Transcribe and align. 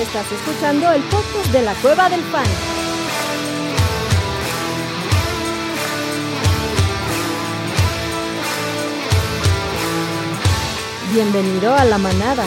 Estás 0.00 0.32
escuchando 0.32 0.90
el 0.92 1.02
podcast 1.02 1.52
de 1.52 1.60
la 1.60 1.74
Cueva 1.74 2.08
del 2.08 2.22
Fan. 2.22 2.46
Bienvenido 11.12 11.74
a 11.74 11.84
la 11.84 11.98
manada. 11.98 12.44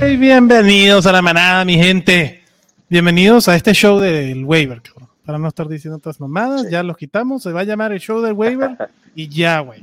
Hey, 0.00 0.16
bienvenidos 0.16 1.06
a 1.06 1.12
la 1.12 1.22
manada, 1.22 1.64
mi 1.64 1.74
gente. 1.74 2.44
Bienvenidos 2.88 3.48
a 3.48 3.56
este 3.56 3.74
show 3.74 3.98
del 3.98 4.44
waiver, 4.44 4.80
cabrón. 4.80 5.08
Para 5.26 5.38
no 5.38 5.48
estar 5.48 5.66
diciendo 5.66 5.96
otras 5.96 6.20
mamadas, 6.20 6.70
ya 6.70 6.84
los 6.84 6.96
quitamos. 6.96 7.42
Se 7.42 7.50
va 7.50 7.62
a 7.62 7.64
llamar 7.64 7.90
el 7.90 7.98
show 7.98 8.20
del 8.20 8.34
waiver 8.34 8.76
y 9.16 9.26
ya, 9.26 9.58
güey. 9.58 9.82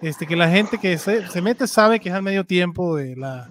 Este, 0.00 0.26
que 0.26 0.34
la 0.34 0.48
gente 0.48 0.78
que 0.78 0.96
se, 0.96 1.28
se 1.28 1.42
mete 1.42 1.66
sabe 1.66 2.00
que 2.00 2.08
es 2.08 2.14
al 2.14 2.22
medio 2.22 2.44
tiempo 2.44 2.96
de 2.96 3.16
la, 3.16 3.50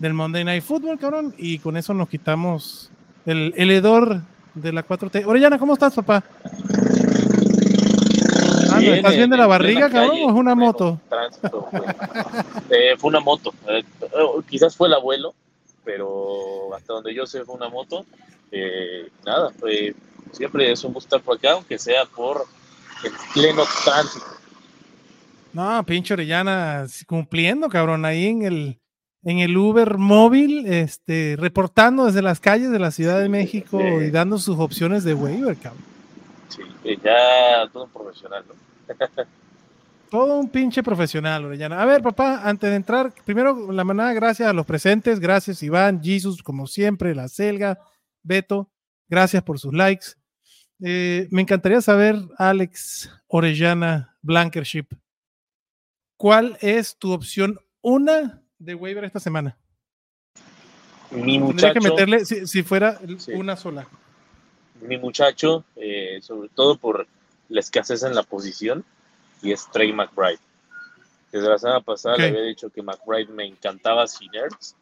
del 0.00 0.14
Monday 0.14 0.42
Night 0.44 0.64
Football, 0.64 0.98
cabrón. 0.98 1.34
Y 1.38 1.60
con 1.60 1.76
eso 1.76 1.94
nos 1.94 2.08
quitamos 2.08 2.90
el, 3.26 3.54
el 3.56 3.70
hedor 3.70 4.22
de 4.54 4.72
la 4.72 4.84
4T. 4.84 5.24
Orellana, 5.26 5.58
¿cómo 5.58 5.74
estás, 5.74 5.94
papá? 5.94 6.24
Ah, 8.72 8.80
¿Estás 8.80 9.16
bien 9.16 9.30
de 9.30 9.36
la 9.36 9.46
barriga, 9.46 9.90
cabrón, 9.90 10.10
calle, 10.10 10.24
o 10.24 10.30
es 10.30 10.34
una 10.34 10.54
moto? 10.54 11.00
tránsito. 11.08 11.68
Eh, 12.70 12.94
fue 12.96 13.08
una 13.08 13.18
moto. 13.18 13.52
Eh, 13.68 13.82
eh, 14.00 14.42
quizás 14.48 14.76
fue 14.76 14.86
el 14.86 14.94
abuelo, 14.94 15.34
pero 15.84 16.72
hasta 16.74 16.92
donde 16.92 17.12
yo 17.12 17.26
sé 17.26 17.44
fue 17.44 17.56
una 17.56 17.68
moto. 17.68 18.06
Eh, 18.52 19.08
nada, 19.26 19.52
siempre 20.30 20.70
es 20.70 20.84
un 20.84 20.92
gusto 20.92 21.16
estar 21.16 21.20
por 21.24 21.36
acá, 21.36 21.52
aunque 21.54 21.78
sea 21.78 22.04
por 22.04 22.44
el 23.02 23.10
pleno 23.34 23.64
tránsito. 23.84 24.24
No, 25.52 25.84
pinche 25.84 26.14
Orellana 26.14 26.86
cumpliendo, 27.08 27.68
cabrón, 27.68 28.04
ahí 28.04 28.26
en 28.26 28.42
el, 28.42 28.79
en 29.22 29.38
el 29.38 29.56
Uber 29.56 29.98
móvil, 29.98 30.66
este, 30.66 31.36
reportando 31.38 32.06
desde 32.06 32.22
las 32.22 32.40
calles 32.40 32.70
de 32.70 32.78
la 32.78 32.90
Ciudad 32.90 33.20
de 33.20 33.28
México 33.28 33.78
Sí. 33.78 34.06
y 34.06 34.10
dando 34.10 34.38
sus 34.38 34.58
opciones 34.58 35.04
de 35.04 35.14
waiver, 35.14 35.56
cabrón. 35.56 35.82
Sí, 36.48 36.62
ya 37.04 37.68
todo 37.72 37.84
un 37.84 37.90
profesional, 37.90 38.44
¿no? 38.48 38.54
Todo 40.10 40.40
un 40.40 40.48
pinche 40.48 40.82
profesional, 40.82 41.44
Orellana. 41.44 41.80
A 41.80 41.84
ver, 41.86 42.02
papá, 42.02 42.40
antes 42.42 42.68
de 42.68 42.74
entrar, 42.74 43.14
primero 43.24 43.70
la 43.70 43.84
manada, 43.84 44.12
gracias 44.12 44.48
a 44.48 44.52
los 44.52 44.66
presentes, 44.66 45.20
gracias 45.20 45.62
Iván, 45.62 46.02
Jesus, 46.02 46.42
como 46.42 46.66
siempre, 46.66 47.14
la 47.14 47.28
Selga, 47.28 47.78
Beto, 48.24 48.72
gracias 49.08 49.40
por 49.44 49.60
sus 49.60 49.72
likes. 49.72 50.06
Eh, 50.82 51.28
me 51.30 51.42
encantaría 51.42 51.80
saber, 51.80 52.16
Alex 52.38 53.08
Orellana 53.28 54.16
Blankership, 54.22 54.86
¿cuál 56.16 56.58
es 56.60 56.96
tu 56.96 57.12
opción 57.12 57.60
una 57.80 58.39
de 58.60 58.74
waiver 58.76 59.04
esta 59.04 59.18
semana? 59.18 59.56
Mi 61.10 61.38
Tendría 61.38 61.40
muchacho, 61.40 61.72
que 61.74 61.80
meterle, 61.80 62.24
si, 62.24 62.46
si 62.46 62.62
fuera 62.62 63.00
Sí. 63.18 63.32
una 63.32 63.56
sola. 63.56 63.88
mi 64.80 64.96
muchacho, 64.96 65.64
eh, 65.76 66.20
sobre 66.22 66.48
todo 66.50 66.78
por 66.78 67.06
la 67.48 67.60
escasez 67.60 68.02
en 68.04 68.14
la 68.14 68.22
posición, 68.22 68.84
y 69.42 69.52
es 69.52 69.68
Trey 69.70 69.92
McBride. 69.92 70.38
Desde 71.32 71.48
la 71.48 71.58
semana 71.58 71.80
pasada 71.80 72.16
le 72.16 72.28
había 72.28 72.42
dicho 72.42 72.70
que 72.70 72.82
McBride 72.82 73.32
me 73.32 73.44
encantaba 73.44 74.06
sin 74.06 74.34
Ertz, 74.34 74.74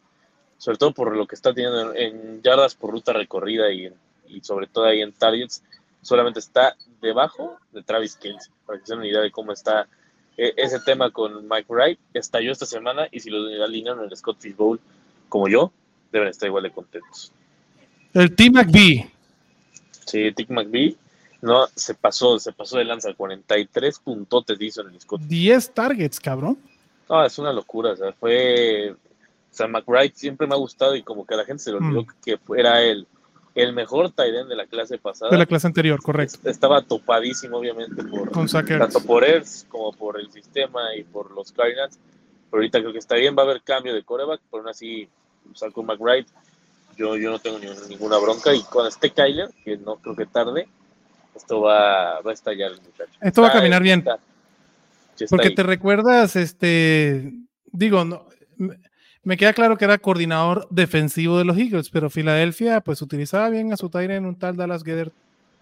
sobre 0.57 0.77
todo 0.77 0.93
por 0.93 1.15
lo 1.15 1.25
que 1.27 1.35
está 1.35 1.53
teniendo 1.53 1.93
en, 1.95 2.41
yardas 2.41 2.75
por 2.75 2.91
ruta 2.91 3.13
recorrida 3.13 3.71
y, 3.71 3.91
y 4.27 4.41
sobre 4.41 4.67
todo 4.67 4.85
ahí 4.85 5.01
en 5.01 5.11
targets, 5.13 5.63
solamente 6.01 6.39
está 6.39 6.75
debajo 7.01 7.57
de 7.71 7.83
Travis 7.83 8.15
Kelce, 8.15 8.51
para 8.65 8.79
que 8.79 8.85
se 8.85 8.93
den 8.93 8.99
una 8.99 9.07
idea 9.09 9.21
de 9.21 9.31
cómo 9.31 9.51
está 9.51 9.87
ese 10.57 10.79
tema 10.79 11.11
con 11.11 11.47
McBride. 11.47 11.97
Estalló 12.13 12.51
esta 12.51 12.65
semana 12.65 13.07
y 13.11 13.19
si 13.19 13.29
lo 13.29 13.63
alinean 13.63 13.99
en 13.99 14.05
el 14.05 14.15
Scott 14.17 14.37
Fish 14.39 14.55
Bowl 14.55 14.79
como 15.27 15.47
yo, 15.47 15.71
deben 16.11 16.29
estar 16.29 16.47
igual 16.47 16.63
de 16.63 16.71
contentos. 16.71 17.31
El 18.13 18.33
Team 18.35 18.53
McBee. 18.53 19.09
Sí, 20.05 20.31
Tick 20.31 20.49
McBee 20.49 20.95
no 21.41 21.67
se 21.75 21.93
pasó, 21.93 22.39
se 22.39 22.51
pasó 22.51 22.77
de 22.77 22.85
lanza, 22.85 23.13
43 23.13 23.99
puntotes 23.99 24.59
hizo 24.59 24.81
en 24.81 24.93
el 24.93 24.99
Scott. 25.01 25.21
10 25.21 25.73
targets, 25.73 26.19
cabrón. 26.19 26.57
No, 27.07 27.23
es 27.25 27.37
una 27.39 27.53
locura, 27.53 27.91
o 27.91 27.95
sea, 27.95 28.11
fue, 28.13 28.91
o 28.91 28.95
sea, 29.51 29.67
McBride 29.67 30.13
siempre 30.15 30.47
me 30.47 30.53
ha 30.55 30.57
gustado 30.57 30.95
y 30.95 31.03
como 31.03 31.25
que 31.25 31.33
a 31.33 31.37
la 31.37 31.45
gente 31.45 31.63
se 31.63 31.71
le 31.71 31.77
olvidó 31.77 32.01
Mm. 32.01 32.07
que 32.23 32.39
era 32.57 32.81
el, 32.81 33.07
el 33.55 33.73
mejor 33.73 34.11
tight 34.11 34.33
end 34.35 34.49
de 34.49 34.55
la 34.55 34.65
clase 34.67 34.97
pasada. 34.97 35.31
De 35.31 35.37
la 35.37 35.45
clase 35.45 35.67
anterior, 35.67 36.01
correcto. 36.01 36.37
Estaba 36.49 36.81
topadísimo, 36.81 37.57
obviamente, 37.57 38.03
por 38.03 38.31
Con 38.31 38.47
tanto 38.47 39.01
por 39.05 39.23
Ertz 39.23 39.65
como 39.69 39.91
por 39.93 40.19
el 40.19 40.31
sistema 40.31 40.95
y 40.95 41.03
por 41.03 41.31
los 41.31 41.51
Cardinals. 41.51 41.97
Pero 42.51 42.61
ahorita 42.61 42.79
creo 42.79 42.93
que 42.93 42.99
está 42.99 43.15
bien, 43.15 43.35
va 43.37 43.43
a 43.43 43.45
haber 43.45 43.61
cambio 43.61 43.93
de 43.93 44.03
coreback, 44.03 44.41
pero 44.49 44.61
aún 44.63 44.69
así 44.69 45.07
saco 45.55 45.83
McBride. 45.83 46.25
Yo, 46.97 47.15
yo 47.15 47.29
no 47.31 47.39
tengo 47.39 47.59
ni- 47.59 47.67
ninguna 47.89 48.17
bronca 48.17 48.53
y 48.53 48.61
cuando 48.63 48.89
esté 48.89 49.11
Kyler, 49.11 49.49
que 49.63 49.77
no 49.77 49.95
creo 49.97 50.15
que 50.15 50.25
tarde, 50.25 50.67
esto 51.35 51.61
va, 51.61 52.19
va 52.21 52.31
a 52.31 52.33
estallar 52.33 52.71
el 52.71 52.81
muchacho. 52.81 53.11
Esto 53.21 53.41
va 53.41 53.49
a 53.49 53.53
caminar 53.53 53.81
bien. 53.81 53.99
está- 53.99 54.17
sí 55.15 55.23
está 55.25 55.35
Porque 55.35 55.49
ahí. 55.49 55.55
te 55.55 55.63
recuerdas, 55.63 56.35
este, 56.35 57.31
digo, 57.71 58.03
no, 58.03 58.25
me- 59.23 59.37
queda 59.37 59.53
claro 59.53 59.77
que 59.77 59.85
era 59.85 59.97
coordinador 59.97 60.67
defensivo 60.69 61.37
de 61.37 61.45
los 61.45 61.57
Eagles, 61.57 61.89
pero 61.89 62.09
Filadelfia 62.09 62.81
pues 62.81 63.01
utilizaba 63.01 63.49
bien 63.49 63.71
a 63.73 63.77
su 63.77 63.89
Tyre 63.89 64.15
en 64.15 64.25
un 64.25 64.37
tal 64.37 64.55
Dallas 64.55 64.83
Gedder 64.83 65.11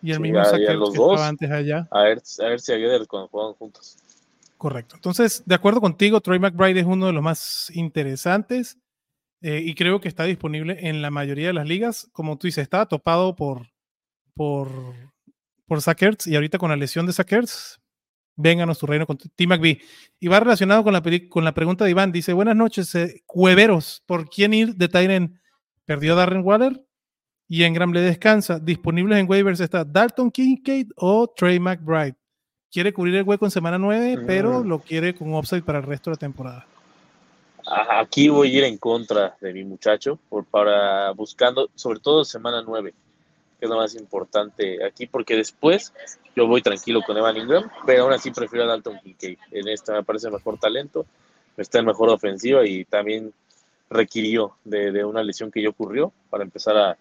y 0.02 0.12
el 0.12 0.18
Sí, 0.18 0.22
mismo 0.22 0.44
Sackers 0.46 0.76
los 0.80 0.92
que 0.92 0.98
dos. 0.98 1.12
estaba 1.14 1.28
antes 1.28 1.52
allá. 1.52 1.88
A 1.92 2.04
ver, 2.04 2.22
a 2.40 2.46
ver 2.50 2.60
si 2.60 2.72
a 2.74 2.76
Gueder 2.78 3.08
cuando 3.08 3.28
juegan 3.30 3.54
juntos. 3.54 3.98
Correcto. 4.58 4.96
Entonces, 4.96 5.44
de 5.46 5.56
acuerdo 5.56 5.82
contigo, 5.82 6.20
Troy 6.22 6.40
McBride 6.40 6.80
es 6.80 6.86
uno 6.86 7.06
de 7.08 7.14
los 7.14 7.22
más 7.24 7.72
interesantes 7.76 8.78
eh, 9.42 9.62
y 9.64 9.76
creo 9.76 10.02
que 10.02 10.08
está 10.08 10.24
disponible 10.24 10.78
en 10.90 11.02
la 11.04 11.12
mayoría 11.12 11.48
de 11.48 11.54
las 11.54 11.68
ligas. 11.68 12.10
Como 12.12 12.38
tú 12.38 12.48
dices, 12.48 12.64
estaba 12.64 12.88
topado 12.88 13.36
por, 13.36 13.68
por, 14.36 14.70
por 15.68 15.82
Sackers 15.82 16.26
y 16.26 16.36
ahorita 16.36 16.58
con 16.58 16.70
la 16.72 16.76
lesión 16.76 17.06
de 17.06 17.14
Sackers, 17.14 17.80
vénganos 18.38 18.80
tu 18.80 18.86
reino 18.86 19.06
con 19.06 19.18
Tim 19.18 19.50
McBee. 19.50 19.82
Y 20.20 20.28
va 20.30 20.40
relacionado 20.40 20.84
con 20.84 20.94
la, 20.94 21.04
con 21.28 21.44
la 21.44 21.54
pregunta 21.54 21.84
de 21.84 21.92
Iván. 21.92 22.12
Dice, 22.14 22.32
buenas 22.32 22.56
noches, 22.56 22.96
eh, 22.96 23.22
cueveros, 23.26 24.02
¿por 24.06 24.30
quién 24.30 24.54
ir 24.54 24.76
de 24.76 24.88
Tyren? 24.88 25.40
Perdió 25.86 26.16
Darren 26.16 26.42
Waller 26.46 26.82
y 27.50 27.64
en 27.64 27.74
Graham 27.74 27.92
le 27.94 28.02
descansa. 28.02 28.60
Disponibles 28.60 29.18
en 29.20 29.30
waivers 29.30 29.60
está 29.60 29.84
Dalton 29.84 30.32
Kincaid 30.32 30.92
o 30.96 31.28
Trey 31.28 31.60
McBride. 31.60 32.16
Quiere 32.72 32.92
cubrir 32.94 33.16
el 33.16 33.24
hueco 33.24 33.46
en 33.46 33.52
semana 33.52 33.78
9, 33.78 34.24
pero 34.28 34.64
Mm. 34.64 34.68
lo 34.68 34.80
quiere 34.80 35.16
con 35.16 35.34
upside 35.34 35.64
para 35.64 35.80
el 35.80 35.86
resto 35.86 36.10
de 36.10 36.16
la 36.16 36.20
temporada. 36.20 36.68
Aquí 37.90 38.30
voy 38.30 38.54
a 38.56 38.58
ir 38.60 38.64
en 38.64 38.78
contra 38.78 39.36
de 39.42 39.52
mi 39.54 39.64
muchacho 39.66 40.20
por, 40.30 40.46
para 40.46 41.12
buscando, 41.12 41.70
sobre 41.76 42.00
todo 42.00 42.24
semana 42.24 42.62
9, 42.66 42.94
que 43.60 43.66
es 43.66 43.70
lo 43.70 43.78
más 43.78 43.96
importante 43.96 44.84
aquí, 44.86 45.08
porque 45.08 45.36
después 45.36 45.94
yo 46.36 46.48
voy 46.48 46.62
tranquilo 46.62 47.02
con 47.06 47.18
Evan 47.18 47.38
Ingram, 47.38 47.70
pero 47.86 48.04
aún 48.04 48.14
así 48.14 48.32
prefiero 48.32 48.66
a 48.66 48.68
Dalton 48.68 49.00
Kincaid. 49.04 49.38
En 49.52 49.68
esta 49.68 49.94
me 49.94 50.04
parece 50.04 50.30
mejor 50.30 50.60
talento, 50.60 51.06
está 51.58 51.80
en 51.80 51.86
mejor 51.86 52.10
ofensiva 52.10 52.66
y 52.66 52.86
también 52.86 53.34
requirió 53.90 54.56
de, 54.64 54.92
de 54.92 55.04
una 55.06 55.24
lesión 55.24 55.52
que 55.52 55.62
ya 55.62 55.70
ocurrió 55.70 56.12
para 56.30 56.44
empezar 56.44 56.78
a, 56.78 56.98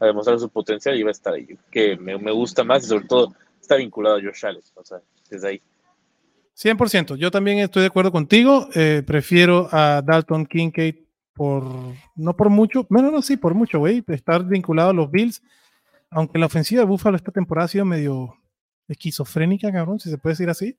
a 0.00 0.06
demostrar 0.06 0.38
su 0.40 0.48
potencial 0.48 0.98
y 0.98 1.02
va 1.02 1.10
a 1.10 1.12
estar 1.12 1.34
ahí, 1.34 1.46
que 1.70 1.96
me, 1.96 2.18
me 2.18 2.32
gusta 2.32 2.64
más 2.64 2.84
y 2.84 2.86
sobre 2.88 3.06
todo 3.06 3.34
está 3.60 3.76
vinculado 3.76 4.16
a 4.16 4.20
Josh 4.20 4.46
Allen, 4.46 4.62
o 4.74 4.84
sea, 4.84 4.98
desde 5.30 5.48
ahí. 5.48 5.62
100%. 6.56 7.16
Yo 7.16 7.30
también 7.30 7.58
estoy 7.58 7.82
de 7.82 7.88
acuerdo 7.88 8.10
contigo. 8.10 8.68
eh, 8.74 9.02
prefiero 9.06 9.68
a 9.70 10.02
Dalton 10.02 10.44
Kincaid 10.44 10.96
por, 11.34 11.64
no 12.16 12.36
por 12.36 12.50
mucho, 12.50 12.86
bueno, 12.90 13.10
no, 13.10 13.22
sí, 13.22 13.36
por 13.36 13.54
mucho, 13.54 13.78
güey, 13.78 14.02
estar 14.08 14.44
vinculado 14.44 14.90
a 14.90 14.92
los 14.92 15.10
Bills. 15.10 15.42
Aunque 16.10 16.38
la 16.38 16.46
ofensiva 16.46 16.80
de 16.80 16.86
Buffalo 16.86 17.16
esta 17.16 17.32
temporada 17.32 17.66
ha 17.66 17.68
sido 17.68 17.84
medio 17.84 18.36
esquizofrénica, 18.88 19.72
cabrón, 19.72 20.00
si 20.00 20.10
se 20.10 20.18
puede 20.18 20.32
decir 20.32 20.50
así. 20.50 20.78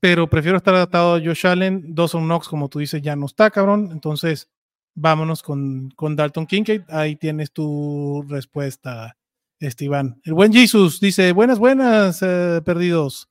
Pero 0.00 0.28
prefiero 0.28 0.56
estar 0.56 0.74
adaptado 0.74 1.16
a 1.16 1.20
Josh 1.20 1.46
Allen. 1.46 1.94
Dawson 1.94 2.24
Knox, 2.24 2.48
como 2.48 2.68
tú 2.68 2.78
dices, 2.78 3.02
ya 3.02 3.16
no 3.16 3.26
está, 3.26 3.50
cabrón. 3.50 3.90
Entonces, 3.92 4.50
vámonos 4.94 5.42
con, 5.42 5.90
con 5.96 6.16
Dalton 6.16 6.46
Kincaid. 6.46 6.82
Ahí 6.88 7.16
tienes 7.16 7.52
tu 7.52 8.24
respuesta, 8.28 9.16
Esteban. 9.58 10.20
El 10.24 10.34
buen 10.34 10.52
Jesus 10.52 11.00
dice: 11.00 11.32
Buenas, 11.32 11.58
buenas, 11.58 12.22
eh, 12.22 12.60
perdidos. 12.64 13.28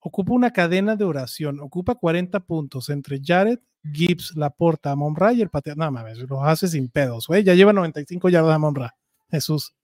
Ocupa 0.00 0.32
una 0.32 0.52
cadena 0.52 0.96
de 0.96 1.04
oración. 1.04 1.60
Ocupa 1.60 1.94
40 1.94 2.40
puntos 2.40 2.88
entre 2.88 3.20
Jared, 3.22 3.58
Gibbs, 3.92 4.34
Laporta, 4.34 4.92
Amon 4.92 5.14
Ra 5.14 5.32
y 5.32 5.42
el 5.42 5.50
pateador. 5.50 5.78
No 5.78 5.90
mames, 5.92 6.18
los 6.18 6.42
hace 6.42 6.68
sin 6.68 6.88
pedos, 6.88 7.26
güey. 7.26 7.44
Ya 7.44 7.54
lleva 7.54 7.72
95 7.72 8.28
yardas 8.30 8.54
Amon 8.54 8.74
Ra. 8.74 8.96
Jesús, 9.30 9.74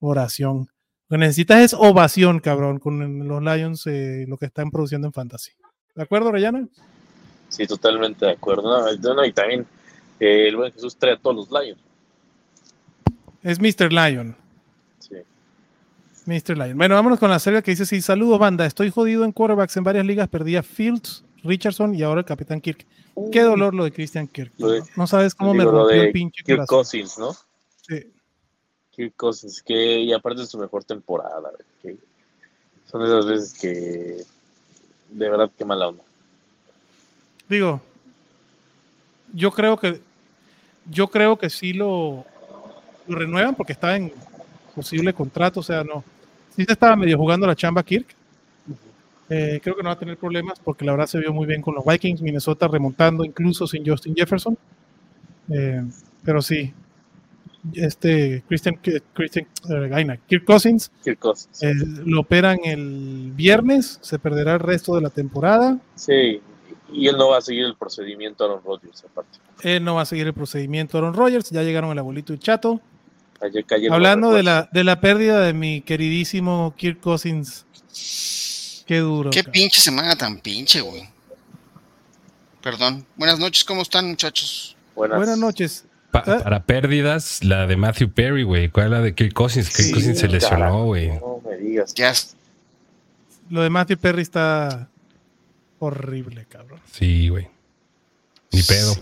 oración. 0.00 0.68
Lo 1.08 1.14
que 1.16 1.18
necesitas 1.18 1.60
es 1.60 1.74
ovación, 1.74 2.40
cabrón, 2.40 2.78
con 2.78 3.26
los 3.28 3.42
Lions, 3.42 3.86
eh, 3.86 4.24
lo 4.28 4.36
que 4.36 4.46
están 4.46 4.70
produciendo 4.70 5.06
en 5.08 5.12
Fantasy. 5.12 5.52
¿De 5.94 6.02
acuerdo, 6.02 6.30
Rayana? 6.32 6.68
Sí, 7.48 7.66
totalmente 7.66 8.26
de 8.26 8.32
acuerdo. 8.32 8.62
No, 8.96 9.14
no, 9.14 9.24
y 9.24 9.32
también 9.32 9.66
eh, 10.20 10.48
el 10.48 10.56
buen 10.56 10.72
Jesús 10.72 10.96
trae 10.96 11.14
a 11.14 11.16
todos 11.16 11.34
los 11.36 11.50
Lions. 11.50 11.80
Es 13.42 13.58
Mr. 13.60 13.92
Lion. 13.92 14.36
Sí. 14.98 15.16
Mr. 16.26 16.56
Lion. 16.56 16.76
Bueno, 16.78 16.94
vámonos 16.94 17.18
con 17.18 17.30
la 17.30 17.38
serie 17.38 17.62
que 17.62 17.72
dice: 17.72 17.86
Sí, 17.86 18.00
saludos, 18.02 18.38
banda. 18.38 18.66
Estoy 18.66 18.90
jodido 18.90 19.24
en 19.24 19.32
quarterbacks 19.32 19.76
en 19.78 19.84
varias 19.84 20.06
ligas. 20.06 20.28
Perdí 20.28 20.56
a 20.56 20.62
Fields 20.62 21.24
Richardson 21.42 21.94
y 21.94 22.02
ahora 22.02 22.20
el 22.20 22.26
capitán 22.26 22.60
Kirk. 22.60 22.86
Qué 23.32 23.40
dolor 23.40 23.74
lo 23.74 23.84
de 23.84 23.92
Christian 23.92 24.28
Kirk. 24.28 24.52
De- 24.56 24.82
no 24.96 25.06
sabes 25.06 25.34
cómo 25.34 25.54
me 25.54 25.60
Digo, 25.64 25.72
rompió 25.72 26.02
el 26.02 26.12
pinche 26.12 26.44
Kirk 26.44 26.58
corazón. 26.66 26.76
Cousins, 26.78 27.18
¿no? 27.18 27.32
Sí. 27.82 28.12
Kirk 28.90 29.14
Cousins, 29.16 29.62
que 29.62 30.00
y 30.00 30.12
aparte 30.12 30.42
es 30.42 30.48
su 30.48 30.58
mejor 30.58 30.84
temporada. 30.84 31.50
que 31.82 31.96
son 32.90 33.04
esas 33.04 33.26
veces 33.26 33.58
que 33.58 34.24
de 35.10 35.30
verdad 35.30 35.50
qué 35.56 35.64
mala 35.64 35.88
onda. 35.88 36.02
Digo, 37.48 37.80
yo 39.32 39.50
creo 39.50 39.76
que 39.76 40.00
yo 40.88 41.08
creo 41.08 41.36
que 41.36 41.50
sí 41.50 41.72
lo, 41.72 42.24
lo 43.06 43.18
renuevan 43.18 43.54
porque 43.54 43.72
está 43.72 43.96
en 43.96 44.12
posible 44.74 45.12
contrato, 45.12 45.60
o 45.60 45.62
sea, 45.62 45.84
no. 45.84 46.04
Sí 46.56 46.64
se 46.64 46.72
estaba 46.72 46.96
medio 46.96 47.16
jugando 47.16 47.46
la 47.46 47.54
chamba 47.54 47.82
Kirk. 47.82 48.06
Eh, 49.28 49.60
creo 49.62 49.76
que 49.76 49.82
no 49.82 49.88
va 49.88 49.94
a 49.94 49.98
tener 49.98 50.16
problemas 50.16 50.58
porque 50.58 50.84
la 50.84 50.92
verdad 50.92 51.06
se 51.06 51.20
vio 51.20 51.32
muy 51.32 51.46
bien 51.46 51.62
con 51.62 51.74
los 51.74 51.84
Vikings, 51.84 52.20
Minnesota 52.20 52.66
remontando 52.66 53.24
incluso 53.24 53.66
sin 53.66 53.86
Justin 53.86 54.14
Jefferson. 54.16 54.58
Eh, 55.48 55.84
pero 56.24 56.42
sí, 56.42 56.72
este 57.74 58.42
Christian, 58.48 58.78
Christian 59.12 59.46
eh, 59.68 59.90
ay, 59.92 60.04
no, 60.04 60.14
Kirk 60.26 60.44
Cousins 60.44 60.90
Kirk 61.04 61.18
Cousins. 61.18 61.62
eh, 61.62 61.74
lo 62.04 62.20
operan 62.20 62.58
el 62.64 63.32
viernes, 63.34 63.98
se 64.02 64.18
perderá 64.18 64.54
el 64.54 64.60
resto 64.60 64.94
de 64.94 65.02
la 65.02 65.10
temporada. 65.10 65.78
Sí, 65.94 66.40
y 66.92 67.06
él 67.06 67.16
no 67.16 67.28
va 67.28 67.38
a 67.38 67.40
seguir 67.40 67.64
el 67.64 67.76
procedimiento 67.76 68.44
Aaron 68.44 68.62
Rodgers 68.64 69.04
aparte. 69.04 69.38
Él 69.62 69.84
no 69.84 69.96
va 69.96 70.02
a 70.02 70.06
seguir 70.06 70.26
el 70.26 70.34
procedimiento 70.34 70.98
Aaron 70.98 71.14
Rodgers, 71.14 71.50
ya 71.50 71.62
llegaron 71.62 71.90
el 71.90 71.98
abuelito 71.98 72.32
y 72.32 72.38
chato. 72.38 72.80
Ayer 73.42 73.64
cayeron 73.64 73.94
Hablando 73.94 74.32
de 74.32 74.42
la, 74.42 74.68
de 74.72 74.84
la 74.84 75.00
pérdida 75.00 75.40
de 75.40 75.52
mi 75.54 75.80
queridísimo 75.82 76.74
Kirk 76.76 77.00
Cousins. 77.00 77.64
Qué 78.86 78.98
duro. 78.98 79.30
Qué 79.30 79.44
pinche 79.44 79.80
semana 79.80 80.16
tan 80.16 80.40
pinche, 80.40 80.80
güey. 80.80 81.08
Perdón. 82.62 83.06
Buenas 83.16 83.38
noches, 83.38 83.64
¿cómo 83.64 83.82
están, 83.82 84.08
muchachos? 84.08 84.76
Buenas, 84.94 85.16
Buenas 85.16 85.38
noches. 85.38 85.84
Pa- 86.10 86.24
¿Eh? 86.26 86.40
Para 86.42 86.64
pérdidas, 86.64 87.44
la 87.44 87.66
de 87.66 87.76
Matthew 87.76 88.10
Perry, 88.12 88.42
güey. 88.42 88.68
¿Cuál 88.68 88.86
es 88.86 88.92
la 88.92 89.00
de 89.00 89.14
Kirk 89.14 89.32
Cousins? 89.32 89.68
Kirk 89.68 89.86
Sí, 89.88 89.92
Cousins 89.92 90.18
se 90.18 90.28
lesionó, 90.28 90.84
güey. 90.86 91.08
No 91.08 91.40
me 91.48 91.56
digas. 91.56 91.94
Ya, 91.94 92.12
Lo 93.48 93.62
de 93.62 93.70
Matthew 93.70 93.98
Perry 93.98 94.22
está 94.22 94.88
horrible, 95.78 96.46
cabrón. 96.48 96.80
Sí, 96.90 97.28
güey. 97.28 97.48
Ni 98.52 98.62
pedo. 98.62 98.94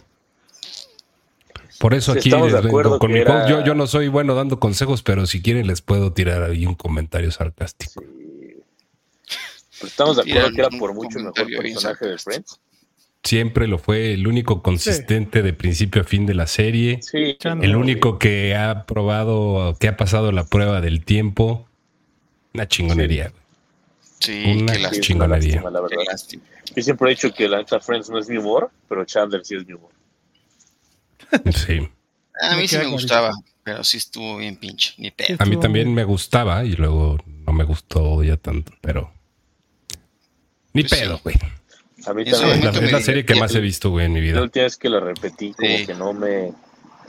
Por 1.79 1.95
eso 1.95 2.13
Sí, 2.15 2.19
aquí 2.19 2.31
les 2.31 2.41
vengo 2.53 2.69
acuerdo 2.69 2.99
con 2.99 3.13
mi 3.13 3.21
era- 3.21 3.49
yo, 3.49 3.65
yo 3.65 3.75
no 3.75 3.87
soy 3.87 4.09
bueno 4.09 4.35
dando 4.35 4.59
consejos, 4.59 5.03
pero 5.03 5.27
si 5.27 5.41
quieren 5.41 5.67
les 5.67 5.81
puedo 5.81 6.13
tirar 6.13 6.43
ahí 6.43 6.67
un 6.67 6.75
comentario 6.75 7.31
sarcástico. 7.31 8.01
Sí. 8.03 8.57
Pero 9.79 9.87
estamos 9.89 10.17
de 10.17 10.23
acuerdo 10.23 10.51
que 10.51 10.61
era 10.61 10.71
por 10.71 10.93
mucho 10.93 11.19
el 11.19 11.25
mejor 11.27 11.47
personaje 11.47 12.07
de. 12.07 12.19
Friends. 12.19 12.59
Siempre 13.25 13.67
lo 13.67 13.79
fue 13.79 14.15
el 14.15 14.26
único 14.26 14.62
consistente 14.62 15.43
de 15.43 15.53
principio 15.53 16.03
a 16.03 16.05
fin 16.05 16.25
de 16.25 16.35
la 16.35 16.47
serie. 16.47 17.00
Sí. 17.03 17.37
El 17.61 17.76
único 17.76 18.19
que 18.19 18.55
ha 18.55 18.87
probado, 18.87 19.76
que 19.79 19.88
ha 19.88 19.97
pasado 19.97 20.32
la 20.32 20.44
prueba 20.47 20.81
del 20.81 21.05
tiempo. 21.05 21.67
Una 22.55 22.67
chingonería. 22.69 23.32
sí, 24.20 24.44
Una 24.47 24.73
qué 24.73 24.79
Sí, 24.79 24.82
lástima. 24.82 25.03
chingonería. 25.03 25.55
lástima, 25.56 25.70
la 25.70 25.81
verdad. 25.81 25.97
lástima. 26.11 26.43
Yo 26.75 26.82
siempre 26.82 27.09
he 27.09 27.15
dicho 27.15 27.32
que 27.35 27.49
la 27.49 27.65
Friends 27.81 28.09
no 28.09 28.19
es 28.19 28.29
mi 28.29 28.38
humor, 28.38 28.70
pero 28.88 29.05
Chandler 29.05 29.44
sí 29.44 29.56
es 29.56 29.67
mi 29.67 29.75
humor. 29.75 29.91
Sí. 31.53 31.87
A 32.41 32.56
mí 32.56 32.69
sí 32.69 32.79
me 32.79 32.87
gustaba, 32.87 33.32
pero 33.64 33.82
sí 33.82 33.97
estuvo 33.97 34.37
bien 34.38 34.56
pinche. 34.56 34.94
Ni 34.97 35.11
pedo. 35.11 35.37
A 35.41 35.44
mí 35.44 35.59
también 35.59 35.93
me 35.93 36.05
gustaba 36.05 36.64
y 36.64 36.73
luego 36.76 37.19
no 37.47 37.53
me 37.53 37.64
gustó 37.64 38.23
ya 38.23 38.37
tanto, 38.37 38.73
pero. 38.81 39.12
Ni 40.73 40.82
Pues 40.85 41.00
pedo, 41.00 41.21
güey. 41.25 41.37
A 42.06 42.15
mí 42.15 42.23
Es 42.27 42.41
la, 42.41 42.55
es 42.55 42.93
la 42.93 43.00
serie 43.00 43.25
que 43.27 43.35
más 43.35 43.55
he 43.55 43.61
visto, 43.61 43.91
güey, 43.91 44.06
en 44.06 44.12
mi 44.12 44.21
La 44.21 44.27
vida. 44.27 44.43
última 44.43 44.62
vez 44.65 44.77
que 44.77 44.89
la 44.89 45.00
repetí, 45.00 45.53
como 45.53 45.69
Sí. 45.79 45.87
que 45.87 45.95
no 45.95 46.12
me, 46.12 46.53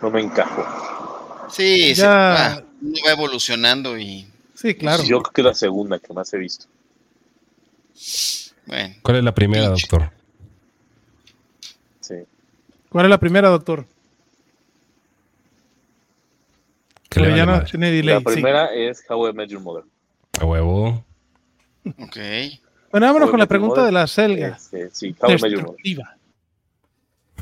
no 0.01 0.09
me 0.09 0.21
encajó. 0.21 1.47
Sí, 1.49 1.95
se 1.95 2.01
Ya. 2.01 2.09
va, 2.09 2.63
evolucionando 3.11 3.97
y 3.97 4.27
Sí, 4.55 4.75
claro. 4.75 5.03
Yo 5.03 5.21
creo 5.21 5.31
que 5.33 5.41
es 5.41 5.45
la 5.45 5.53
segunda 5.53 5.99
que 5.99 6.11
más 6.13 6.33
he 6.33 6.37
visto. 6.37 6.65
bueno. 8.65 8.95
¿Cuál 9.01 9.17
es 9.17 9.23
la 9.23 9.33
primera, 9.33 9.67
Pinche. 9.67 9.87
doctor? 9.89 10.11
Sí. 12.01 12.15
¿Cuál 12.89 13.05
es 13.05 13.09
la 13.09 13.19
primera, 13.19 13.49
doctor? 13.49 13.85
Que 17.09 17.21
vale 17.21 17.45
no 17.45 17.63
tiene 17.63 17.91
delay. 17.91 18.15
La 18.15 18.19
sí. 18.19 18.25
primera 18.35 18.65
es 18.73 19.03
How 19.09 19.29
I 19.29 19.33
Met 19.33 19.49
Your 19.49 19.61
Mother. 19.61 19.83
A 20.39 20.45
huevo. 20.45 21.03
Ok. 21.97 22.17
Bueno, 22.91 23.07
vámonos 23.07 23.29
con 23.29 23.39
la 23.39 23.47
pregunta 23.47 23.85
de 23.85 23.91
la 23.91 24.07
selga. 24.07 24.49
Este, 24.49 24.89
sí. 24.91 25.15
Destructiva. 25.27 26.15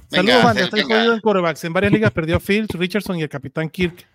Saludos. 0.10 0.54
Fel, 0.54 0.64
Estoy 0.64 0.82
jodido 0.84 1.14
en 1.14 1.22
corebacks. 1.22 1.64
En 1.64 1.74
varias 1.74 1.92
ligas 1.94 2.12
perdió 2.12 2.40
Fields, 2.40 2.76
Richardson 2.76 3.18
y 3.20 3.24
el 3.24 3.30
capitán 3.30 3.70
Kirk. 3.70 4.06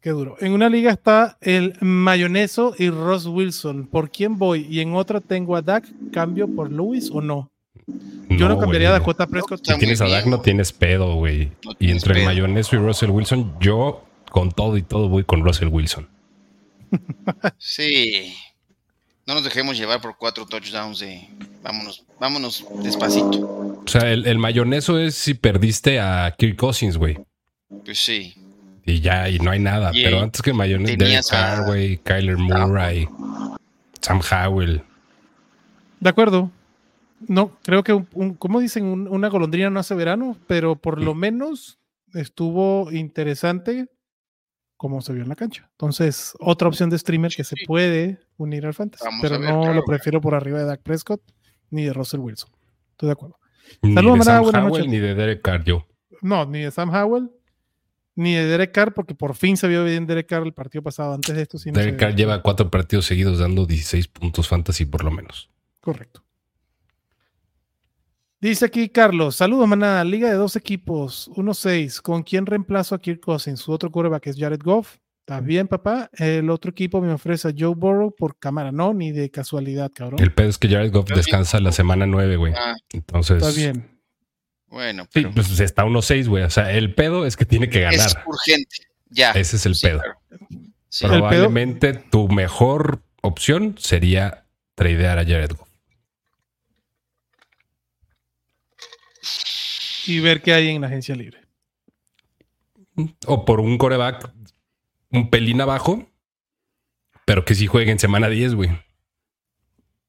Qué 0.00 0.10
duro. 0.10 0.36
En 0.40 0.52
una 0.52 0.68
liga 0.68 0.90
está 0.90 1.38
el 1.40 1.76
Mayoneso 1.80 2.74
y 2.76 2.90
Ross 2.90 3.26
Wilson. 3.26 3.86
¿Por 3.86 4.10
quién 4.10 4.36
voy? 4.36 4.66
Y 4.68 4.80
en 4.80 4.94
otra 4.94 5.20
tengo 5.20 5.54
a 5.54 5.62
Dak. 5.62 5.84
¿Cambio 6.12 6.48
por 6.48 6.72
Lewis 6.72 7.08
o 7.12 7.20
no? 7.20 7.48
Yo 8.28 8.48
no, 8.48 8.58
cambiaría 8.58 8.88
a 8.88 8.92
güey. 8.92 9.00
Dakota 9.00 9.26
Prescott. 9.28 9.64
Si 9.64 9.78
tienes 9.78 10.00
a 10.00 10.08
Dak, 10.08 10.26
no 10.26 10.40
tienes 10.40 10.72
pedo, 10.72 11.14
güey. 11.14 11.52
No 11.64 11.72
Y 11.78 11.92
entre 11.92 12.20
el. 12.20 12.26
Mayoneso 12.26 12.74
y 12.74 12.80
Russell 12.80 13.10
Wilson, 13.10 13.54
yo 13.60 14.04
con 14.30 14.50
todo 14.50 14.76
y 14.76 14.82
todo 14.82 15.08
voy 15.08 15.22
con 15.22 15.44
Russell 15.44 15.68
Wilson. 15.68 16.08
Sí. 17.58 18.34
No 19.26 19.34
nos 19.34 19.44
dejemos 19.44 19.76
llevar 19.78 20.00
por 20.00 20.16
cuatro 20.16 20.46
touchdowns 20.46 20.98
de. 21.00 21.28
Vámonos, 21.62 22.04
vámonos 22.18 22.64
despacito. 22.82 23.38
O 23.84 23.84
sea, 23.86 24.10
el, 24.12 24.26
el 24.26 24.38
Mayoneso 24.38 24.98
es 24.98 25.14
si 25.14 25.34
perdiste 25.34 26.00
a 26.00 26.34
Kirk 26.36 26.56
Cousins, 26.56 26.96
güey. 26.96 27.18
Pues 27.84 27.98
sí. 28.04 28.34
Y 28.84 29.00
ya, 29.00 29.28
y 29.28 29.38
no 29.38 29.52
hay 29.52 29.60
nada. 29.60 29.90
Y 29.94 30.02
pero 30.02 30.20
antes 30.20 30.42
que 30.42 30.52
Mayoneso, 30.52 30.96
Derek 30.96 31.24
Carr, 31.30 31.66
güey, 31.66 31.98
Kyler 31.98 32.36
Murray, 32.36 33.08
Sam 34.00 34.20
Howell. 34.28 34.82
De 36.00 36.10
acuerdo. 36.10 36.50
No, 37.28 37.56
creo 37.62 37.84
que, 37.84 37.92
un, 37.92 38.08
un- 38.14 38.34
¿cómo 38.34 38.58
dicen? 38.58 38.84
Un- 38.84 39.06
una 39.06 39.28
golondrina 39.28 39.70
no 39.70 39.78
hace 39.78 39.94
verano, 39.94 40.36
pero 40.48 40.74
por 40.74 41.00
lo 41.00 41.14
menos 41.14 41.78
estuvo 42.14 42.90
interesante 42.90 43.86
como 44.82 45.00
se 45.00 45.12
vio 45.12 45.22
en 45.22 45.28
la 45.28 45.36
cancha. 45.36 45.68
Entonces, 45.70 46.34
otra 46.40 46.66
opción 46.66 46.90
de 46.90 46.98
streamer 46.98 47.30
que 47.32 47.44
se 47.44 47.54
puede 47.68 48.18
unir 48.36 48.66
al 48.66 48.74
fantasy, 48.74 49.04
Vamos 49.04 49.20
pero 49.22 49.38
ver, 49.38 49.48
no 49.48 49.60
claro. 49.60 49.74
lo 49.74 49.84
prefiero 49.84 50.20
por 50.20 50.34
arriba 50.34 50.58
de 50.58 50.64
Dak 50.64 50.82
Prescott 50.82 51.22
ni 51.70 51.84
de 51.84 51.92
Russell 51.92 52.18
Wilson. 52.18 52.50
Estoy 52.90 53.06
de 53.06 53.12
acuerdo. 53.12 53.38
Ni 53.80 53.94
Saludos, 53.94 54.14
de 54.14 54.18
manada, 54.18 54.36
Sam 54.38 54.42
buenas 54.44 54.62
Howell 54.64 54.72
noches. 54.86 54.90
ni 54.90 54.98
de 54.98 55.14
Derek 55.14 55.40
Carr, 55.40 55.62
yo. 55.62 55.86
No, 56.20 56.46
ni 56.46 56.62
de 56.62 56.72
Sam 56.72 56.90
Howell, 56.90 57.30
ni 58.16 58.34
de 58.34 58.44
Derek 58.46 58.72
Carr, 58.72 58.92
porque 58.92 59.14
por 59.14 59.36
fin 59.36 59.56
se 59.56 59.68
vio 59.68 59.84
bien 59.84 60.04
Derek 60.06 60.28
Carr 60.28 60.42
el 60.42 60.52
partido 60.52 60.82
pasado. 60.82 61.14
Antes 61.14 61.36
de 61.36 61.42
esto, 61.42 61.58
sí 61.58 61.70
no 61.70 61.78
Derek 61.78 61.94
se- 61.94 61.98
Carr 61.98 62.16
lleva 62.16 62.42
cuatro 62.42 62.68
partidos 62.68 63.06
seguidos 63.06 63.38
dando 63.38 63.64
16 63.66 64.08
puntos 64.08 64.48
fantasy 64.48 64.84
por 64.84 65.04
lo 65.04 65.12
menos. 65.12 65.48
Correcto. 65.80 66.24
Dice 68.42 68.64
aquí 68.64 68.88
Carlos, 68.88 69.36
saludos 69.36 69.68
manada, 69.68 70.02
liga 70.04 70.28
de 70.28 70.34
dos 70.34 70.56
equipos, 70.56 71.30
1-6, 71.36 72.00
¿con 72.02 72.24
quién 72.24 72.44
reemplazo 72.44 72.96
a 72.96 72.98
Kirk 73.00 73.20
Cousins? 73.20 73.60
Su 73.60 73.70
otro 73.70 73.88
quarterback 73.90 74.26
es 74.26 74.36
Jared 74.36 74.60
Goff. 74.62 74.96
¿Estás 75.20 75.44
bien, 75.44 75.68
papá? 75.68 76.10
El 76.14 76.50
otro 76.50 76.72
equipo 76.72 77.00
me 77.00 77.12
ofrece 77.12 77.46
a 77.48 77.52
Joe 77.56 77.74
Burrow 77.76 78.12
por 78.12 78.36
cámara, 78.40 78.72
no, 78.72 78.92
ni 78.92 79.12
de 79.12 79.30
casualidad, 79.30 79.92
cabrón. 79.94 80.20
El 80.20 80.32
pedo 80.34 80.48
es 80.48 80.58
que 80.58 80.68
Jared 80.68 80.90
Goff 80.90 81.04
Está 81.04 81.14
descansa 81.14 81.60
la 81.60 81.70
semana 81.70 82.04
9, 82.06 82.36
güey. 82.36 82.52
Ah, 82.56 82.74
Entonces. 82.92 83.40
Está 83.40 83.52
bien. 83.56 83.88
bueno, 84.66 85.04
Sí, 85.04 85.08
pero 85.12 85.30
pues 85.32 85.60
está 85.60 85.84
1-6, 85.84 86.28
güey. 86.28 86.42
O 86.42 86.50
sea, 86.50 86.72
el 86.72 86.96
pedo 86.96 87.24
es 87.24 87.36
que 87.36 87.44
tiene 87.44 87.68
que 87.70 87.86
es 87.86 87.96
ganar. 87.96 88.24
urgente. 88.26 88.76
Ya. 89.08 89.30
Ese 89.30 89.54
es 89.54 89.66
el 89.66 89.76
Sí, 89.76 89.86
pedo. 89.86 90.00
claro. 90.00 90.18
Sí. 90.88 91.04
El 91.06 91.10
pedo- 91.12 91.18
Probablemente 91.20 91.92
tu 91.94 92.26
mejor 92.28 93.04
opción 93.22 93.76
sería 93.78 94.46
tradear 94.74 95.20
a 95.20 95.24
Jared 95.24 95.52
Goff. 95.56 95.68
Y 100.06 100.20
ver 100.20 100.42
qué 100.42 100.52
hay 100.54 100.68
en 100.68 100.80
la 100.80 100.88
agencia 100.88 101.14
libre. 101.14 101.40
O 103.26 103.44
por 103.44 103.60
un 103.60 103.78
coreback 103.78 104.30
un 105.10 105.30
pelín 105.30 105.60
abajo, 105.60 106.08
pero 107.24 107.44
que 107.44 107.54
sí 107.54 107.66
juegue 107.66 107.90
en 107.92 107.98
semana 107.98 108.28
10, 108.28 108.54
güey. 108.54 108.70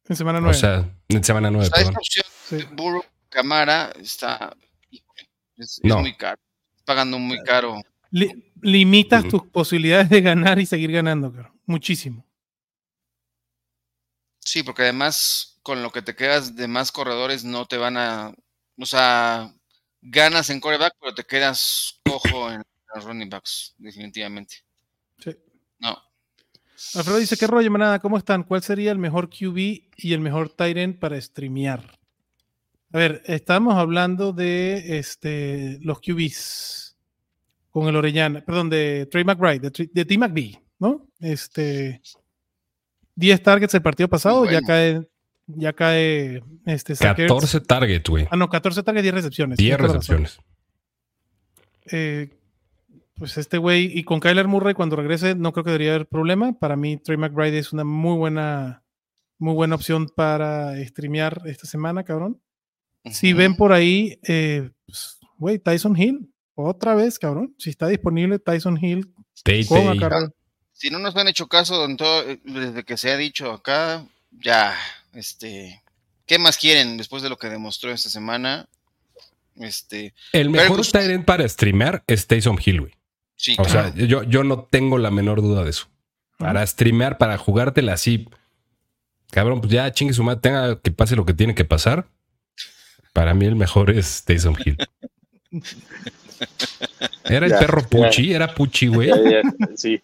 En 0.09 0.15
semana 0.15 0.39
O 0.39 0.41
9. 0.41 0.57
sea, 0.57 0.89
en 1.09 1.23
semana 1.23 1.47
O 1.49 1.51
9, 1.51 1.65
sea, 1.67 1.75
perdón. 1.75 1.91
esta 1.91 1.99
opción 1.99 2.25
Sí. 2.45 2.55
de 2.57 2.63
Burrow 2.75 3.03
Camara 3.29 3.91
está. 3.99 4.55
Es, 4.91 5.01
es 5.57 5.79
No. 5.83 5.99
muy 5.99 6.15
caro. 6.15 6.39
Pagando 6.85 7.17
muy 7.19 7.39
caro. 7.43 7.81
Li- 8.11 8.51
limitas 8.61 9.27
tus 9.27 9.43
posibilidades 9.47 10.09
de 10.09 10.21
ganar 10.21 10.59
y 10.59 10.65
seguir 10.65 10.91
ganando, 10.91 11.31
cabrón. 11.31 11.59
Muchísimo. 11.65 12.25
Sí, 14.39 14.63
porque 14.63 14.83
además 14.83 15.59
con 15.63 15.81
lo 15.81 15.91
que 15.91 16.01
te 16.01 16.15
quedas 16.15 16.55
de 16.55 16.67
más 16.67 16.91
corredores 16.91 17.43
no 17.45 17.65
te 17.65 17.77
van 17.77 17.97
a. 17.97 18.33
O 18.77 18.85
sea, 18.85 19.53
ganas 20.03 20.49
en 20.49 20.59
coreback, 20.59 20.95
pero 20.99 21.15
te 21.15 21.23
quedas 21.23 21.99
cojo 22.05 22.51
en 22.51 22.61
los 22.93 23.03
running 23.03 23.29
backs, 23.29 23.73
definitivamente. 23.77 24.57
Sí. 25.19 25.35
No. 25.79 25.97
Alfredo 26.95 27.17
dice, 27.17 27.37
¿qué 27.37 27.47
rollo, 27.47 27.71
manada? 27.71 27.99
¿Cómo 27.99 28.17
están? 28.17 28.43
¿Cuál 28.43 28.61
sería 28.61 28.91
el 28.91 28.97
mejor 28.97 29.29
QB 29.29 29.57
y 29.95 30.13
el 30.13 30.19
mejor 30.19 30.53
end 30.59 30.99
para 30.99 31.19
streamear? 31.19 31.97
A 32.91 32.97
ver, 32.97 33.23
estamos 33.25 33.75
hablando 33.75 34.33
de 34.33 34.99
este, 34.99 35.79
los 35.81 35.99
QBs 35.99 36.95
con 37.71 37.87
el 37.87 37.95
Orellana, 37.95 38.41
perdón, 38.45 38.69
de 38.69 39.07
Trey 39.09 39.23
McBride, 39.23 39.71
de, 39.71 39.89
de 39.91 40.05
T. 40.05 40.17
McBee, 40.17 40.59
¿no? 40.77 41.07
Este, 41.19 42.01
10 43.15 43.41
targets 43.41 43.73
el 43.73 43.81
partido 43.81 44.09
pasado, 44.09 44.45
ya 44.45 44.61
cae, 44.61 45.07
ya 45.47 45.73
cae, 45.73 46.43
este, 46.65 46.95
Zach 46.95 47.17
Ertz. 47.19 47.31
14 47.33 47.59
targets, 47.61 48.09
güey. 48.09 48.27
Ah, 48.31 48.37
no, 48.37 48.49
14 48.49 48.83
targets, 48.83 49.03
10 49.03 49.13
recepciones. 49.13 49.57
10 49.57 49.57
tienes 49.57 49.77
toda 49.77 49.87
la 49.87 49.99
razón. 49.99 50.17
recepciones. 50.23 50.53
Eh, 51.91 52.29
pues 53.15 53.37
este 53.37 53.57
güey, 53.57 53.91
y 53.97 54.03
con 54.03 54.19
Kyler 54.19 54.47
Murray 54.47 54.73
cuando 54.73 54.95
regrese, 54.95 55.35
no 55.35 55.51
creo 55.53 55.63
que 55.63 55.71
debería 55.71 55.95
haber 55.95 56.07
problema. 56.07 56.53
Para 56.53 56.75
mí, 56.75 56.97
Trey 56.97 57.17
McBride 57.17 57.59
es 57.59 57.73
una 57.73 57.83
muy 57.83 58.17
buena, 58.17 58.83
muy 59.37 59.53
buena 59.53 59.75
opción 59.75 60.07
para 60.07 60.83
streamear 60.85 61.41
esta 61.45 61.67
semana, 61.67 62.03
cabrón. 62.03 62.41
Si 63.11 63.33
ven 63.33 63.55
por 63.55 63.73
ahí, 63.73 64.17
eh, 64.23 64.71
pues, 64.85 65.19
güey, 65.37 65.59
Tyson 65.59 65.99
Hill, 65.99 66.33
otra 66.55 66.95
vez, 66.95 67.19
cabrón. 67.19 67.53
Si 67.57 67.69
está 67.69 67.87
disponible 67.87 68.39
Tyson 68.39 68.83
Hill, 68.83 69.13
Tay. 69.43 69.65
acarreo. 69.97 70.33
Si 70.71 70.89
no 70.89 70.99
nos 70.99 71.15
han 71.15 71.27
hecho 71.27 71.47
caso 71.47 71.85
en 71.85 71.97
todo, 71.97 72.29
eh, 72.29 72.41
desde 72.43 72.83
que 72.83 72.97
se 72.97 73.11
ha 73.11 73.17
dicho 73.17 73.51
acá, 73.51 74.05
ya, 74.31 74.75
este, 75.13 75.81
¿qué 76.25 76.39
más 76.39 76.57
quieren 76.57 76.97
después 76.97 77.23
de 77.23 77.29
lo 77.29 77.37
que 77.37 77.49
demostró 77.49 77.91
esta 77.91 78.09
semana? 78.09 78.67
Este, 79.55 80.13
El 80.31 80.49
mejor 80.49 80.83
Ferguson. 80.83 81.23
para 81.23 81.47
streamear 81.47 82.03
es 82.07 82.25
Taysom 82.27 82.57
Hill, 82.63 82.81
güey. 82.81 82.93
sí, 83.35 83.55
O 83.59 83.63
claro. 83.63 83.93
sea, 83.95 84.05
yo, 84.07 84.23
yo 84.23 84.43
no 84.43 84.63
tengo 84.63 84.97
la 84.97 85.11
menor 85.11 85.41
duda 85.41 85.63
de 85.63 85.69
eso. 85.69 85.87
Para 86.37 86.65
streamear, 86.65 87.17
para 87.17 87.37
jugártela 87.37 87.93
así, 87.93 88.27
cabrón, 89.31 89.61
pues 89.61 89.71
ya 89.71 89.91
chingue 89.91 90.13
su 90.13 90.23
madre, 90.23 90.41
tenga 90.41 90.81
que 90.81 90.91
pase 90.91 91.15
lo 91.15 91.25
que 91.25 91.33
tiene 91.33 91.53
que 91.55 91.65
pasar. 91.65 92.07
Para 93.13 93.33
mí 93.35 93.45
el 93.45 93.55
mejor 93.55 93.91
es 93.91 94.23
Taysom 94.23 94.55
Hill. 94.65 94.77
Era 97.25 97.45
el 97.45 97.51
Ya, 97.53 97.59
perro 97.59 97.81
ya. 97.81 97.87
Puchi, 97.87 98.33
era 98.33 98.53
Puchi, 98.53 98.87
güey. 98.87 99.07
Ya, 99.09 99.15
ya, 99.31 99.41
sí, 99.77 100.01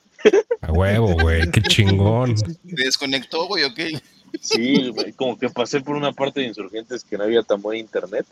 A 0.61 0.71
huevo, 0.71 1.13
güey, 1.15 1.49
qué 1.51 1.61
chingón. 1.61 2.37
¿Se 2.37 2.45
desconectó, 2.65 3.45
güey, 3.47 3.63
ok? 3.65 3.79
Sí, 4.41 4.89
güey, 4.89 5.13
como 5.13 5.37
que 5.37 5.49
pasé 5.49 5.81
por 5.81 5.95
una 5.95 6.11
parte 6.11 6.41
de 6.41 6.47
insurgentes 6.47 7.03
que 7.03 7.17
no 7.17 7.23
había 7.23 7.41
tan 7.43 7.61
buen 7.61 7.79
internet. 7.79 8.25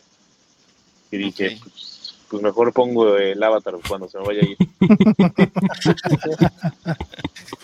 Y 1.11 1.17
dije, 1.17 1.57
pues, 1.61 2.15
pues 2.29 2.43
mejor 2.43 2.73
pongo 2.73 3.15
el 3.17 3.41
avatar 3.41 3.75
cuando 3.87 4.09
se 4.09 4.17
me 4.17 4.25
vaya 4.25 4.41
a 4.41 4.45
ir. 4.45 4.57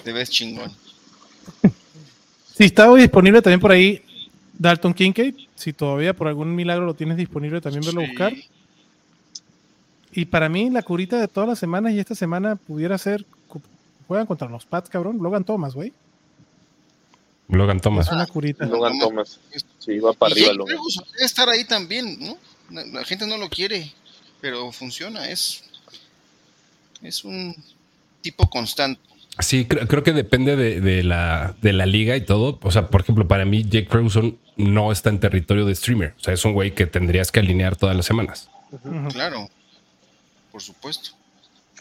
Te 0.04 0.12
ves 0.14 0.30
chingón. 0.30 0.72
Si 2.56 2.66
está 2.66 2.90
hoy 2.90 3.02
disponible 3.02 3.42
también 3.42 3.60
por 3.60 3.72
ahí 3.72 4.02
Dalton 4.58 4.94
Kincaid, 4.94 5.36
si 5.56 5.74
todavía 5.74 6.14
por 6.14 6.28
algún 6.28 6.54
milagro 6.56 6.86
lo 6.86 6.94
tienes 6.94 7.18
disponible, 7.18 7.62
también 7.62 7.84
verlo 7.84 8.02
a 8.02 8.06
Sí. 8.06 8.10
buscar. 8.12 8.34
Y 10.16 10.26
para 10.26 10.48
mí, 10.48 10.70
la 10.70 10.84
curita 10.84 11.20
de 11.20 11.28
todas 11.28 11.50
las 11.50 11.60
semanas 11.60 11.94
y 11.94 12.00
esta 12.00 12.14
semana 12.16 12.56
pudiera 12.56 12.98
ser. 12.98 13.26
Juegan 14.08 14.28
contra 14.28 14.48
los 14.50 14.66
Pats, 14.66 14.90
cabrón. 14.90 15.18
Logan 15.22 15.44
Thomas, 15.44 15.74
güey. 15.74 15.92
Logan 17.54 17.80
Thomas. 17.80 18.08
Es 18.08 18.14
una 18.14 18.26
curita. 18.28 18.66
Logan 18.66 19.00
Thomas. 19.00 19.40
Sí, 19.80 20.00
va 20.00 20.14
para 20.14 20.38
Y 20.38 20.40
arriba 20.44 20.54
Logan. 20.54 20.78
Debe 21.14 21.26
estar 21.26 21.50
ahí 21.50 21.66
también, 21.66 22.18
¿no? 22.20 22.38
La, 22.70 22.86
la 22.86 23.04
gente 23.06 23.28
no 23.28 23.38
lo 23.38 23.50
quiere, 23.50 23.92
pero 24.42 24.72
funciona, 24.72 25.30
es, 25.30 25.64
es 27.02 27.24
un 27.24 27.56
tipo 28.22 28.50
constante. 28.50 29.00
Sí, 29.40 29.66
creo, 29.66 29.88
creo 29.88 30.04
que 30.04 30.14
depende 30.14 30.56
de, 30.56 30.80
de 30.80 31.04
la, 31.04 31.56
de 31.62 31.74
la 31.74 31.86
liga 31.86 32.16
y 32.16 32.22
todo. 32.22 32.60
O 32.62 32.72
sea, 32.72 32.88
por 32.90 33.02
ejemplo, 33.02 33.28
para 33.28 33.46
mí, 33.46 33.64
Jake 33.64 33.88
Ferguson 33.90 34.38
no 34.58 34.92
está 34.92 35.10
en 35.10 35.20
territorio 35.20 35.66
de 35.66 35.74
streamer. 35.76 36.14
O 36.20 36.24
sea, 36.24 36.34
es 36.36 36.46
un 36.46 36.54
güey 36.54 36.76
que 36.76 36.86
tendrías 36.86 37.32
que 37.32 37.40
alinear 37.40 37.76
todas 37.76 37.96
las 37.96 38.06
semanas. 38.06 38.50
Claro, 39.12 39.50
por 40.52 40.62
supuesto. 40.62 41.10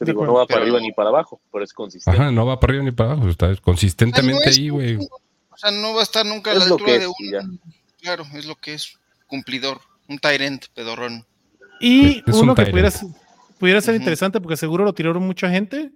Yo 0.01 0.07
De 0.07 0.13
digo, 0.13 0.25
no 0.25 0.33
va 0.33 0.47
para 0.47 0.61
Pero- 0.61 0.63
arriba 0.63 0.81
ni 0.81 0.93
para 0.93 1.11
abajo, 1.11 1.41
pero 1.53 1.63
es 1.63 1.73
consistente. 1.75 2.19
Ajá, 2.19 2.31
no 2.33 2.47
va 2.47 2.59
para 2.59 2.71
arriba 2.73 2.85
ni 2.85 2.91
para 2.93 3.13
abajo. 3.13 3.29
Está 3.29 3.55
consistentemente 3.57 4.41
Ah, 4.43 4.45
no 4.47 4.51
es 4.51 4.59
ahí, 4.59 4.69
güey. 4.71 4.99
O 5.53 5.57
sea, 5.57 5.71
no 5.71 5.95
va 5.95 6.01
a 6.01 6.05
estar 6.05 6.25
nunca 6.27 6.51
a 6.53 6.55
la 6.55 6.65
altura 6.65 6.99
de 6.99 7.07
un. 7.07 7.61
Claro, 8.01 8.25
es 8.35 8.47
lo 8.47 8.57
que 8.57 8.75
es. 8.75 8.99
Cumplidor. 9.27 9.81
Un 10.09 10.19
Tyrant 10.19 10.67
pedorrón. 10.75 11.25
Y 11.81 12.19
Es 12.29 12.37
un 12.37 12.45
uno 12.45 12.55
que 12.55 12.67
pudiera, 12.67 12.91
ser- 12.91 13.09
pudiera 13.59 13.81
ser 13.81 13.95
interesante 13.95 14.41
porque 14.41 14.57
seguro 14.57 14.85
lo 14.85 14.93
tiraron 14.95 15.23
mucha 15.23 15.49
gente. 15.51 15.93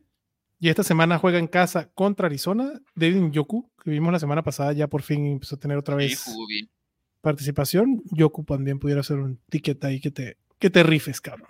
Y 0.58 0.68
esta 0.70 0.82
semana 0.82 1.18
juega 1.18 1.38
en 1.38 1.48
casa 1.48 1.88
contra 1.94 2.26
Arizona. 2.26 2.80
David 2.94 3.30
Yoku, 3.30 3.68
que 3.84 3.90
vimos 3.90 4.10
la 4.12 4.18
semana 4.18 4.42
pasada, 4.42 4.72
ya 4.72 4.86
por 4.86 5.02
fin 5.02 5.26
empezó 5.26 5.56
a 5.56 5.58
tener 5.58 5.76
otra 5.76 5.94
Sí, 5.98 6.06
vez 6.08 6.22
jugó 6.22 6.46
bien. 6.46 6.68
participación. 7.20 8.02
Yoku 8.10 8.42
también 8.44 8.78
pudiera 8.78 9.02
ser 9.02 9.18
un 9.18 9.38
ticket 9.50 9.84
ahí 9.84 10.00
que 10.00 10.10
te, 10.10 10.36
que 10.58 10.70
te 10.70 10.82
rifes, 10.82 11.20
cabrón. 11.20 11.48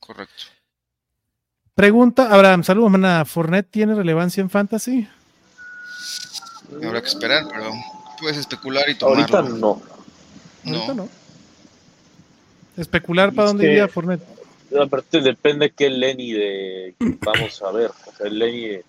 Correcto. 0.00 0.44
Pregunta, 1.74 2.32
Abraham, 2.32 2.64
saludos, 2.64 2.90
mana. 2.90 3.24
¿Fornet 3.26 3.70
tiene 3.70 3.94
relevancia 3.94 4.40
en 4.40 4.48
fantasy? 4.48 5.06
Habrá 6.74 7.00
que 7.00 7.08
esperar, 7.08 7.44
pero 7.48 7.70
puedes 8.20 8.36
especular 8.36 8.88
y 8.88 8.94
tomarlo. 8.96 9.20
Ahorita 9.36 9.42
no. 9.56 9.82
Ahorita 10.64 10.86
No. 10.88 10.94
no. 10.94 11.08
Especular 12.76 13.32
para 13.32 13.46
Es 13.48 13.52
dónde 13.52 13.70
iría 13.70 13.88
Fornet. 13.88 14.20
Aparte 14.80 15.20
depende 15.20 15.70
qué 15.70 15.88
Lenny 15.88 16.32
de 16.32 16.94
vamos 17.20 17.62
a 17.62 17.70
ver. 17.70 17.90
O 17.90 18.16
sea, 18.16 18.26
el 18.26 18.38
Lenny 18.38 18.68
de 18.68 18.84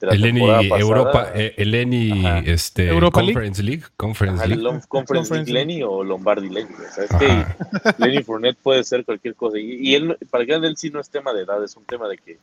la 0.00 0.12
El 0.12 0.68
pasada, 0.68 0.80
Europa, 0.80 1.30
eh, 1.34 1.54
el 1.56 1.74
Eni 1.74 2.24
Ajá. 2.26 2.38
este, 2.46 2.88
Europa 2.88 3.20
League. 3.20 3.34
Conference 3.34 3.62
League. 3.62 3.82
Conference 3.96 4.38
ajá, 4.44 4.46
League. 4.46 4.62
Conference 4.62 4.88
Conference 4.88 5.34
League 5.34 5.52
Lenny 5.52 5.82
o 5.82 6.04
Lombardi 6.04 6.48
Lenny. 6.48 6.70
O 6.72 6.94
sea, 6.94 7.04
es 7.04 7.10
que 7.16 7.46
Lenny 7.98 8.22
Fournette 8.22 8.58
puede 8.62 8.84
ser 8.84 9.04
cualquier 9.04 9.34
cosa. 9.34 9.58
Y, 9.58 9.74
y 9.88 9.94
él, 9.96 10.16
para 10.30 10.46
que 10.46 10.54
él 10.54 10.76
sí 10.76 10.90
no 10.90 11.00
es 11.00 11.10
tema 11.10 11.32
de 11.32 11.42
edad, 11.42 11.62
es 11.64 11.76
un 11.76 11.84
tema 11.84 12.08
de 12.08 12.16
que 12.16 12.38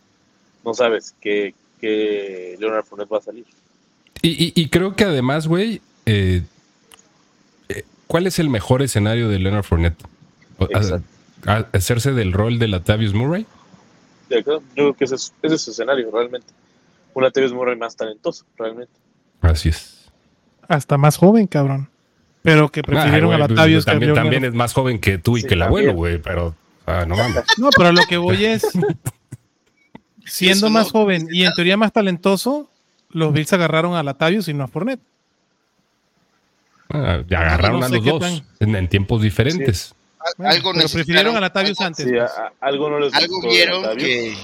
no 0.66 0.74
sabes 0.74 1.16
que, 1.22 1.56
que 1.80 2.58
Leonard 2.60 2.84
Fournette 2.84 3.12
va 3.12 3.20
a 3.20 3.22
salir. 3.22 3.46
Y, 4.26 4.44
y- 4.46 4.54
y 4.56 4.70
creo 4.70 4.96
que 4.96 5.04
además, 5.04 5.48
güey, 5.48 5.82
eh, 6.06 6.42
eh, 7.70 7.84
¿cuál 8.08 8.26
es 8.28 8.40
el 8.40 8.50
mejor 8.50 8.82
escenario 8.82 9.30
de 9.30 9.38
Leonard 9.40 9.64
Fournette? 9.64 10.02
A- 11.46 11.66
¿Hacerse 11.74 12.12
del 12.14 12.34
rol 12.34 12.58
de 12.58 12.68
Latavius 12.68 13.14
Murray? 13.14 13.46
De 14.30 14.40
acuerdo, 14.40 14.62
Yo 14.70 14.74
creo 14.74 14.94
que 14.96 15.04
ese 15.06 15.16
es, 15.16 15.34
ese 15.44 15.56
es 15.56 15.62
su 15.62 15.72
escenario 15.72 16.10
realmente. 16.12 16.48
Un 17.14 17.24
Latavius 17.24 17.54
Murray 17.54 17.78
más 17.78 17.96
talentoso, 17.96 18.46
realmente. 18.58 18.92
Así 19.42 19.70
es. 19.70 20.10
Hasta 20.68 20.98
más 20.98 21.18
joven, 21.18 21.46
cabrón. 21.46 21.88
Pero 22.42 22.70
que 22.72 22.82
prefirieron 22.82 23.32
Ah, 23.32 23.36
a 23.36 23.38
güey, 23.38 23.48
pues, 23.48 23.58
Latavius 23.58 23.86
también, 23.86 24.14
también 24.16 24.44
es 24.46 24.54
más 24.56 24.74
joven 24.74 25.00
que 25.00 25.18
tú 25.20 25.38
y 25.38 25.42
Sí, 25.42 25.48
que 25.48 25.54
el 25.54 25.62
abuelo, 25.62 25.94
güey, 25.94 26.18
pero 26.20 26.56
ah, 26.88 27.06
no 27.08 27.16
mames. 27.16 27.44
No, 27.60 27.70
pero 27.78 27.92
lo 27.92 28.02
que 28.10 28.18
voy 28.18 28.44
es, 28.46 28.66
siendo 30.26 30.70
más 30.72 30.92
joven 30.92 31.28
y 31.32 31.44
en 31.44 31.54
teoría 31.54 31.78
más 31.78 31.92
talentoso, 31.94 32.70
los 33.12 33.34
Bills 33.34 33.52
agarraron 33.54 33.96
a 33.96 34.04
Latavius 34.04 34.48
y 34.48 34.54
no 34.54 34.64
a 34.64 34.68
Fournette. 34.68 35.00
Ah, 36.90 37.22
ya 37.28 37.40
agarraron 37.40 37.80
No 37.80 37.86
a 37.86 37.90
los 37.90 38.04
dos 38.04 38.20
tan- 38.22 38.46
en, 38.60 38.76
en 38.76 38.88
tiempos 38.88 39.22
diferentes. 39.22 39.94
Bueno, 40.38 40.52
algo 40.52 40.72
pero 40.74 40.90
prefirieron 40.90 41.36
a 41.36 41.40
Latavius 41.40 41.80
antes. 41.82 42.06
Sí, 42.08 42.18
a- 42.18 42.26
a- 42.26 42.52
algo 42.62 42.90
no 42.90 43.00
les 43.00 43.14
Algo 43.14 43.36
gustó 43.36 43.48
de 43.50 43.54
vieron 43.56 43.98
que- 43.98 44.36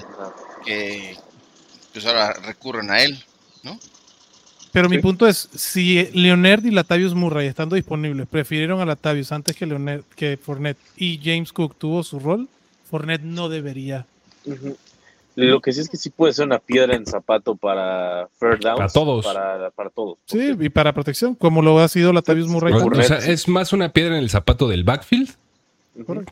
que 0.65 1.17
pues 1.93 2.05
ahora 2.05 2.33
recurren 2.45 2.89
a 2.91 3.01
él, 3.01 3.23
¿no? 3.63 3.77
Pero 4.71 4.87
mi 4.89 4.99
punto 4.99 5.27
es, 5.27 5.49
si 5.53 6.05
Leonard 6.13 6.63
y 6.65 6.71
Latavius 6.71 7.13
Murray 7.13 7.47
estando 7.47 7.75
disponibles, 7.75 8.25
prefirieron 8.27 8.79
a 8.79 8.85
Latavius 8.85 9.31
antes 9.33 9.55
que 9.55 9.65
Leonard, 9.65 10.03
que 10.15 10.37
Fournette 10.37 10.77
y 10.95 11.19
James 11.21 11.51
Cook 11.51 11.75
tuvo 11.77 12.03
su 12.03 12.19
rol, 12.19 12.47
Fournette 12.89 13.23
no 13.23 13.49
debería. 13.49 14.05
Lo 15.35 15.61
que 15.61 15.71
sí 15.71 15.79
es 15.79 15.89
que 15.89 15.97
sí 15.97 16.09
puede 16.09 16.33
ser 16.33 16.45
una 16.45 16.59
piedra 16.59 16.95
en 16.95 17.05
zapato 17.05 17.55
para 17.55 18.27
fair 18.37 18.59
downs. 18.59 18.77
Para 18.77 18.89
todos. 18.89 19.25
Para, 19.25 19.69
para 19.71 19.89
todos. 19.89 20.17
Sí, 20.25 20.55
y 20.59 20.69
para 20.69 20.93
protección, 20.93 21.35
como 21.35 21.61
lo 21.61 21.79
ha 21.79 21.87
sido 21.87 22.11
Latavius 22.11 22.47
Murray. 22.47 22.73
O- 22.73 23.03
sea, 23.03 23.17
es 23.19 23.47
más 23.47 23.71
una 23.73 23.89
piedra 23.93 24.17
en 24.17 24.23
el 24.23 24.29
zapato 24.29 24.67
del 24.67 24.83
backfield 24.83 25.29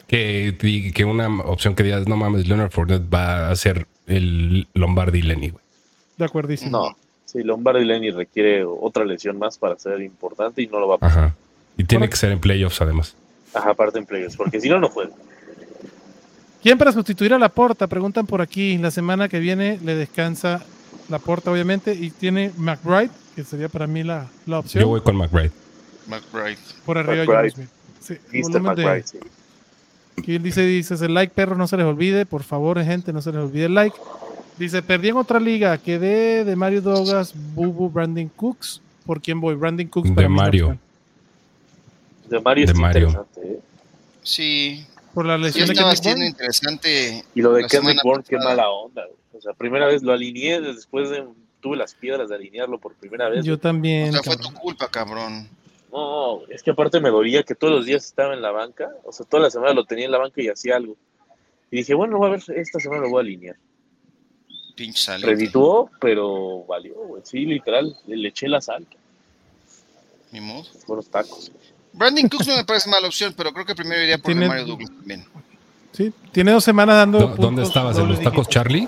que, 0.07 0.91
que 0.93 1.05
una 1.05 1.27
opción 1.43 1.75
que 1.75 1.83
digas, 1.83 2.07
no 2.07 2.17
mames, 2.17 2.47
Leonard 2.47 2.71
Fournette 2.71 3.13
va 3.13 3.49
a 3.49 3.55
ser 3.55 3.87
el 4.07 4.67
Lombardi 4.73 5.21
Lenny, 5.21 5.49
güey. 5.49 5.63
De 6.17 6.25
acuerdísimo. 6.25 6.71
No. 6.71 6.97
Sí, 7.25 7.43
Lombardi 7.43 7.85
Lenny 7.85 8.09
requiere 8.11 8.63
otra 8.63 9.05
lesión 9.05 9.37
más 9.37 9.57
para 9.57 9.77
ser 9.77 10.01
importante 10.01 10.61
y 10.61 10.67
no 10.67 10.79
lo 10.79 10.87
va 10.87 10.95
a 10.95 10.97
pasar. 10.97 11.23
Ajá. 11.25 11.35
Y 11.77 11.83
tiene 11.83 12.09
que 12.09 12.15
ser 12.17 12.31
en 12.31 12.39
playoffs 12.39 12.81
además. 12.81 13.15
Ajá, 13.53 13.69
aparte 13.71 13.99
en 13.99 14.05
playoffs, 14.05 14.35
porque 14.35 14.59
si 14.59 14.67
no, 14.67 14.79
no 14.79 14.89
puede. 14.89 15.09
¿Quién 16.61 16.77
para 16.77 16.91
sustituir 16.91 17.33
a 17.33 17.39
Laporta? 17.39 17.87
Preguntan 17.87 18.25
por 18.25 18.41
aquí. 18.41 18.77
La 18.77 18.91
semana 18.91 19.29
que 19.29 19.39
viene 19.39 19.79
le 19.83 19.95
descansa 19.95 20.61
Laporta, 21.09 21.51
obviamente, 21.51 21.93
y 21.93 22.09
tiene 22.11 22.51
McBride, 22.57 23.09
que 23.35 23.43
sería 23.43 23.69
para 23.69 23.87
mí 23.87 24.03
la, 24.03 24.27
la 24.45 24.59
opción. 24.59 24.81
Yo 24.81 24.87
voy 24.89 25.01
con 25.01 25.15
McBride. 25.15 25.51
McBride. 26.07 26.57
por 26.85 26.97
arriba 26.97 27.21
de 27.21 27.27
McBride. 27.27 27.51
Smith. 27.51 27.69
Sí, 27.99 28.13
Mr. 28.33 28.41
volumen 28.41 28.75
de- 28.75 28.83
McBride, 28.83 29.07
sí. 29.07 29.19
Aquí 30.17 30.35
él 30.35 30.43
dice, 30.43 30.61
dice, 30.63 30.93
el 31.05 31.13
like, 31.13 31.33
perros, 31.33 31.57
no 31.57 31.65
se 31.67 31.77
les 31.77 31.85
olvide. 31.85 32.25
Por 32.25 32.43
favor, 32.43 32.83
gente, 32.83 33.13
no 33.13 33.21
se 33.21 33.31
les 33.31 33.41
olvide 33.41 33.65
el 33.65 33.73
like. 33.75 33.95
Dice, 34.57 34.81
perdí 34.81 35.07
en 35.09 35.15
otra 35.17 35.39
liga, 35.39 35.77
quedé 35.77 36.43
de 36.43 36.55
Mario 36.57 36.81
Douglas, 36.81 37.33
Bubu, 37.55 37.89
Brandon 37.89 38.27
Cooks. 38.35 38.81
¿Por 39.05 39.21
quién 39.21 39.39
voy? 39.39 39.55
Brandon 39.55 39.87
Cooks. 39.87 40.09
De 40.09 40.15
para 40.15 40.27
mí 40.27 40.35
la 40.35 40.43
Mario. 40.43 40.65
opción. 40.65 40.79
De 42.29 42.39
Mario 42.41 42.67
De 42.67 42.73
Mario. 42.73 43.25
¿eh? 43.37 43.59
Sí, 44.21 44.85
Por 45.13 45.25
la 45.25 45.37
sí 45.37 45.43
lesión 45.43 45.67
de 45.67 45.73
estaba 45.73 45.95
siendo 45.95 46.17
Bourne. 46.19 46.27
interesante. 46.29 47.25
Y 47.35 47.41
lo 47.41 47.53
de 47.53 47.65
Kendrick 47.67 48.03
Bourne, 48.03 48.23
qué 48.27 48.37
mala 48.37 48.69
onda. 48.69 49.05
güey. 49.05 49.17
O 49.33 49.41
sea, 49.41 49.53
primera 49.53 49.87
vez 49.87 50.03
lo 50.03 50.13
alineé, 50.13 50.59
después 50.61 51.09
de, 51.09 51.25
tuve 51.61 51.77
las 51.77 51.93
piedras 51.93 52.29
de 52.29 52.35
alinearlo 52.35 52.77
por 52.79 52.93
primera 52.95 53.29
vez. 53.29 53.45
Yo 53.45 53.55
O 53.55 53.57
también. 53.57 54.11
sea, 54.13 54.21
fue 54.23 54.37
tu 54.37 54.51
culpa, 54.53 54.87
cabrón. 54.89 55.49
No, 55.91 56.45
es 56.49 56.61
que 56.61 56.71
aparte 56.71 56.99
me 56.99 57.09
dolía 57.09 57.41
que 57.43 57.55
todos 57.55 57.73
los 57.73 57.85
días 57.85 58.05
estaba 58.05 58.33
en 58.33 58.41
la 58.43 58.51
banca, 58.51 58.91
o 59.03 59.11
sea, 59.11 59.25
toda 59.25 59.41
la 59.43 59.49
semana 59.49 59.73
lo 59.73 59.85
tenía 59.85 60.05
en 60.05 60.11
la 60.11 60.19
banca 60.19 60.41
y 60.41 60.47
hacía 60.47 60.75
algo. 60.75 60.95
Y 61.71 61.77
dije, 61.77 61.93
bueno, 61.95 62.17
voy 62.17 62.27
a 62.27 62.31
ver, 62.31 62.43
esta 62.55 62.79
semana 62.79 63.01
lo 63.03 63.09
voy 63.09 63.17
a 63.19 63.21
alinear. 63.21 63.55
Pinche. 64.75 65.17
Redituó, 65.17 65.89
pero 65.99 66.63
valió, 66.65 66.93
güey. 66.95 67.21
Sí, 67.25 67.45
literal, 67.45 67.95
le 68.07 68.27
eché 68.29 68.47
la 68.47 68.61
sal, 68.61 68.85
Ni 70.31 70.39
modo. 70.41 70.63
buenos 70.87 71.09
tacos. 71.09 71.51
Brandon 71.99 72.29
Cooks 72.29 72.47
no 72.47 72.55
me 72.55 72.63
parece 72.63 72.89
mala 72.89 73.07
opción, 73.07 73.33
pero 73.35 73.51
creo 73.51 73.65
que 73.65 73.75
primero 73.75 74.01
iría 74.01 74.17
por 74.17 74.33
Mario 74.33 74.65
Douglas 74.65 74.89
también. 74.89 75.25
Sí, 75.91 76.13
tiene 76.31 76.51
dos 76.53 76.63
semanas 76.63 76.95
dando. 76.95 77.19
¿Dó- 77.19 77.25
puntos 77.27 77.45
¿Dónde 77.45 77.63
estabas? 77.63 77.97
¿En 77.97 78.07
los 78.07 78.21
tacos. 78.21 78.47
Charlie? 78.47 78.87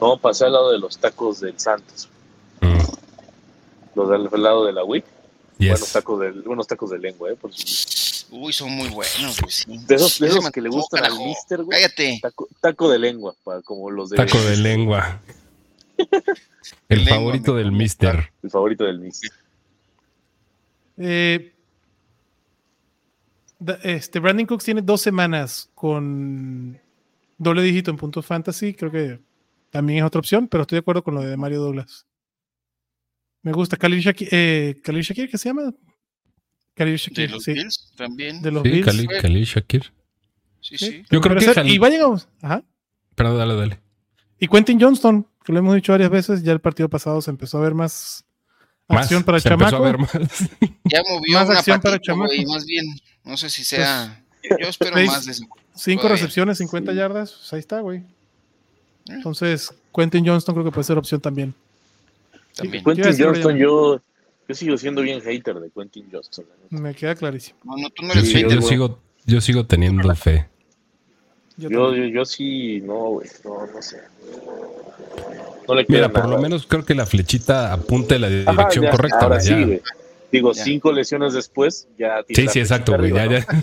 No, 0.00 0.18
pasé 0.18 0.44
al 0.44 0.52
lado 0.52 0.70
de 0.70 0.78
los 0.78 0.98
tacos 0.98 1.40
del 1.40 1.58
Santos, 1.58 2.08
Mm, 2.60 2.78
los 3.94 4.30
del 4.30 4.42
lado 4.42 4.66
de 4.66 4.72
la 4.72 4.84
WIC. 4.84 5.04
Buenos 5.58 5.80
yes. 5.80 5.92
tacos 5.92 6.20
de, 6.20 6.30
buenos 6.42 6.66
tacos 6.66 6.90
de 6.90 6.98
lengua, 6.98 7.30
¿eh? 7.30 7.34
Por 7.34 7.52
supuesto. 7.52 8.26
Uy, 8.30 8.52
son 8.52 8.70
muy 8.72 8.88
buenos, 8.90 9.40
güey. 9.40 9.50
sí. 9.50 9.64
De 9.86 9.94
esos, 9.94 10.18
de 10.18 10.26
esos 10.28 10.50
que 10.50 10.60
le 10.60 10.68
gustan 10.68 11.04
al 11.04 11.18
mister, 11.18 11.62
güey. 11.64 11.80
Cállate. 11.80 12.18
Taco, 12.22 12.46
taco 12.60 12.90
de 12.90 12.98
lengua, 12.98 13.34
para, 13.42 13.62
como 13.62 13.90
los 13.90 14.10
de 14.10 14.16
Taco 14.18 14.38
de 14.38 14.56
lengua. 14.68 15.20
El 16.88 17.08
favorito 17.08 17.54
del 17.54 17.72
mister. 17.72 18.30
El 18.42 18.50
favorito 18.50 18.84
del 18.84 18.98
mister. 19.00 19.30
Eh, 20.98 21.52
este, 23.82 24.20
Brandon 24.20 24.46
Cooks 24.46 24.64
tiene 24.64 24.82
dos 24.82 25.00
semanas 25.00 25.70
con 25.74 26.78
doble 27.38 27.62
dígito 27.62 27.90
en 27.90 27.96
puntos 27.96 28.24
fantasy. 28.26 28.74
Creo 28.74 28.90
que 28.90 29.20
también 29.70 30.00
es 30.00 30.04
otra 30.04 30.20
opción, 30.20 30.48
pero 30.48 30.62
estoy 30.62 30.76
de 30.76 30.80
acuerdo 30.80 31.02
con 31.02 31.14
lo 31.14 31.22
de 31.22 31.36
Mario 31.36 31.60
Douglas. 31.60 32.06
Me 33.42 33.52
gusta. 33.52 33.76
Khalil 33.76 34.00
Shakir, 34.00 34.28
eh, 34.32 34.80
Khalil 34.82 35.02
Shakir, 35.02 35.30
¿qué 35.30 35.38
se 35.38 35.48
llama? 35.48 35.72
Khalil 36.74 36.92
De 36.94 36.98
Shakir, 36.98 37.30
los 37.30 37.42
sí. 37.44 37.52
Bills 37.54 37.92
también. 37.96 38.42
De 38.42 38.50
los 38.50 38.62
Sí, 38.62 38.68
Bills. 38.70 38.86
Khalil, 38.86 39.08
Khalil 39.20 39.44
Shakir. 39.44 39.82
Sí, 40.60 40.76
Sí. 40.76 40.86
sí. 40.86 41.02
Yo 41.10 41.20
creo 41.20 41.36
Pero 41.36 41.46
que 41.52 41.54
Khalil. 41.54 41.72
y 41.74 41.78
vayan 41.78 42.02
a- 42.02 42.46
ajá. 42.46 42.64
Perdón, 43.14 43.38
dale, 43.38 43.54
dale. 43.54 43.80
Y 44.38 44.46
Quentin 44.48 44.80
Johnston, 44.80 45.26
que 45.44 45.52
lo 45.52 45.58
hemos 45.58 45.74
dicho 45.74 45.92
varias 45.92 46.10
veces, 46.10 46.42
ya 46.42 46.52
el 46.52 46.60
partido 46.60 46.88
pasado 46.88 47.20
se 47.22 47.30
empezó 47.30 47.58
a 47.58 47.62
ver 47.62 47.74
más 47.74 48.24
Más, 48.88 49.02
acción 49.02 49.22
para 49.22 49.40
chamaco. 49.40 49.76
a 49.76 49.80
ver 49.80 49.98
más. 49.98 50.10
Ya 50.84 51.02
movió 51.08 51.38
Más 51.38 51.48
una 51.48 51.58
acción 51.58 51.80
para 51.80 51.96
patita, 51.96 52.14
güey, 52.14 52.28
chamacos. 52.38 52.54
más 52.54 52.64
bien. 52.66 52.86
No 53.24 53.36
sé 53.36 53.50
si 53.50 53.62
sea. 53.64 54.22
Yo 54.42 54.68
espero 54.68 54.94
seis- 54.96 55.10
más 55.10 55.26
de 55.26 55.32
eso. 55.32 55.44
Cinco 55.74 56.02
Todavía. 56.02 56.16
recepciones, 56.16 56.58
50 56.58 56.92
yardas, 56.94 57.32
pues 57.32 57.52
ahí 57.52 57.60
está, 57.60 57.80
güey. 57.80 57.98
Eh. 57.98 58.04
Entonces, 59.08 59.72
Quentin 59.94 60.26
Johnston 60.26 60.54
creo 60.54 60.64
que 60.64 60.70
puede 60.72 60.84
ser 60.84 60.96
opción 60.98 61.20
también. 61.20 61.54
También. 62.56 62.82
¿Qué 62.82 62.90
iba 62.92 63.02
a 63.02 63.04
Quentin 63.04 63.24
Johnston, 63.26 63.56
yo, 63.58 64.00
yo 64.48 64.54
sigo 64.54 64.76
siendo 64.78 65.02
bien 65.02 65.20
hater 65.20 65.60
de 65.60 65.70
Quentin 65.70 66.08
Johnston. 66.10 66.46
Me 66.70 66.94
queda 66.94 67.14
clarísimo. 67.14 67.58
No, 67.64 67.76
no, 67.76 67.90
tú 67.90 68.02
no 68.04 68.14
Yo, 68.14 68.20
eres 68.20 68.24
Sí, 68.24 68.30
sí- 68.30 68.36
hater, 68.38 68.50
yo 68.54 68.60
güey. 68.60 68.68
sigo, 68.70 68.98
yo 69.26 69.40
sigo 69.40 69.66
teniendo 69.66 70.14
fe. 70.16 70.48
Yo 71.58 71.68
yo, 71.68 71.94
yo 71.94 72.24
sí, 72.24 72.80
no, 72.82 72.94
güey, 73.10 73.28
no, 73.44 73.66
no 73.66 73.82
sé. 73.82 74.00
No 75.68 75.74
le 75.74 75.84
queda 75.86 75.96
Mira, 75.98 76.08
por 76.08 76.22
nada. 76.24 76.36
lo 76.36 76.42
menos 76.42 76.66
creo 76.66 76.84
que 76.84 76.94
la 76.94 77.06
flechita 77.06 77.72
apunta 77.72 78.14
en 78.16 78.20
la 78.22 78.50
Ajá, 78.50 78.50
dirección 78.62 78.84
ya, 78.86 78.90
correcta. 78.90 79.18
Ahora 79.20 79.40
sí, 79.40 79.52
güey. 79.64 79.82
Digo, 80.32 80.52
Ya. 80.52 80.64
cinco 80.64 80.92
lesiones 80.92 81.32
después, 81.34 81.88
ya 81.98 82.22
tiene 82.22 82.42
Sí, 82.42 82.48
sí, 82.52 82.60
exacto, 82.60 82.96
güey. 82.98 83.12
Ya, 83.12 83.26
ya. 83.26 83.46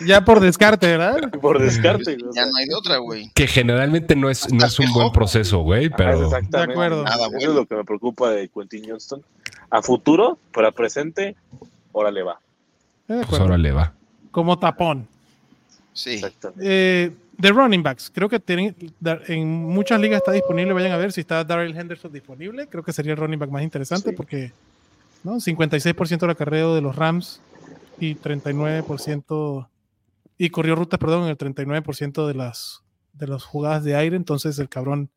Ya 0.00 0.24
por 0.24 0.40
descarte, 0.40 0.86
¿verdad? 0.88 1.30
Por 1.40 1.60
descarte. 1.62 2.14
o 2.16 2.26
Ya 2.26 2.32
sea, 2.32 2.46
no 2.46 2.56
hay 2.56 2.66
de 2.66 2.74
otra, 2.74 2.96
güey. 2.98 3.30
Que 3.34 3.46
generalmente 3.46 4.16
no 4.16 4.28
es, 4.28 4.52
no 4.52 4.66
es 4.66 4.78
un 4.80 4.92
buen 4.92 5.12
proceso, 5.12 5.60
güey, 5.60 5.86
ajá, 5.86 5.94
pero 5.96 6.24
exactamente. 6.24 6.56
De 6.56 6.72
acuerdo. 6.72 7.02
Nada 7.04 7.16
Eso 7.16 7.30
bueno. 7.30 7.48
es 7.50 7.54
lo 7.54 7.66
que 7.66 7.74
me 7.76 7.84
preocupa 7.84 8.30
de 8.30 8.48
Quentin 8.48 8.84
Johnston. 8.88 9.22
A 9.70 9.80
futuro, 9.82 10.38
para 10.52 10.72
presente, 10.72 11.36
órale 11.92 12.22
va. 12.22 12.40
Pues 13.06 13.22
acuerdo. 13.24 13.44
ahora 13.44 13.58
le 13.58 13.70
va. 13.72 13.92
Como 14.32 14.58
tapón. 14.58 15.06
Sí. 15.92 16.14
Exactamente. 16.14 16.64
Eh, 16.66 17.12
de 17.36 17.50
running 17.50 17.82
backs, 17.82 18.10
creo 18.14 18.28
que 18.28 18.38
tienen, 18.40 18.74
en 19.28 19.48
muchas 19.64 20.00
ligas 20.00 20.18
está 20.18 20.32
disponible. 20.32 20.72
Vayan 20.72 20.92
a 20.92 20.96
ver 20.96 21.12
si 21.12 21.20
está 21.20 21.44
Darrell 21.44 21.76
Henderson 21.76 22.12
disponible. 22.12 22.66
Creo 22.68 22.82
que 22.82 22.92
sería 22.92 23.12
el 23.12 23.18
running 23.18 23.38
back 23.38 23.50
más 23.50 23.62
interesante 23.62 24.10
Sí. 24.10 24.16
porque 24.16 24.52
¿no? 25.22 25.40
56% 25.40 26.20
del 26.20 26.30
acarreo 26.30 26.74
de 26.74 26.80
los 26.80 26.94
Rams 26.96 27.40
y 27.98 28.14
39% 28.14 29.68
y 30.36 30.50
corrió 30.50 30.74
rutas, 30.74 30.98
perdón, 30.98 31.24
en 31.24 31.28
el 31.30 31.38
39% 31.38 32.26
de 32.26 32.34
las 32.34 32.82
de 33.14 33.28
las 33.28 33.44
jugadas 33.44 33.84
de 33.84 33.94
aire. 33.94 34.16
Entonces 34.16 34.58
el 34.58 34.68
cabrón 34.68 35.08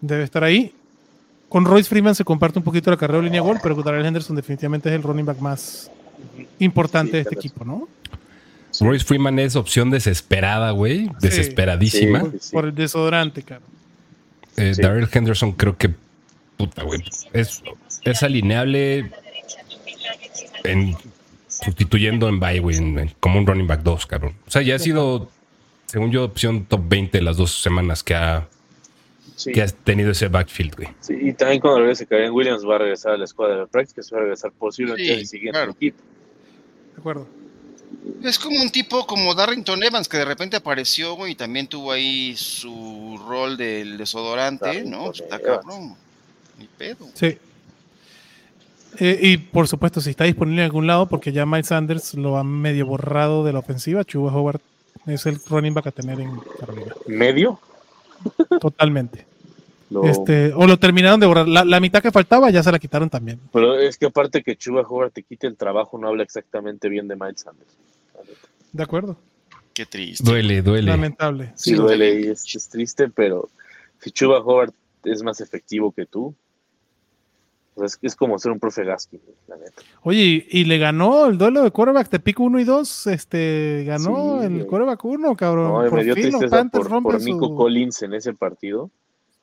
debe 0.00 0.24
estar 0.24 0.42
ahí. 0.42 0.72
Con 1.48 1.64
Royce 1.64 1.88
Freeman 1.88 2.14
se 2.14 2.24
comparte 2.24 2.58
un 2.58 2.64
poquito 2.64 2.90
el 2.90 2.94
acarreo 2.94 3.18
de 3.18 3.24
línea 3.24 3.40
gol, 3.42 3.58
pero 3.62 3.74
Darrell 3.82 4.04
Henderson 4.04 4.34
definitivamente 4.34 4.88
es 4.88 4.94
el 4.94 5.02
running 5.02 5.26
back 5.26 5.38
más 5.38 5.90
importante 6.58 7.10
Sí, 7.10 7.16
de 7.16 7.20
este 7.20 7.34
equipo, 7.34 7.64
¿no? 7.64 7.88
Royce 8.80 9.04
Freeman 9.04 9.38
es 9.38 9.56
opción 9.56 9.90
desesperada, 9.90 10.70
güey. 10.72 11.10
Desesperadísima. 11.20 12.22
Sí, 12.22 12.38
sí. 12.40 12.52
Por 12.52 12.66
el 12.66 12.74
desodorante, 12.74 13.42
cara. 13.42 13.62
Eh, 14.56 14.74
Sí. 14.74 14.82
Darrell 14.82 15.08
Henderson 15.12 15.52
creo 15.52 15.76
que 15.76 15.90
puta, 16.56 16.82
güey. 16.82 17.02
Es, 17.32 17.62
es 18.04 18.22
alineable 18.22 19.10
en 20.64 20.94
sustituyendo 21.48 22.28
en 22.28 22.38
bye, 22.40 22.58
güey, 22.60 22.76
en- 22.76 22.98
en- 22.98 23.12
como 23.20 23.38
un 23.38 23.46
running 23.46 23.66
back 23.66 23.82
2, 23.82 24.06
cabrón. 24.06 24.34
O 24.46 24.50
sea, 24.50 24.62
ya 24.62 24.74
ha 24.74 24.78
sido, 24.78 25.30
según 25.86 26.10
yo, 26.12 26.24
opción 26.24 26.64
top 26.66 26.82
20 26.88 27.20
las 27.22 27.36
dos 27.38 27.62
semanas 27.62 28.02
que 28.02 28.14
ha, 28.14 28.46
Sí. 29.36 29.52
que 29.52 29.62
ha 29.62 29.66
tenido 29.68 30.10
ese 30.10 30.28
backfield, 30.28 30.74
güey. 30.76 30.88
Sí, 31.00 31.14
y 31.20 31.32
también 31.32 31.60
cuando 31.60 31.80
regrese 31.80 32.06
Karen 32.06 32.30
Williams 32.32 32.64
va 32.66 32.76
a 32.76 32.78
regresar 32.78 33.12
a 33.12 33.16
la 33.18 33.24
escuadra 33.24 33.56
de 33.60 33.66
prácticas, 33.66 34.10
va 34.12 34.18
a 34.18 34.20
regresar 34.20 34.52
posiblemente 34.52 35.04
Sí, 35.04 35.12
al 35.12 35.26
siguiente 35.26 35.58
claro. 35.58 35.72
equipo. 35.72 35.98
De 36.94 37.00
acuerdo. 37.00 37.28
Es 38.22 38.38
como 38.38 38.60
un 38.60 38.70
tipo 38.70 39.06
como 39.06 39.34
Darrington 39.34 39.82
Evans 39.82 40.08
que 40.08 40.16
de 40.16 40.24
repente 40.24 40.56
apareció, 40.56 41.26
y 41.26 41.34
también 41.34 41.66
tuvo 41.66 41.92
ahí 41.92 42.34
su 42.36 43.20
rol 43.26 43.56
del 43.56 43.98
desodorante, 43.98 44.66
Darrington 44.66 44.90
¿no? 44.90 45.10
Está 45.10 45.36
Evans. 45.36 45.64
cabrón. 45.64 45.96
Ni 46.58 46.66
pedo. 46.66 47.08
Sí. 47.14 47.38
Eh, 48.98 49.18
y 49.20 49.36
por 49.36 49.68
supuesto, 49.68 50.00
si 50.00 50.10
está 50.10 50.24
disponible 50.24 50.62
en 50.62 50.66
algún 50.66 50.86
lado, 50.86 51.06
porque 51.06 51.32
ya 51.32 51.44
Miles 51.44 51.66
Sanders 51.66 52.14
lo 52.14 52.38
ha 52.38 52.44
medio 52.44 52.86
borrado 52.86 53.44
de 53.44 53.52
la 53.52 53.58
ofensiva, 53.58 54.04
Chuba 54.04 54.32
Howard 54.32 54.60
es 55.06 55.26
el 55.26 55.38
running 55.46 55.74
back 55.74 55.88
a 55.88 55.92
tener 55.92 56.18
en 56.20 56.40
Carolina. 56.58 56.94
¿Medio? 57.06 57.60
Totalmente. 58.60 59.26
Lo- 59.90 60.04
Este, 60.04 60.52
o 60.54 60.66
lo 60.66 60.78
terminaron 60.78 61.20
de 61.20 61.26
borrar. 61.26 61.46
La, 61.46 61.64
la 61.64 61.78
mitad 61.80 62.02
que 62.02 62.10
faltaba 62.10 62.50
ya 62.50 62.62
se 62.62 62.72
la 62.72 62.78
quitaron 62.78 63.08
también. 63.08 63.38
Pero 63.52 63.78
es 63.78 63.96
que 63.98 64.06
aparte 64.06 64.42
que 64.42 64.56
Chuba 64.56 64.82
Howard 64.82 65.12
te 65.12 65.22
quite 65.22 65.46
el 65.46 65.56
trabajo, 65.56 65.96
no 65.98 66.08
habla 66.08 66.22
exactamente 66.24 66.88
bien 66.88 67.06
de 67.08 67.14
Miles 67.16 67.40
Sanders. 67.42 67.70
De 68.72 68.82
acuerdo. 68.82 69.16
Qué 69.72 69.86
triste. 69.86 70.24
Duele, 70.24 70.62
duele. 70.62 70.90
Lamentable. 70.90 71.52
Sí, 71.54 71.70
Sí, 71.70 71.76
duele 71.76 72.20
y 72.20 72.26
es, 72.28 72.44
es 72.54 72.68
triste, 72.68 73.08
pero 73.08 73.48
si 74.00 74.10
Chuba 74.10 74.40
Howard 74.40 74.72
es 75.04 75.22
más 75.22 75.40
efectivo 75.40 75.92
que 75.92 76.06
tú, 76.06 76.34
pues 77.74 77.92
es, 77.92 77.98
es 78.12 78.16
como 78.16 78.38
ser 78.38 78.52
un 78.52 78.58
profe 78.58 78.84
Gaskin, 78.84 79.20
la 79.48 79.56
neta. 79.56 79.82
Oye, 80.02 80.46
y, 80.50 80.60
y 80.60 80.64
le 80.64 80.78
ganó 80.78 81.26
el 81.26 81.36
duelo 81.36 81.62
de 81.62 81.70
quarterback 81.70 82.08
de 82.08 82.20
pico 82.20 82.42
1 82.44 82.58
y 82.60 82.64
2. 82.64 83.06
Este, 83.08 83.84
ganó 83.86 84.38
Sí, 84.40 84.46
el 84.46 84.54
güey. 84.54 84.66
quarterback 84.66 85.04
1, 85.04 85.36
cabrón. 85.36 85.68
No, 85.84 85.90
por 85.90 85.98
me 85.98 86.04
dio 86.04 86.14
fin 86.14 86.32
los 86.32 86.40
tristeza 86.40 86.64
por, 87.02 87.22
Nico 87.22 87.46
su- 87.48 87.54
Collins 87.54 88.02
en 88.02 88.14
ese 88.14 88.32
partido. 88.32 88.90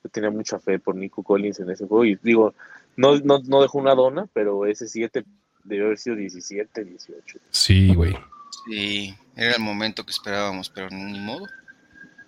Yo 0.04 0.10
tenía 0.10 0.30
mucha 0.30 0.60
fe 0.60 0.80
por 0.80 0.96
Nico 0.96 1.24
Collins 1.24 1.60
en 1.60 1.70
ese 1.70 1.86
juego. 1.88 2.06
Y 2.06 2.20
digo, 2.22 2.54
no, 2.98 3.18
no, 3.20 3.40
no 3.46 3.62
dejó 3.62 3.78
una 3.78 3.96
dona, 3.96 4.28
pero 4.34 4.66
ese 4.66 4.88
7 4.88 5.24
debió 5.64 5.86
haber 5.86 5.98
sido 5.98 6.16
17, 6.16 6.84
18. 6.84 7.40
Sí, 7.52 7.94
güey. 7.96 8.18
Sí, 8.66 9.16
era 9.36 9.56
el 9.56 9.62
momento 9.62 10.04
que 10.06 10.12
esperábamos, 10.12 10.70
pero 10.70 10.90
ni 10.90 11.20
modo. 11.20 11.46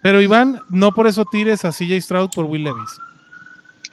Pero 0.01 0.21
Iván, 0.21 0.61
no 0.69 0.91
por 0.93 1.07
eso 1.07 1.25
tires 1.25 1.65
a 1.65 1.71
CJ 1.71 1.99
Stroud 2.01 2.29
por 2.33 2.45
Will 2.45 2.63
Levis. 2.63 2.99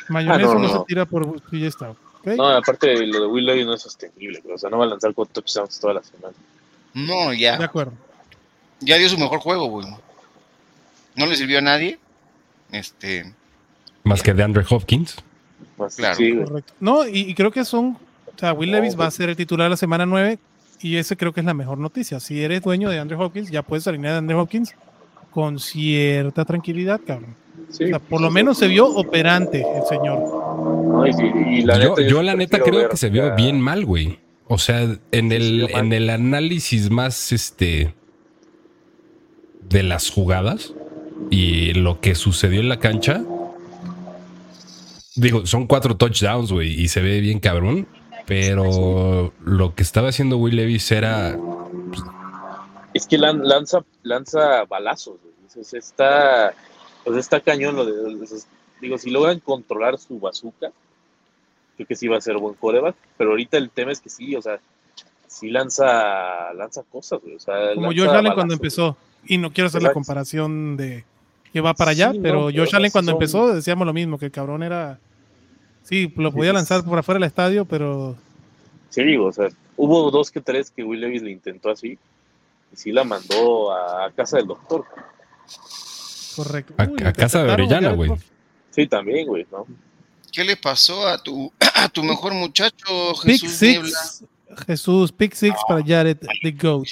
Mayonesa 0.09 0.51
Ah, 0.51 0.55
no, 0.55 0.61
no, 0.61 0.69
no. 0.69 0.79
se 0.81 0.85
tira 0.87 1.05
por 1.07 1.41
CJ 1.51 1.71
Stroud. 1.71 1.97
No, 2.25 2.49
aparte 2.49 3.05
lo 3.07 3.21
de 3.23 3.27
Will 3.27 3.47
Levis 3.47 3.67
no 3.67 3.75
es 3.75 3.83
sostenible. 3.83 4.43
O 4.53 4.59
sea, 4.59 4.71
no 4.71 4.79
va 4.79 4.85
a 4.85 4.89
lanzar 4.89 5.13
con 5.15 5.27
touchdowns 5.29 5.81
toda 5.81 5.95
la 5.95 6.03
semana. 6.03 6.35
No, 6.95 7.31
De 7.31 7.39
ya. 7.39 7.63
acuerdo. 7.63 7.93
Ya 8.81 8.97
dio 8.97 9.09
su 9.09 9.19
mejor 9.19 9.41
juego, 9.41 9.67
güey. 9.67 9.87
No 11.17 11.27
le 11.27 11.37
sirvió 11.37 11.59
a 11.59 11.63
nadie. 11.63 11.99
Este. 12.71 13.33
Más 14.05 14.23
que 14.23 14.35
de 14.35 14.43
Andre 14.43 14.65
Hopkins. 14.69 15.17
Más, 15.79 15.97
Claro. 15.97 16.17
sí. 16.17 16.35
Correcto. 16.37 16.73
No, 16.81 17.07
y, 17.07 17.21
y 17.21 17.35
creo 17.35 17.51
que 17.51 17.65
son. 17.65 17.97
O 18.35 18.39
sea, 18.39 18.53
Will 18.53 18.71
Levis 18.73 18.95
va 18.99 19.05
a 19.05 19.07
pues- 19.09 19.15
ser 19.15 19.29
el 19.29 19.37
titular 19.37 19.71
la 19.71 19.77
semana 19.77 20.07
9 20.07 20.39
y 20.81 20.97
ese 20.97 21.17
creo 21.17 21.33
que 21.33 21.41
es 21.41 21.47
la 21.47 21.55
mejor 21.55 21.79
noticia. 21.79 22.19
Si 22.21 22.43
eres 22.43 22.63
dueño 22.63 22.89
de 22.91 22.99
Andre 22.99 23.17
Hopkins, 23.17 23.51
ya 23.51 23.63
puedes 23.63 23.87
alinear 23.87 24.15
a 24.15 24.19
Andre 24.19 24.35
Hopkins 24.37 24.75
con 25.31 25.59
cierta 25.59 26.45
tranquilidad, 26.45 27.01
cabrón. 27.07 27.37
Sí. 27.71 27.85
O 27.85 27.87
sea, 27.89 27.99
por 28.01 28.21
lo 28.21 28.31
menos 28.31 28.59
se 28.59 28.67
vio 28.69 28.87
operante 28.87 29.61
el 29.77 29.85
señor. 29.89 30.19
No, 30.19 31.07
y, 31.07 31.13
sí, 31.13 31.23
y 31.25 31.63
la 31.63 31.79
yo, 31.79 31.91
neta, 31.91 32.03
yo 32.09 32.19
sí 32.21 32.25
la 32.27 32.35
neta 32.35 32.59
creo 32.61 32.81
ver 32.81 32.89
que 32.89 32.97
se 32.97 33.09
vio 33.11 33.35
bien 33.35 33.61
mal, 33.61 33.85
güey. 33.85 34.19
O 34.49 34.59
sea, 34.59 34.81
en 35.13 35.33
el, 35.33 35.71
en 35.71 35.93
el 35.93 36.11
análisis 36.11 36.91
más 36.91 37.33
este 37.33 37.95
de 39.69 39.83
las 39.83 40.11
jugadas 40.11 40.75
y 41.31 41.73
lo 41.75 42.01
que 42.01 42.15
sucedió 42.15 42.61
en 42.61 42.69
la 42.69 42.79
cancha. 42.79 43.23
Digo, 45.17 45.47
son 45.47 45.67
cuatro 45.67 45.97
touchdowns, 45.97 46.53
güey, 46.53 46.81
y 46.81 46.89
se 46.89 47.01
ve 47.03 47.21
bien 47.21 47.39
cabrón. 47.41 47.87
Pero 48.27 49.33
lo 49.45 49.75
que 49.75 49.83
estaba 49.83 50.09
haciendo 50.09 50.39
Will 50.39 50.57
Levis 50.57 50.91
era. 50.93 51.37
Es 52.95 53.07
que 53.07 53.19
lan- 53.19 53.43
lanza, 53.43 53.81
lanza 54.03 54.65
balazos, 54.65 55.17
güey. 55.21 55.35
Entonces 55.43 55.75
está, 55.75 56.55
pues 57.05 57.17
está 57.19 57.41
cañón 57.41 57.75
lo 57.77 57.85
de, 57.85 58.17
digo, 58.81 58.97
si 58.99 59.11
logran 59.11 59.41
controlar 59.41 59.99
su 59.99 60.19
bazooka, 60.21 60.71
creo 61.77 61.87
que 61.87 61.97
sí 61.97 62.07
va 62.09 62.19
a 62.19 62.21
ser 62.21 62.39
buen 62.39 62.55
coreback, 62.55 62.95
pero 63.19 63.31
ahorita 63.31 63.59
el 63.59 63.71
tema 63.71 63.93
es 63.93 64.01
que 64.01 64.09
sí, 64.09 64.37
o 64.37 64.41
sea, 64.43 64.61
sí 65.27 65.51
lanza, 65.51 66.53
lanza 66.55 66.83
cosas, 66.85 67.21
güey. 67.23 67.35
O 67.35 67.41
sea, 67.41 67.75
Como 67.75 67.89
Josh 67.89 68.09
Allen 68.09 68.35
cuando 68.35 68.55
empezó. 68.55 68.97
Y 69.27 69.39
no 69.39 69.53
quiero 69.53 69.69
hacer 69.69 69.83
la 69.83 69.93
comparación 69.93 70.77
de 70.77 71.05
que 71.53 71.61
va 71.61 71.75
para 71.75 71.91
allá, 71.93 72.11
Sí, 72.13 72.19
no, 72.19 72.23
pero 72.23 72.47
pero 72.47 72.65
Josh 72.65 72.75
Allen 72.75 72.91
cuando 72.91 73.13
son- 73.13 73.17
empezó 73.17 73.55
decíamos 73.55 73.87
lo 73.87 73.93
mismo, 73.93 74.19
que 74.19 74.27
el 74.27 74.33
cabrón 74.33 74.63
era... 74.63 74.99
Sí, 75.83 76.13
lo 76.17 76.33
podía 76.33 76.51
Sí. 76.51 76.55
lanzar 76.57 76.85
por 76.85 76.99
afuera 76.99 77.19
del 77.19 77.27
estadio, 77.27 77.65
pero 77.65 78.17
Sí, 78.91 79.03
digo, 79.05 79.27
o 79.27 79.33
sea, 79.33 79.49
hubo 79.77 80.11
dos 80.11 80.31
que 80.31 80.41
tres 80.41 80.71
que 80.71 80.85
Will 80.85 81.01
Levis 81.01 81.23
le 81.23 81.31
intentó 81.31 81.71
así, 81.71 81.99
y 82.73 82.77
sí 82.77 82.93
la 82.93 83.05
mandó 83.05 83.73
a, 83.73 84.11
casa 84.13 84.37
del 84.39 84.47
doctor. 84.47 84.85
correcto. 86.37 86.75
A- 86.79 86.85
Uy, 86.85 87.03
a 87.05 87.13
casa 87.13 87.43
de 87.43 87.51
Orellana, 87.53 87.93
güey. 87.93 88.11
Sí, 88.71 88.87
también, 88.87 89.27
güey, 89.27 89.47
¿no? 89.51 89.67
¿Qué 90.33 90.45
le 90.45 90.57
pasó 90.57 91.07
a 91.07 91.23
tu, 91.23 91.53
a 91.75 91.89
tu 91.89 92.03
mejor 92.03 92.33
muchacho, 92.35 93.13
Pick 93.25 93.41
Jesús 93.43 93.61
Niebla? 93.63 93.89
six. 93.91 94.25
Jesús, 94.67 95.13
pick 95.13 95.33
six 95.35 95.57
para 95.67 95.83
Jared, 95.85 96.19
the 96.43 96.53
GOAT. 96.53 96.87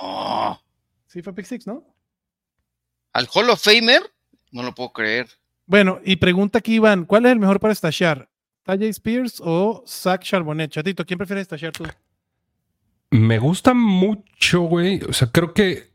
No. 0.00 0.60
Sí, 1.06 1.22
fue 1.22 1.32
pick 1.32 1.46
six, 1.46 1.66
¿no? 1.66 1.82
¿Al 3.12 3.28
Hall 3.32 3.50
of 3.50 3.62
Famer? 3.62 4.02
No 4.52 4.62
lo 4.62 4.74
puedo 4.74 4.92
creer. 4.92 5.28
Bueno, 5.66 6.00
y 6.04 6.16
pregunta 6.16 6.58
aquí, 6.60 6.74
Iván, 6.76 7.04
¿cuál 7.04 7.26
es 7.26 7.32
el 7.32 7.38
mejor 7.38 7.60
para 7.60 7.72
estallar? 7.72 8.28
¿Tajay 8.62 8.88
Spears 8.88 9.40
o 9.44 9.84
Zach 9.86 10.22
Charbonnet? 10.22 10.70
Chatito, 10.70 11.04
¿quién 11.04 11.18
prefieres 11.18 11.42
estallar 11.42 11.72
tú? 11.72 11.84
Me 13.10 13.38
gusta 13.38 13.74
mucho, 13.74 14.62
güey. 14.62 15.00
O 15.04 15.12
sea, 15.12 15.30
creo 15.30 15.52
que. 15.54 15.90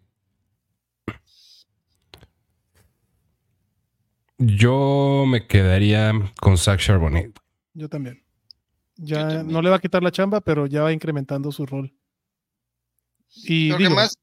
Yo 4.38 5.26
me 5.28 5.48
quedaría 5.48 6.12
con 6.42 6.58
Zach 6.58 6.80
Charbonnet. 6.80 7.40
Yo 7.74 7.88
también. 7.90 8.24
Yo 8.98 9.16
Ya 9.18 9.28
también. 9.28 9.48
no 9.52 9.62
le 9.62 9.70
va 9.70 9.78
a 9.78 9.80
quitar 9.80 10.04
la 10.04 10.12
chamba, 10.12 10.42
pero 10.42 10.66
ya 10.68 10.84
va 10.84 10.92
incrementando 10.94 11.52
su 11.52 11.66
rol. 11.66 11.94
Y 13.36 13.72
que 13.72 13.78
digo, 13.78 13.96
más 13.96 14.18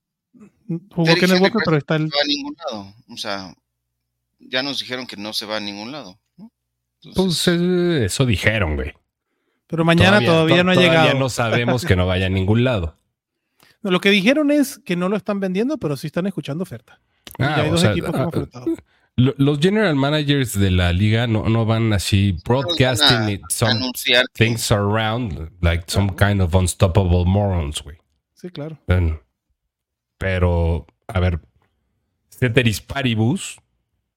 jugó 0.94 1.08
Henry 1.10 1.38
Walker, 1.38 1.60
pero 1.64 1.76
está 1.76 1.96
el, 1.96 2.04
no 2.04 2.10
va 2.16 2.22
a 2.22 2.26
ningún 2.26 2.56
lado. 2.58 2.94
O 3.08 3.16
sea, 3.16 3.54
ya 4.38 4.62
nos 4.62 4.78
dijeron 4.80 5.06
que 5.06 5.16
no 5.16 5.32
se 5.32 5.46
va 5.46 5.56
a 5.56 5.60
ningún 5.60 5.92
lado. 5.92 6.18
¿no? 6.36 6.50
Pues 7.02 7.06
Entonces, 7.16 7.60
eh, 7.60 8.04
eso 8.06 8.26
dijeron, 8.26 8.76
güey. 8.76 8.92
pero 9.66 9.84
mañana 9.84 10.24
todavía, 10.24 10.56
to- 10.58 10.64
no 10.64 10.70
ha 10.70 10.74
todavía 10.74 11.00
llegado. 11.02 11.18
no 11.18 11.28
sabemos 11.28 11.84
que 11.84 11.96
no 11.96 12.06
vaya 12.06 12.26
a 12.26 12.30
ningún 12.30 12.64
lado. 12.64 12.96
No, 13.82 13.90
Lo 13.90 14.00
que 14.00 14.10
dijeron 14.10 14.50
es 14.50 14.78
que 14.84 14.94
no 14.94 15.08
lo 15.08 15.16
están 15.16 15.40
vendiendo, 15.40 15.78
pero 15.78 15.96
sí 15.96 16.06
están 16.08 16.26
escuchando 16.26 16.64
oferta. 16.64 17.00
Y 17.38 17.42
Ah, 17.44 17.54
ya 17.56 17.62
hay 17.62 17.68
o 17.68 17.72
dos 17.72 17.80
sea, 17.80 17.92
equipos 17.92 18.10
que 18.10 18.18
ah, 18.18 18.28
han. 18.52 18.76
Lo- 19.16 19.34
Los 19.38 19.58
general 19.58 19.96
managers 19.96 20.58
de 20.58 20.70
la 20.70 20.92
liga 20.92 21.26
no, 21.26 21.48
no 21.48 21.64
van 21.64 21.90
así 21.94 22.36
broadcasting 22.44 23.08
van 23.16 23.26
a 23.26 23.30
it, 23.32 23.40
some 23.48 23.90
que- 24.04 24.22
things 24.34 24.70
around 24.70 25.50
like 25.62 25.84
some 25.86 26.14
kind 26.14 26.42
of 26.42 26.54
unstoppable 26.54 27.24
morons, 27.24 27.82
güey. 27.82 27.96
Sí, 28.34 28.50
claro. 28.50 28.78
Bueno, 28.86 29.18
Pero, 30.20 30.86
a 31.08 31.18
ver, 31.18 31.40
ceteris 32.28 32.82
paribus, 32.82 33.58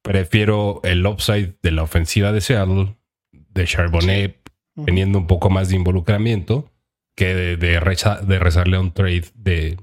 prefiero 0.01 0.81
el 0.83 1.05
upside 1.07 1.55
de 1.63 1.71
la 1.71 1.83
ofensiva 1.83 2.33
de 2.33 2.41
Seattle, 2.41 2.97
de 3.31 3.65
Charbonnet 3.65 4.37
teniendo 4.85 5.17
un 5.17 5.27
poco 5.27 5.49
más 5.49 5.69
de 5.69 5.77
involucramiento, 5.77 6.69
que 7.15 7.33
de, 7.33 7.55
de, 7.57 7.79
reza- 7.79 8.19
de 8.21 8.37
rezarle 8.37 8.75
a 8.75 8.81
un 8.81 8.91
trade 8.91 9.25
de, 9.35 9.77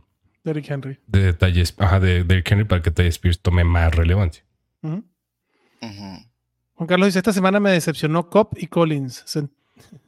Derrick 0.44 0.68
Henry. 0.70 0.98
de, 1.06 1.32
Tyjae- 1.38 1.74
ajá, 1.78 2.00
de, 2.00 2.22
de 2.24 2.42
Henry 2.44 2.64
para 2.64 2.82
que 2.82 2.90
Ty 2.90 3.04
Spears 3.06 3.40
tome 3.40 3.64
más 3.64 3.94
relevancia. 3.94 4.44
Juan 4.82 6.86
Carlos 6.86 7.06
dice, 7.08 7.18
esta 7.20 7.32
semana 7.32 7.60
me 7.60 7.70
decepcionó 7.70 8.28
Cop 8.28 8.52
y 8.58 8.66
Collins. 8.66 9.24
Sen- 9.26 9.50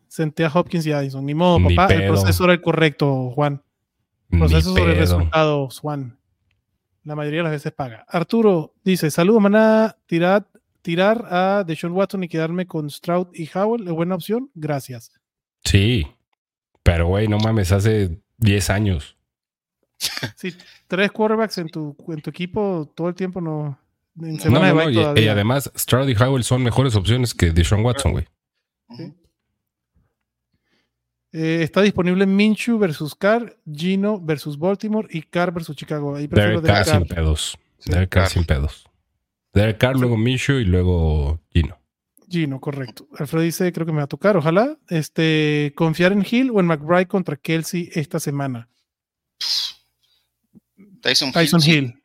Senté 0.08 0.44
a 0.44 0.50
Hopkins 0.52 0.84
y 0.86 0.92
Addison. 0.92 1.24
Ni 1.24 1.34
modo, 1.34 1.58
Ni 1.58 1.74
papá. 1.74 1.94
El 1.94 2.00
pedo. 2.02 2.12
proceso 2.14 2.44
era 2.44 2.52
el 2.52 2.60
correcto, 2.60 3.30
Juan. 3.30 3.62
Proceso 4.38 4.70
sobre 4.70 4.92
pedo. 4.94 5.00
resultados, 5.00 5.78
Juan. 5.80 6.18
La 7.04 7.16
mayoría 7.16 7.38
de 7.40 7.44
las 7.44 7.52
veces 7.52 7.72
paga. 7.72 8.04
Arturo 8.08 8.74
dice: 8.84 9.10
Saludos, 9.10 9.42
maná. 9.42 9.96
Tirar, 10.06 10.46
tirar 10.82 11.26
a 11.30 11.64
Deshaun 11.66 11.92
Watson 11.92 12.24
y 12.24 12.28
quedarme 12.28 12.66
con 12.66 12.88
Stroud 12.90 13.28
y 13.34 13.48
Howell 13.52 13.86
es 13.86 13.92
buena 13.92 14.14
opción. 14.14 14.50
Gracias. 14.54 15.12
Sí, 15.64 16.06
pero 16.82 17.06
güey, 17.08 17.28
no 17.28 17.38
mames, 17.38 17.72
hace 17.72 18.18
10 18.38 18.70
años. 18.70 19.16
Sí, 20.36 20.52
tres 20.88 21.12
quarterbacks 21.12 21.58
en 21.58 21.68
tu, 21.68 21.96
en 22.08 22.20
tu 22.20 22.30
equipo 22.30 22.90
todo 22.96 23.08
el 23.08 23.14
tiempo 23.14 23.40
no. 23.40 23.78
En 24.20 24.34
No, 24.34 24.40
semana 24.40 24.72
no, 24.72 24.80
de 24.86 24.92
no, 24.94 25.12
bye 25.14 25.22
y, 25.22 25.24
y 25.26 25.28
además 25.28 25.70
Stroud 25.76 26.08
y 26.08 26.14
Howell 26.20 26.42
son 26.44 26.62
mejores 26.62 26.96
opciones 26.96 27.32
que 27.34 27.50
Deshaun 27.52 27.84
Watson, 27.84 28.12
güey. 28.12 28.26
Ujú. 28.88 29.14
Eh, 31.32 31.60
está 31.62 31.80
disponible 31.80 32.26
Minshew 32.26 32.78
versus 32.78 33.14
Carr, 33.14 33.56
Gino 33.70 34.20
versus 34.20 34.58
Baltimore 34.58 35.08
y 35.10 35.22
Carr 35.22 35.52
versus 35.52 35.74
Chicago. 35.74 36.14
Ahí 36.14 36.28
prefiero 36.28 36.60
Derek 36.60 36.84
Carr 36.84 36.98
sin 36.98 37.06
pedos. 37.06 37.58
Sí, 37.78 37.90
Derek 37.90 38.10
Carr 38.10 38.28
sin 38.28 38.44
pedos. 38.44 38.84
Derek 39.54 39.78
Carr, 39.78 39.96
luego 39.96 40.16
Minshew 40.16 40.58
y 40.58 40.64
luego 40.64 41.40
Gino. 41.50 41.78
Gino, 42.28 42.60
correcto. 42.60 43.08
Alfredo 43.18 43.44
dice, 43.44 43.72
creo 43.72 43.86
que 43.86 43.92
me 43.92 43.98
va 43.98 44.04
a 44.04 44.08
tocar, 44.08 44.36
ojalá. 44.36 44.78
Este, 44.88 45.72
confiar 45.74 46.12
en 46.12 46.24
Hill 46.28 46.50
o 46.50 46.60
en 46.60 46.66
McBride 46.66 47.06
contra 47.06 47.36
Kelsey 47.36 47.90
esta 47.94 48.20
semana. 48.20 48.68
Tyson, 51.00 51.28
Hill, 51.28 51.34
Tyson 51.34 51.60
sí, 51.60 51.72
Hill. 51.72 52.02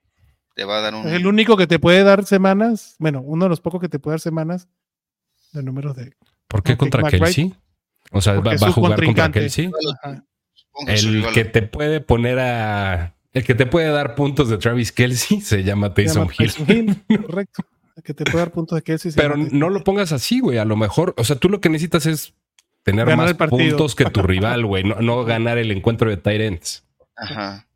te 0.56 0.64
va 0.64 0.80
a 0.80 0.82
dar 0.82 0.96
un. 0.96 1.06
Es 1.06 1.14
el 1.14 1.28
único 1.28 1.56
que 1.56 1.68
te 1.68 1.80
puede 1.80 2.04
dar 2.04 2.26
semanas, 2.26 2.96
bueno, 2.98 3.22
uno 3.22 3.46
de 3.46 3.50
los 3.50 3.62
pocos 3.62 3.80
que 3.80 3.90
te 3.90 4.00
puede 4.00 4.14
dar 4.14 4.22
semanas 4.22 4.68
de 5.54 5.64
números 5.64 5.96
de... 5.96 6.14
¿Por 6.48 6.64
qué 6.64 6.78
contra 6.78 7.02
McBride. 7.02 7.26
Kelsey? 7.26 7.56
O 8.12 8.22
sea, 8.22 8.40
va, 8.40 8.54
a 8.54 8.72
jugar 8.72 9.04
contra. 9.04 9.26
Ajá. 9.26 9.32
que 9.32 9.50
su 9.50 9.72
El 10.88 11.26
que 11.34 11.46
te 11.46 11.62
puede 11.62 12.02
poner 12.02 12.40
a. 12.40 13.16
El 13.34 13.44
que 13.44 13.56
te 13.56 13.66
puede 13.66 13.90
dar 13.90 14.16
puntos 14.16 14.50
de 14.50 14.58
Travis 14.58 14.92
Kelsey 14.92 15.42
se 15.42 15.64
llama 15.64 15.94
Se 15.94 15.94
llama 15.94 15.94
Taysom 15.94 16.30
Hill. 16.38 16.54
Tyson 16.54 16.70
Hill, 17.08 17.22
correcto. 17.26 17.64
El 17.96 18.04
que 18.04 18.14
te 18.14 18.26
puede 18.26 18.38
dar 18.38 18.52
puntos 18.52 18.76
de 18.78 18.84
Kelsey. 18.84 19.12
se 19.12 19.18
Pero 19.18 19.36
llama 19.36 19.50
no 19.52 19.70
lo 19.70 19.84
pongas 19.84 20.12
así, 20.12 20.40
güey. 20.40 20.58
A 20.58 20.66
lo 20.66 20.76
mejor, 20.76 21.14
o 21.18 21.24
sea, 21.24 21.36
tú 21.36 21.50
lo 21.50 21.62
que 21.62 21.70
necesitas 21.70 22.06
es 22.06 22.34
tener 22.84 23.06
Ganar 23.06 23.18
más 23.18 23.32
el 23.32 23.50
puntos 23.50 23.96
que 23.96 24.06
tu 24.06 24.22
rival, 24.22 24.66
güey. 24.66 24.84
No, 24.84 24.96
no 25.02 25.26
ganar 25.26 25.58
el 25.58 25.72
encuentro 25.72 26.10
de 26.10 26.18
Tyrants, 26.18 26.86
Ajá. 27.16 27.68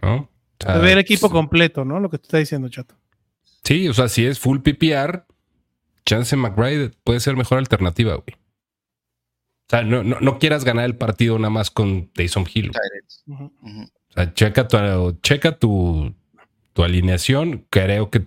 ¿no? 0.00 0.14
O 0.16 0.64
sea, 0.64 0.78
ver 0.78 0.98
equipo 0.98 1.28
completo, 1.28 1.84
¿no? 1.84 2.00
Lo 2.00 2.08
que 2.08 2.18
tú 2.18 2.22
estás 2.22 2.40
diciendo, 2.40 2.68
chato. 2.68 2.94
Sí, 3.64 3.88
o 3.88 3.94
sea, 3.94 4.08
si 4.08 4.24
es 4.24 4.38
full 4.38 4.60
PPR, 4.60 5.26
Chance 6.06 6.36
McBride 6.36 6.90
puede 7.02 7.20
ser 7.20 7.36
mejor 7.36 7.58
alternativa, 7.58 8.14
güey. 8.14 8.36
O 9.66 9.70
sea, 9.70 9.82
no, 9.82 10.02
no, 10.02 10.20
no 10.20 10.38
quieras 10.38 10.64
ganar 10.64 10.84
el 10.84 10.96
partido 10.96 11.38
nada 11.38 11.50
más 11.50 11.70
con 11.70 12.08
Taysom 12.08 12.44
Hill. 12.52 12.70
O 13.26 13.50
sea, 14.10 14.34
checa 14.34 14.68
tu, 14.68 15.18
checa 15.22 15.58
tu, 15.58 16.14
tu 16.74 16.84
alineación. 16.84 17.66
Creo 17.70 18.10
que 18.10 18.26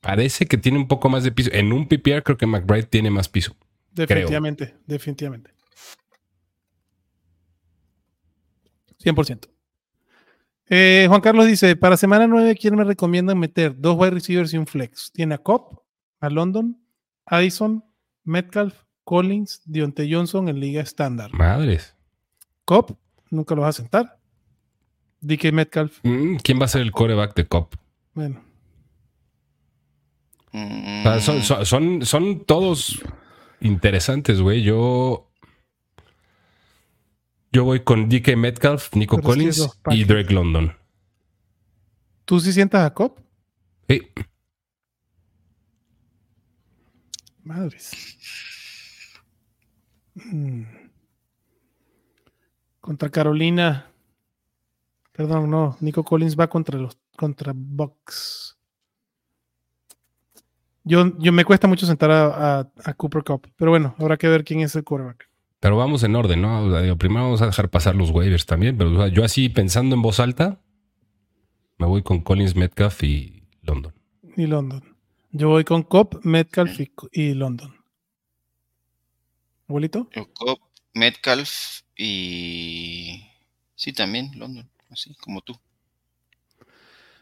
parece 0.00 0.46
que 0.46 0.58
tiene 0.58 0.78
un 0.78 0.86
poco 0.86 1.08
más 1.08 1.24
de 1.24 1.32
piso. 1.32 1.50
En 1.52 1.72
un 1.72 1.88
PPR 1.88 2.22
creo 2.22 2.36
que 2.36 2.46
McBride 2.46 2.84
tiene 2.84 3.10
más 3.10 3.28
piso. 3.28 3.56
Definitivamente, 3.90 4.76
definitivamente. 4.86 5.50
100%. 9.02 9.48
Eh, 10.68 11.06
Juan 11.08 11.20
Carlos 11.20 11.46
dice, 11.46 11.76
para 11.76 11.96
semana 11.96 12.26
9, 12.26 12.56
¿quién 12.58 12.76
me 12.76 12.84
recomiendan 12.84 13.38
meter? 13.38 13.78
Dos 13.78 13.96
wide 13.98 14.12
receivers 14.12 14.54
y 14.54 14.58
un 14.58 14.66
flex. 14.66 15.10
Tiene 15.12 15.34
a 15.34 15.38
Cobb, 15.38 15.82
a 16.20 16.30
London, 16.30 16.80
Addison, 17.26 17.84
Metcalf, 18.24 18.74
Collins, 19.04 19.62
Dionte 19.64 20.08
Johnson 20.10 20.48
en 20.48 20.60
liga 20.60 20.80
estándar. 20.82 21.32
Madres. 21.34 21.94
Cobb, 22.64 22.96
nunca 23.30 23.54
lo 23.54 23.62
vas 23.62 23.78
a 23.78 23.82
sentar. 23.82 24.18
DK 25.20 25.52
Metcalf, 25.52 25.98
Mm, 26.02 26.36
¿Quién 26.42 26.60
va 26.60 26.64
a 26.64 26.68
ser 26.68 26.82
el 26.82 26.90
coreback 26.92 27.34
de 27.36 27.46
Cop? 27.46 27.74
bueno, 28.14 28.42
Mm. 30.54 31.00
O 31.00 31.02
sea, 31.04 31.20
son, 31.20 31.42
son, 31.42 31.64
son, 31.64 32.04
son 32.04 32.44
todos 32.44 33.00
interesantes, 33.60 34.38
güey. 34.42 34.62
Yo. 34.62 35.30
Yo 37.52 37.64
voy 37.64 37.80
con 37.84 38.08
DK 38.10 38.36
Metcalf, 38.36 38.94
Nico 38.94 39.16
Pero 39.16 39.28
es 39.28 39.56
que 39.58 39.72
Collins 39.82 39.98
y. 39.98 40.04
Drake 40.04 40.32
London. 40.34 40.76
¿tú 42.26 42.38
sí 42.38 42.52
sientas 42.52 42.84
a 42.84 42.92
Cobb? 42.92 43.18
Sí. 43.88 44.02
Madres. 47.44 48.18
Mm. 50.14 50.62
Contra 52.80 53.08
Carolina. 53.10 53.86
Perdón, 55.12 55.50
no. 55.50 55.76
Nico 55.80 56.04
Collins 56.04 56.38
va 56.38 56.48
contra 56.48 56.78
los 56.78 56.98
contra 57.16 57.52
Bucks. 57.54 58.56
Yo, 60.84 61.16
yo 61.18 61.32
me 61.32 61.44
cuesta 61.44 61.68
mucho 61.68 61.86
sentar 61.86 62.10
a, 62.10 62.58
a- 62.60 62.72
a 62.84 62.94
Cooper 62.94 63.22
Cup, 63.22 63.46
pero 63.56 63.70
bueno, 63.70 63.94
habrá 63.98 64.16
que 64.16 64.26
ver 64.28 64.42
quién 64.42 64.60
es 64.60 64.74
el 64.74 64.82
quarterback. 64.82 65.28
Pero 65.60 65.76
vamos 65.76 66.02
en 66.02 66.16
orden, 66.16 66.42
¿no? 66.42 66.64
O 66.64 66.70
sea, 66.72 66.80
digo, 66.82 66.96
primero 66.96 67.22
vamos 67.24 67.40
a 67.40 67.46
dejar 67.46 67.68
pasar 67.70 67.94
los 67.94 68.10
waivers 68.10 68.46
también, 68.46 68.76
pero 68.76 68.90
o 68.90 68.96
sea, 68.96 69.06
yo 69.08 69.22
así 69.24 69.48
pensando 69.48 69.94
en 69.94 70.02
voz 70.02 70.18
alta, 70.18 70.60
me 71.78 71.86
voy 71.86 72.02
con 72.02 72.20
Collins, 72.22 72.56
Metcalf 72.56 73.04
y 73.04 73.44
London. 73.62 73.94
Y 74.36 74.46
London. 74.46 74.82
Yo 75.30 75.50
voy 75.50 75.62
con 75.62 75.84
Cop, 75.84 76.16
Metcalf 76.24 76.80
y, 76.80 76.92
y 77.12 77.34
London. 77.34 77.72
¿Abuelito? 79.72 80.06
Metcalf 80.92 81.80
y. 81.96 83.24
Sí, 83.74 83.94
también, 83.94 84.30
London. 84.38 84.68
Así 84.90 85.14
como 85.14 85.40
tú. 85.40 85.58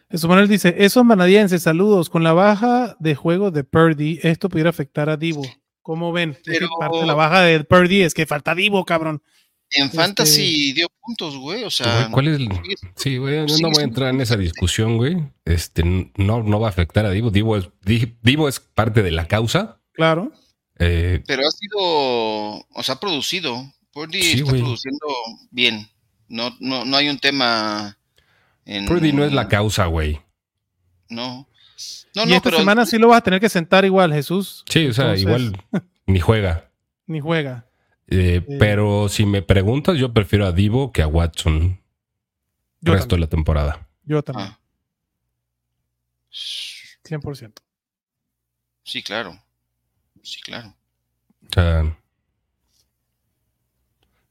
Eso 0.08 0.26
Manuel 0.26 0.48
dice, 0.48 0.74
esos 0.78 1.04
manadienses, 1.04 1.62
saludos. 1.62 2.10
Con 2.10 2.24
la 2.24 2.32
baja 2.32 2.96
de 2.98 3.14
juego 3.14 3.52
de 3.52 3.62
Purdy, 3.62 4.18
esto 4.24 4.48
pudiera 4.48 4.70
afectar 4.70 5.08
a 5.08 5.16
Divo. 5.16 5.42
¿Cómo 5.82 6.10
ven? 6.10 6.30
Es 6.30 6.38
que 6.38 6.50
Pero- 6.54 6.68
parte 6.80 6.98
de 6.98 7.06
la 7.06 7.14
baja 7.14 7.42
de 7.42 7.62
Purdy 7.62 8.02
es 8.02 8.14
que 8.14 8.26
falta 8.26 8.56
Divo, 8.56 8.84
cabrón. 8.84 9.22
En 9.70 9.84
Este- 9.84 9.96
Fantasy 9.96 10.72
dio 10.72 10.88
puntos, 11.00 11.36
güey. 11.36 11.62
O 11.62 11.70
sea, 11.70 12.08
¿Cuál 12.10 12.26
es 12.26 12.40
el- 12.40 12.48
Sí, 12.96 13.18
güey, 13.18 13.46
yo 13.46 13.58
no 13.58 13.70
voy 13.70 13.82
a 13.82 13.84
entrar 13.84 14.12
en 14.12 14.20
esa 14.20 14.36
discusión, 14.36 14.96
güey. 14.96 15.16
Este, 15.44 15.84
no, 15.84 16.42
no 16.42 16.58
va 16.58 16.66
a 16.66 16.70
afectar 16.70 17.06
a 17.06 17.10
Divo. 17.12 17.30
Divo 17.30 17.56
es, 17.56 17.68
Di- 17.84 18.16
Divo 18.22 18.48
es 18.48 18.58
parte 18.58 19.04
de 19.04 19.12
la 19.12 19.28
causa. 19.28 19.80
Claro. 19.92 20.32
Eh, 20.80 21.22
pero 21.26 21.42
ha 21.46 21.50
sido. 21.50 21.78
O 21.78 22.82
sea, 22.82 22.96
ha 22.96 23.00
producido. 23.00 23.72
Purdy 23.92 24.22
Sí, 24.22 24.30
está 24.38 24.50
güey. 24.50 24.62
produciendo 24.62 25.06
bien. 25.50 25.88
No, 26.28 26.56
no, 26.60 26.84
no 26.84 26.96
hay 26.96 27.08
un 27.08 27.18
tema. 27.18 27.98
En, 28.64 28.86
Purdy 28.86 29.12
no 29.12 29.24
es 29.24 29.32
la 29.32 29.48
causa, 29.48 29.86
güey. 29.86 30.20
No. 31.08 31.46
No, 32.14 32.24
y 32.24 32.26
no, 32.26 32.34
esta 32.36 32.44
pero. 32.50 32.58
semana 32.58 32.86
sí 32.86 32.98
lo 32.98 33.08
vas 33.08 33.18
a 33.18 33.24
tener 33.24 33.40
que 33.40 33.48
sentar 33.48 33.84
igual, 33.84 34.12
Jesús. 34.12 34.64
Sí, 34.68 34.86
o 34.86 34.92
sea, 34.92 35.14
Entonces, 35.14 35.22
igual 35.22 35.64
ni 36.06 36.20
juega. 36.20 36.70
Ni 37.06 37.20
juega. 37.20 37.66
Eh, 38.06 38.42
Sí. 38.46 38.56
Pero 38.58 39.08
si 39.08 39.26
me 39.26 39.42
preguntas, 39.42 39.96
yo 39.98 40.12
prefiero 40.12 40.46
a 40.46 40.52
Divo 40.52 40.92
que 40.92 41.02
a 41.02 41.06
Watson 41.08 41.54
el 42.82 42.86
Yo 42.86 42.92
resto 42.92 43.04
de 43.04 43.08
también. 43.08 43.20
la 43.20 43.26
temporada. 43.28 43.88
Yo 44.04 44.22
también. 44.22 44.48
Ah. 44.50 44.58
100%. 47.04 47.52
Sí, 48.84 49.02
claro. 49.02 49.38
Sí, 50.22 50.40
claro. 50.42 50.74
O 51.48 51.52
sea, 51.52 51.96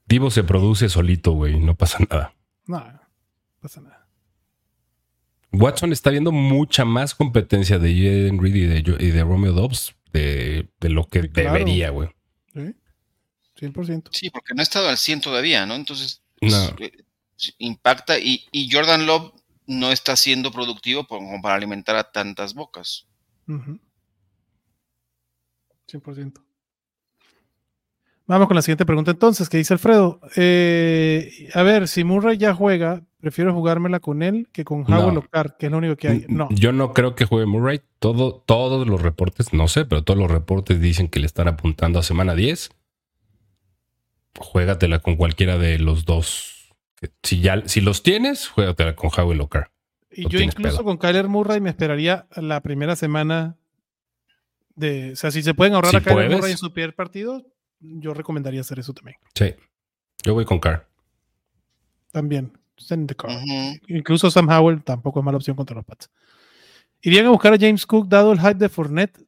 Divo 0.06 0.30
se 0.30 0.42
produce 0.44 0.88
solito, 0.88 1.32
güey, 1.32 1.58
no 1.60 1.74
pasa 1.76 1.98
nada. 2.10 2.34
No, 2.66 2.80
no 2.80 3.00
pasa 3.60 3.80
nada. 3.80 4.08
Watson 5.52 5.92
está 5.92 6.10
viendo 6.10 6.32
mucha 6.32 6.84
más 6.84 7.14
competencia 7.14 7.78
de 7.78 7.92
Jaden 7.94 8.40
Reed 8.40 8.54
y 8.54 8.66
de, 8.66 8.78
y 9.04 9.10
de 9.10 9.22
Romeo 9.24 9.52
Dobbs 9.52 9.94
de, 10.12 10.68
de 10.80 10.88
lo 10.88 11.06
que 11.08 11.28
claro. 11.30 11.52
debería, 11.52 11.90
güey. 11.90 12.08
¿Sí? 12.54 12.74
100%. 13.66 14.08
Sí, 14.12 14.30
porque 14.30 14.54
no 14.54 14.60
ha 14.60 14.62
estado 14.62 14.88
al 14.88 14.96
100 14.98 15.20
todavía, 15.20 15.66
¿no? 15.66 15.74
Entonces, 15.74 16.22
No. 16.40 16.56
eh, 16.78 16.92
impacta. 17.58 18.18
Y, 18.18 18.46
y 18.52 18.70
Jordan 18.70 19.06
Love 19.06 19.32
no 19.66 19.92
está 19.92 20.16
siendo 20.16 20.50
productivo 20.50 21.04
por- 21.06 21.18
como 21.18 21.40
para 21.42 21.56
alimentar 21.56 21.94
a 21.96 22.10
tantas 22.10 22.54
bocas. 22.54 23.06
Ujú. 23.48 23.78
100%. 25.90 26.40
Vamos 28.26 28.46
con 28.46 28.54
la 28.54 28.62
siguiente 28.62 28.86
pregunta 28.86 29.10
entonces, 29.10 29.48
que 29.48 29.56
dice 29.56 29.74
Alfredo. 29.74 30.20
Eh, 30.36 31.48
a 31.52 31.62
ver, 31.64 31.88
si 31.88 32.04
Murray 32.04 32.38
ya 32.38 32.54
juega, 32.54 33.02
prefiero 33.18 33.52
jugármela 33.52 33.98
con 33.98 34.22
él 34.22 34.48
que 34.52 34.64
con 34.64 34.84
No. 34.86 35.00
Howell 35.00 35.18
o 35.18 35.22
Carr, 35.28 35.56
que 35.56 35.66
es 35.66 35.72
lo 35.72 35.78
único 35.78 35.96
que 35.96 36.08
hay. 36.08 36.24
No, 36.28 36.48
Yo 36.52 36.70
no 36.72 36.92
creo 36.92 37.16
que 37.16 37.24
juegue 37.24 37.46
Murray. 37.46 37.80
Todo, 37.98 38.34
todos 38.46 38.86
los 38.86 39.02
reportes, 39.02 39.52
no 39.52 39.66
sé, 39.66 39.84
pero 39.84 40.04
todos 40.04 40.18
los 40.20 40.30
reportes 40.30 40.80
dicen 40.80 41.08
que 41.08 41.18
le 41.18 41.26
están 41.26 41.48
apuntando 41.48 41.98
a 41.98 42.02
semana 42.04 42.36
10. 42.36 42.70
Juégatela 44.38 45.00
con 45.00 45.16
cualquiera 45.16 45.58
de 45.58 45.78
los 45.80 46.04
dos. 46.04 46.72
Si, 47.24 47.40
ya, 47.40 47.66
si 47.66 47.80
los 47.80 48.02
tienes, 48.04 48.46
juégatela 48.48 48.94
con 48.94 49.10
Howell 49.16 49.40
o 49.40 49.48
Carr. 49.48 49.70
y 50.12 50.22
no 50.24 50.28
yo 50.28 50.38
incluso 50.40 50.76
pedo. 50.76 50.84
con 50.84 50.98
Kyler 50.98 51.26
Murray 51.28 51.60
me 51.60 51.70
esperaría 51.70 52.26
la 52.36 52.60
primera 52.60 52.94
semana 52.94 53.56
de... 54.80 55.12
O 55.12 55.16
sea, 55.16 55.30
si 55.30 55.42
se 55.42 55.54
pueden 55.54 55.74
ahorrar 55.74 55.92
Si 55.92 55.96
a 55.96 56.00
Kyler. 56.00 56.30
Murray 56.30 56.52
en 56.52 56.58
su 56.58 56.72
primer 56.72 56.94
partido, 56.94 57.46
yo 57.78 58.12
recomendaría 58.14 58.60
hacer 58.62 58.78
eso 58.80 58.92
también. 58.92 59.18
Sí. 59.34 59.54
Yo 60.24 60.34
voy 60.34 60.44
con 60.44 60.58
Carr. 60.58 60.88
También. 62.10 62.52
Send 62.76 63.08
the 63.08 63.14
car. 63.14 63.38
Incluso 63.88 64.30
Sam 64.30 64.48
Howell 64.48 64.82
tampoco 64.82 65.20
es 65.20 65.24
mala 65.24 65.36
opción 65.36 65.54
contra 65.54 65.76
los 65.76 65.84
Pats. 65.84 66.10
¿Irían 67.02 67.26
a 67.26 67.30
buscar 67.30 67.52
a 67.52 67.58
James 67.58 67.86
Cook 67.86 68.08
dado 68.08 68.32
el 68.32 68.40
hype 68.40 68.54
de 68.54 68.68
Fournette? 68.68 69.18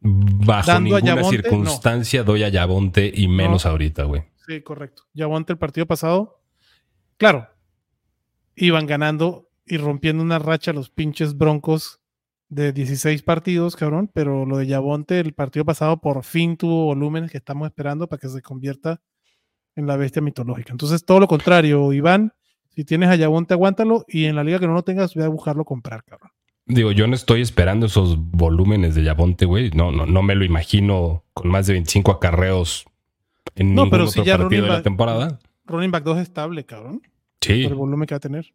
Bajo 0.00 0.66
Dando 0.66 0.96
a 0.96 1.00
ninguna 1.00 1.16
Yabonte, 1.16 1.36
circunstancia 1.36 2.22
doy 2.22 2.42
a 2.42 2.48
Yabonte 2.48 3.12
y 3.14 3.28
menos 3.28 3.66
ahorita, 3.66 4.04
güey. 4.04 4.24
Sí, 4.46 4.62
correcto. 4.62 5.02
Ya 5.12 5.26
aguante 5.26 5.52
el 5.52 5.58
partido 5.58 5.86
pasado. 5.86 6.42
Claro, 7.18 7.48
iban 8.54 8.86
ganando 8.86 9.50
y 9.66 9.76
rompiendo 9.76 10.22
una 10.22 10.38
racha 10.38 10.72
los 10.72 10.88
pinches 10.88 11.36
broncos 11.36 11.99
de 12.50 12.72
16 12.72 13.22
partidos, 13.22 13.76
cabrón. 13.76 14.10
Pero 14.12 14.44
lo 14.44 14.58
de 14.58 14.66
Yabonte, 14.66 15.18
el 15.20 15.32
partido 15.32 15.64
pasado, 15.64 16.00
por 16.00 16.22
fin 16.22 16.56
tuvo 16.56 16.84
volúmenes 16.84 17.30
que 17.30 17.38
estamos 17.38 17.66
esperando 17.66 18.06
para 18.08 18.20
que 18.20 18.28
se 18.28 18.42
convierta 18.42 19.00
en 19.76 19.86
la 19.86 19.96
bestia 19.96 20.20
mitológica. 20.20 20.72
Entonces, 20.72 21.04
todo 21.04 21.20
lo 21.20 21.28
contrario, 21.28 21.92
Iván. 21.92 22.32
Si 22.68 22.84
tienes 22.84 23.08
a 23.08 23.16
Yabonte, 23.16 23.54
aguántalo. 23.54 24.04
Y 24.06 24.26
en 24.26 24.36
la 24.36 24.44
liga 24.44 24.58
que 24.58 24.66
no 24.66 24.74
lo 24.74 24.82
tengas, 24.82 25.14
voy 25.14 25.24
a 25.24 25.28
buscarlo 25.28 25.64
comprar, 25.64 26.04
cabrón. 26.04 26.30
Digo, 26.66 26.92
yo 26.92 27.06
no 27.06 27.14
estoy 27.14 27.40
esperando 27.40 27.86
esos 27.86 28.16
volúmenes 28.18 28.94
de 28.94 29.02
Yabonte, 29.02 29.44
güey. 29.44 29.70
No, 29.70 29.90
no, 29.90 30.06
no 30.06 30.22
me 30.22 30.34
lo 30.34 30.44
imagino 30.44 31.24
con 31.32 31.48
más 31.48 31.66
de 31.66 31.72
25 31.72 32.12
acarreos 32.12 32.84
en 33.56 33.74
No, 33.74 33.82
ningún 33.82 33.90
pero 33.90 34.04
otro 34.04 34.22
si 34.22 34.28
ya 34.28 34.38
partido 34.38 34.64
de 34.64 34.68
la 34.68 34.82
temporada. 34.82 35.40
Running 35.66 35.90
back 35.90 36.04
2 36.04 36.18
estable, 36.18 36.64
cabrón. 36.64 37.02
Sí. 37.40 37.62
por 37.62 37.72
el 37.72 37.78
volumen 37.78 38.06
que 38.06 38.14
va 38.14 38.18
a 38.18 38.20
tener. 38.20 38.52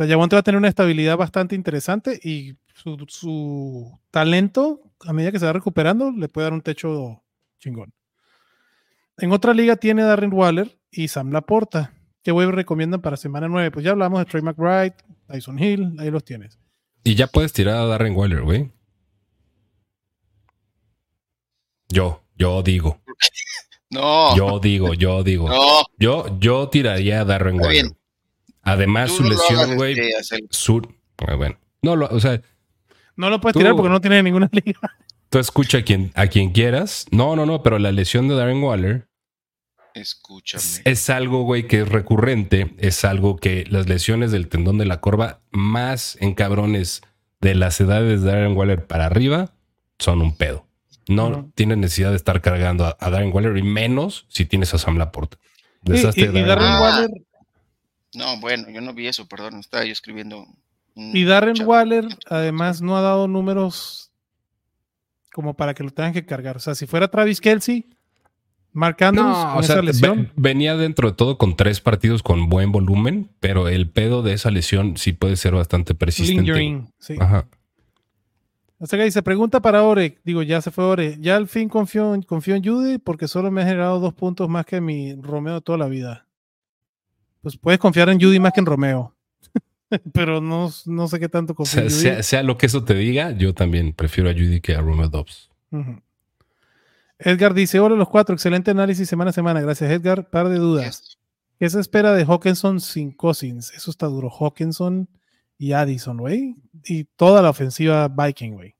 O 0.00 0.02
sea, 0.02 0.08
Yabonte 0.08 0.34
va 0.34 0.40
a 0.40 0.42
tener 0.42 0.56
una 0.56 0.68
estabilidad 0.68 1.18
bastante 1.18 1.54
interesante 1.54 2.18
y 2.24 2.56
su, 2.72 3.04
su 3.06 4.00
talento, 4.10 4.80
a 5.00 5.12
medida 5.12 5.30
que 5.30 5.38
se 5.38 5.44
va 5.44 5.52
recuperando, 5.52 6.10
le 6.10 6.26
puede 6.30 6.46
dar 6.46 6.54
un 6.54 6.62
techo 6.62 7.22
chingón. 7.58 7.92
En 9.18 9.30
otra 9.30 9.52
liga 9.52 9.76
tiene 9.76 10.02
Darren 10.02 10.32
Waller 10.32 10.78
y 10.90 11.08
Sam 11.08 11.32
Laporta. 11.32 11.92
¿Qué 12.22 12.32
web 12.32 12.50
recomiendan 12.50 13.02
para 13.02 13.18
semana 13.18 13.46
9? 13.46 13.72
Pues 13.72 13.84
ya 13.84 13.90
hablamos 13.90 14.20
de 14.20 14.24
Trey 14.24 14.42
McBride, 14.42 14.94
Tyson 15.26 15.58
Hill, 15.58 15.94
ahí 15.98 16.10
los 16.10 16.24
tienes. 16.24 16.58
Y 17.04 17.14
ya 17.14 17.26
puedes 17.26 17.52
tirar 17.52 17.76
a 17.76 17.84
Darren 17.84 18.16
Waller, 18.16 18.40
güey. 18.40 18.72
Yo, 21.90 22.22
yo 22.36 22.62
digo, 22.62 23.02
No, 23.90 24.34
yo 24.34 24.60
digo, 24.60 24.94
yo 24.94 25.22
digo. 25.22 25.46
no. 25.50 25.82
Yo, 25.98 26.38
yo 26.38 26.70
tiraría 26.70 27.20
a 27.20 27.24
Darren 27.26 27.60
Waller. 27.60 27.99
Además, 28.62 29.10
tú 29.10 29.16
su 29.18 29.22
no 29.24 29.28
lesión, 29.30 29.76
güey. 29.76 29.98
este, 29.98 30.36
ah, 31.26 31.34
bueno, 31.34 31.56
no, 31.82 31.96
lo, 31.96 32.06
o 32.06 32.20
sea, 32.20 32.40
No 33.16 33.30
lo 33.30 33.40
puedes 33.40 33.54
Tú- 33.54 33.60
tirar 33.60 33.74
porque 33.74 33.88
no 33.90 34.00
tiene 34.00 34.22
ninguna 34.22 34.48
liga. 34.52 34.80
tú 35.30 35.38
escucha 35.38 35.78
a 35.78 35.82
quien, 35.82 36.10
a 36.14 36.26
quien 36.26 36.50
quieras. 36.52 37.06
No, 37.10 37.36
no, 37.36 37.46
no, 37.46 37.62
pero 37.62 37.78
la 37.78 37.92
lesión 37.92 38.28
de 38.28 38.34
Darren 38.34 38.62
Waller 38.62 39.08
Escúchame. 39.94 40.62
es, 40.62 40.82
es 40.84 41.10
algo, 41.10 41.42
güey, 41.42 41.66
que 41.66 41.80
es 41.80 41.88
recurrente. 41.88 42.74
Es 42.78 43.04
algo 43.04 43.36
que 43.36 43.64
las 43.68 43.88
lesiones 43.88 44.30
del 44.30 44.48
tendón 44.48 44.78
de 44.78 44.84
la 44.86 45.00
corva 45.00 45.40
más 45.50 46.16
en 46.20 46.34
cabrones 46.34 47.02
de 47.40 47.54
las 47.54 47.80
edades 47.80 48.22
de 48.22 48.30
Darren 48.30 48.56
Waller 48.56 48.86
para 48.86 49.06
arriba 49.06 49.52
son 49.98 50.20
un 50.20 50.36
pedo. 50.36 50.66
No 51.08 51.28
Ujú. 51.28 51.52
tienes 51.54 51.78
necesidad 51.78 52.10
de 52.10 52.16
estar 52.16 52.40
cargando 52.40 52.84
a, 52.86 52.96
a 53.00 53.10
Darren 53.10 53.32
Waller 53.34 53.56
y 53.56 53.62
menos 53.62 54.26
si 54.28 54.44
tienes 54.44 54.72
a 54.74 54.78
Sam 54.78 54.96
Laporta. 54.98 55.38
Y, 55.84 55.92
Deshazte 55.92 56.20
y- 56.20 56.26
Darren. 56.42 56.80
Waller, 56.80 57.10
No, 58.14 58.38
bueno, 58.40 58.68
yo 58.70 58.80
no 58.80 58.92
vi 58.94 59.06
eso, 59.06 59.26
perdón. 59.26 59.60
Estaba 59.60 59.84
yo 59.84 59.92
escribiendo. 59.92 60.46
y 60.94 61.24
Darren 61.24 61.54
chat. 61.54 61.66
Waller 61.66 62.06
además 62.28 62.82
no 62.82 62.96
ha 62.96 63.00
dado 63.00 63.28
números 63.28 64.10
como 65.32 65.54
para 65.54 65.74
que 65.74 65.84
lo 65.84 65.90
tengan 65.90 66.12
que 66.12 66.26
cargar. 66.26 66.56
O 66.56 66.60
sea, 66.60 66.74
si 66.74 66.86
fuera 66.86 67.08
Travis 67.08 67.40
Kelsey, 67.40 67.86
Mark 68.72 68.96
Andrews 69.02 69.26
No, 69.28 69.32
con 69.50 69.58
o 69.58 69.62
sea, 69.62 69.74
esa 69.76 69.82
lesión, 69.82 70.24
ve- 70.24 70.30
venía 70.36 70.76
dentro 70.76 71.10
de 71.10 71.16
todo 71.16 71.38
con 71.38 71.56
tres 71.56 71.80
partidos 71.80 72.22
con 72.22 72.48
buen 72.48 72.72
volumen, 72.72 73.30
pero 73.40 73.68
el 73.68 73.88
pedo 73.88 74.22
de 74.22 74.32
esa 74.34 74.50
lesión 74.50 74.96
sí 74.96 75.12
puede 75.12 75.36
ser 75.36 75.54
bastante 75.54 75.94
persistente. 75.94 76.42
lingering. 76.42 76.92
Sí. 76.98 77.14
Ajá. 77.20 77.46
Hasta 78.80 78.96
que 78.96 79.04
dice, 79.04 79.22
pregunta 79.22 79.60
para 79.60 79.82
Ore. 79.82 80.18
Digo, 80.24 80.42
ya 80.42 80.60
se 80.62 80.70
fue 80.70 80.84
Ore. 80.84 81.16
Ya 81.20 81.36
al 81.36 81.48
fin 81.48 81.68
confío 81.68 82.14
en, 82.14 82.22
confío 82.22 82.54
en 82.54 82.64
Judy 82.64 82.98
porque 82.98 83.28
solo 83.28 83.50
me 83.50 83.60
ha 83.62 83.66
generado 83.66 84.00
dos 84.00 84.14
puntos 84.14 84.48
más 84.48 84.64
que 84.66 84.80
mi 84.80 85.14
Romeo 85.14 85.54
de 85.54 85.60
toda 85.60 85.76
la 85.78 85.86
vida. 85.86 86.26
Pues 87.42 87.56
puedes 87.56 87.78
confiar 87.78 88.08
en 88.08 88.20
Judy 88.20 88.38
más 88.38 88.52
que 88.52 88.60
en 88.60 88.66
Romeo. 88.66 89.14
pero 90.12 90.40
no, 90.40 90.70
no 90.86 91.08
sé 91.08 91.18
qué 91.18 91.28
tanto 91.28 91.54
confío. 91.54 91.88
sea, 91.90 92.14
sea, 92.14 92.22
sea 92.22 92.42
lo 92.42 92.56
que 92.58 92.66
eso 92.66 92.84
te 92.84 92.94
diga, 92.94 93.32
yo 93.32 93.54
también 93.54 93.92
prefiero 93.92 94.30
a 94.30 94.32
Judy 94.32 94.60
que 94.60 94.74
a 94.74 94.80
Romeo 94.80 95.08
Dobbs. 95.08 95.50
Edgar 97.18 97.54
dice: 97.54 97.80
Hola, 97.80 97.96
los 97.96 98.08
cuatro. 98.08 98.34
Excelente 98.34 98.70
análisis 98.70 99.08
semana 99.08 99.30
a 99.30 99.32
semana. 99.32 99.60
Gracias, 99.60 99.90
Edgar. 99.90 100.28
Par 100.30 100.48
de 100.48 100.56
dudas. 100.56 101.02
Yes. 101.02 101.18
¿Qué 101.58 101.68
se 101.68 101.80
espera 101.80 102.14
de 102.14 102.24
Hawkinson 102.24 102.80
sin 102.80 103.12
Cousins? 103.12 103.72
Eso 103.76 103.90
está 103.90 104.06
duro. 104.06 104.30
Hawkinson 104.30 105.08
y 105.58 105.72
Addison, 105.72 106.16
güey. 106.16 106.56
Y 106.84 107.04
toda 107.04 107.42
la 107.42 107.50
ofensiva 107.50 108.08
Viking, 108.08 108.52
güey. 108.52 108.74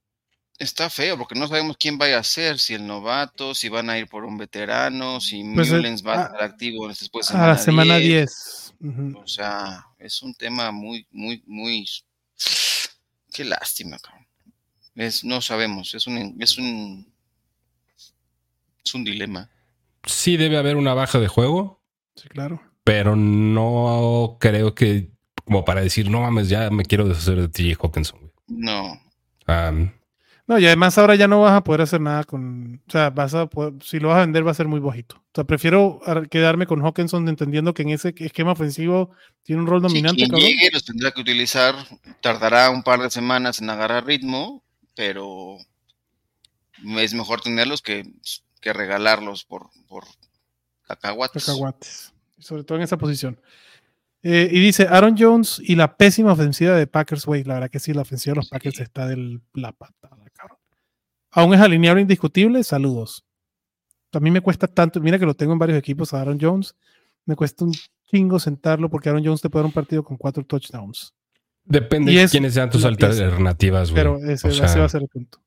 Está 0.61 0.91
feo 0.91 1.17
porque 1.17 1.35
no 1.39 1.49
sabemos 1.49 1.77
quién 1.79 1.97
vaya 1.97 2.19
a 2.19 2.23
ser, 2.23 2.59
si 2.59 2.75
el 2.75 2.87
novato, 2.87 3.55
si 3.55 3.69
van 3.71 3.89
a 3.91 3.99
ir 3.99 4.07
por 4.09 4.25
un 4.25 4.37
veterano, 4.37 5.19
si 5.21 5.43
Pues, 5.55 5.71
eh, 5.71 5.75
Mullens 5.75 6.07
va 6.07 6.15
a- 6.15 6.21
a 6.21 6.25
estar 6.27 6.43
activo 6.43 6.87
después 6.87 7.31
A 7.33 7.49
la 7.49 7.57
semana 7.59 7.97
10. 7.97 8.75
Ujú. 8.79 9.19
O 9.19 9.27
sea, 9.27 9.87
es 9.99 10.21
un 10.23 10.35
tema 10.35 10.71
muy, 10.71 11.07
muy, 11.11 11.43
muy. 11.47 11.89
Qué 13.33 13.45
lástima, 13.45 13.99
cabrón. 13.99 14.27
Es, 14.95 15.25
no 15.25 15.41
sabemos, 15.41 15.95
es 15.95 16.07
un, 16.07 16.37
es 16.41 16.59
un, 16.59 17.11
es 18.85 18.95
un 18.95 19.03
dilema. 19.05 19.49
Sí 20.05 20.37
debe 20.37 20.59
haber 20.59 20.77
una 20.77 20.93
baja 20.95 21.19
de 21.21 21.29
juego, 21.29 21.81
Sí, 22.17 22.29
claro. 22.29 22.61
pero 22.85 23.17
no 23.17 24.37
creo 24.41 24.75
que 24.75 25.11
como 25.45 25.65
para 25.65 25.81
decir, 25.81 26.11
no 26.11 26.21
mames, 26.21 26.49
ya 26.51 26.69
me 26.71 26.85
quiero 26.85 27.09
deshacer 27.09 27.41
de 27.41 27.49
TJ 27.49 27.77
Hawkinson. 27.83 28.19
güey. 28.21 28.31
No, 28.49 29.01
Um, 29.49 29.91
No, 30.51 30.59
y 30.59 30.67
además 30.67 30.99
ahora 30.99 31.15
ya 31.15 31.29
no 31.29 31.43
vas 31.43 31.53
a 31.53 31.63
poder 31.63 31.83
hacer 31.83 32.01
nada 32.01 32.25
con. 32.25 32.83
O 32.89 32.91
sea, 32.91 33.11
vas 33.11 33.35
a 33.35 33.47
poder- 33.47 33.75
si 33.85 34.01
lo 34.01 34.09
vas 34.09 34.17
a 34.17 34.21
vender 34.23 34.45
va 34.45 34.51
a 34.51 34.55
ser 34.55 34.67
muy 34.67 34.81
bajito. 34.81 35.15
O 35.17 35.31
sea, 35.33 35.45
prefiero 35.45 36.01
ar- 36.05 36.29
quedarme 36.29 36.67
con 36.67 36.85
Hawkinson 36.85 37.29
entendiendo 37.29 37.73
que 37.73 37.83
en 37.83 37.91
ese 37.91 38.13
esquema 38.19 38.51
ofensivo 38.51 39.13
tiene 39.45 39.63
un 39.63 39.69
rol 39.69 39.81
si 39.81 39.87
dominante, 39.87 40.23
cabrón. 40.27 40.41
llegue 40.41 40.71
los 40.73 40.85
tendrá 40.85 41.13
que 41.13 41.21
utilizar, 41.21 41.77
tardará 42.21 42.69
un 42.71 42.83
par 42.83 42.99
de 43.01 43.11
semanas 43.11 43.61
en 43.63 43.71
agarrar 43.71 44.05
ritmo, 44.07 44.65
pero 44.97 45.57
es 46.99 47.15
mejor 47.15 47.41
tenerlos 47.43 47.81
que, 47.81 48.11
que 48.61 48.73
regalarlos 48.73 49.45
por, 49.45 49.69
por 49.87 50.03
cacahuates. 50.89 51.45
Cacahuates. 51.47 52.13
Sobre 52.41 52.65
todo 52.65 52.79
en 52.79 52.83
esa 52.83 52.97
posición. 52.99 53.39
Eh, 54.25 54.49
y 54.51 54.59
dice 54.61 54.89
Aaron 54.91 55.15
Jones 55.17 55.63
y 55.65 55.77
la 55.77 55.97
pésima 55.97 56.33
ofensiva 56.33 56.75
de 56.75 56.87
Packers, 56.89 57.25
güey. 57.25 57.45
La 57.45 57.55
verdad 57.55 57.71
que 57.71 57.79
sí, 57.79 57.95
la 57.95 58.03
ofensiva 58.03 58.33
de 58.33 58.37
los 58.39 58.47
Sí. 58.47 58.51
Packers 58.51 58.81
está 58.81 59.07
de 59.07 59.39
la 59.55 59.71
patada. 59.73 60.17
Aún 61.33 61.55
es 61.55 61.61
alineable 61.61 62.03
indiscutible. 62.03 62.63
Saludos. 62.65 63.25
A 64.13 64.21
mí 64.21 64.31
me 64.31 64.41
cuesta 64.41 64.67
tanto. 64.67 65.01
Mira 65.01 65.19
que 65.19 65.27
lo 65.27 65.35
tengo 65.35 65.53
en 65.53 65.59
varios 65.59 65.79
equipos 65.79 66.13
a 66.13 66.21
Aaron 66.21 66.39
Jones. 66.41 66.75
Me 67.25 67.37
cuesta 67.37 67.65
un 67.65 67.73
chingo 68.11 68.41
sentarlo 68.41 68.91
porque 68.91 69.09
Aaron 69.09 69.25
Jones 69.25 69.41
te 69.41 69.49
puede 69.49 69.63
dar 69.63 69.67
un 69.67 69.73
partido 69.73 70.03
con 70.03 70.17
cuatro 70.17 70.45
touchdowns. 70.45 71.15
depende 71.65 72.13
de 72.13 72.23
es 72.23 72.31
quiénes 72.33 72.55
sean 72.55 72.71
tus 72.71 72.85
alternativas, 72.85 73.91
güey. 73.91 74.03
Pero 74.03 74.19
ese, 74.19 74.49
O 74.49 74.51
sea, 74.51 74.67
ese 74.67 74.81
va 74.81 74.87
a 74.87 74.89
ser 74.89 75.03
el 75.03 75.09
punto. 75.09 75.41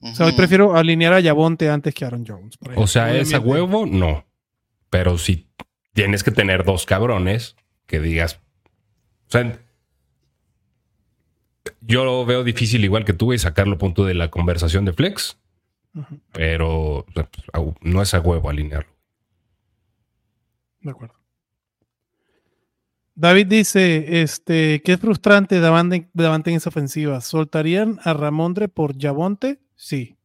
O 0.00 0.14
sea, 0.14 0.26
hoy 0.26 0.32
prefiero 0.32 0.76
alinear 0.76 1.12
a 1.12 1.20
Yabonte 1.20 1.68
antes 1.68 1.94
que 1.94 2.04
Aaron 2.04 2.24
Jones. 2.26 2.56
por 2.56 2.72
O 2.76 2.86
sea, 2.86 3.14
es 3.14 3.34
a 3.34 3.40
huevo, 3.40 3.86
no. 3.86 4.26
Pero 4.90 5.18
si 5.18 5.48
tienes 5.92 6.22
que 6.22 6.30
tener 6.30 6.64
dos 6.64 6.86
cabrones 6.86 7.56
que 7.86 8.00
digas. 8.00 8.40
O 9.26 9.30
sea, 9.30 9.60
yo 11.80 12.04
lo 12.04 12.24
veo 12.26 12.44
difícil, 12.44 12.84
igual 12.84 13.04
que 13.04 13.12
tú, 13.12 13.32
y 13.32 13.38
sacarlo 13.38 13.78
punto 13.78 14.04
de 14.04 14.14
la 14.14 14.30
conversación 14.30 14.84
de 14.84 14.92
Flex, 14.92 15.38
pero 16.32 17.04
pues, 17.14 17.26
no 17.80 18.02
es 18.02 18.14
a 18.14 18.20
huevo 18.20 18.50
alinearlo. 18.50 18.92
De 20.80 20.90
acuerdo. 20.90 21.14
David 23.14 23.46
dice, 23.48 24.22
este, 24.22 24.80
qué 24.84 24.96
frustrante 24.96 25.58
Davante, 25.58 26.08
Davante 26.12 26.50
en 26.50 26.56
esa 26.56 26.68
ofensiva. 26.68 27.20
¿Soltarían 27.20 27.98
a 28.04 28.12
Ramondre 28.12 28.68
por 28.68 28.96
Yabonte? 28.96 29.58
Sí. 29.74 30.16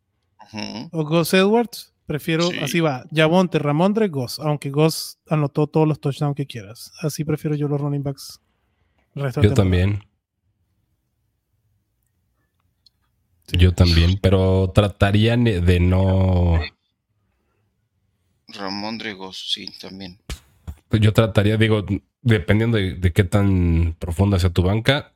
¿O 0.91 1.03
Gus 1.03 1.33
Edwards? 1.33 1.91
Prefiero, 2.05 2.43
Sí. 2.51 2.59
así 2.61 2.79
va, 2.81 3.05
Yabonte, 3.09 3.57
Ramondre, 3.57 4.09
Gus. 4.09 4.39
Aunque 4.39 4.69
Gus 4.69 5.17
anotó 5.27 5.65
todos 5.65 5.87
los 5.87 5.99
touchdowns 5.99 6.35
que 6.35 6.45
quieras. 6.45 6.91
Así 7.01 7.23
prefiero 7.23 7.55
yo 7.55 7.67
los 7.67 7.81
running 7.81 8.03
backs. 8.03 8.39
resto 9.15 9.41
Yo 9.41 9.49
la 9.49 9.55
Yo 13.51 13.73
también, 13.73 14.17
pero 14.21 14.71
trataría 14.73 15.35
ne- 15.37 15.59
de 15.61 15.79
no. 15.79 16.59
Ramón 18.47 18.97
Dregos, 18.97 19.51
sí, 19.51 19.67
también. 19.79 20.19
Yo 20.91 21.11
trataría, 21.13 21.57
digo, 21.57 21.85
dependiendo 22.21 22.77
de, 22.77 22.93
de 22.93 23.11
qué 23.11 23.23
tan 23.23 23.95
profunda 23.99 24.37
sea 24.39 24.51
tu 24.51 24.61
banca, 24.61 25.13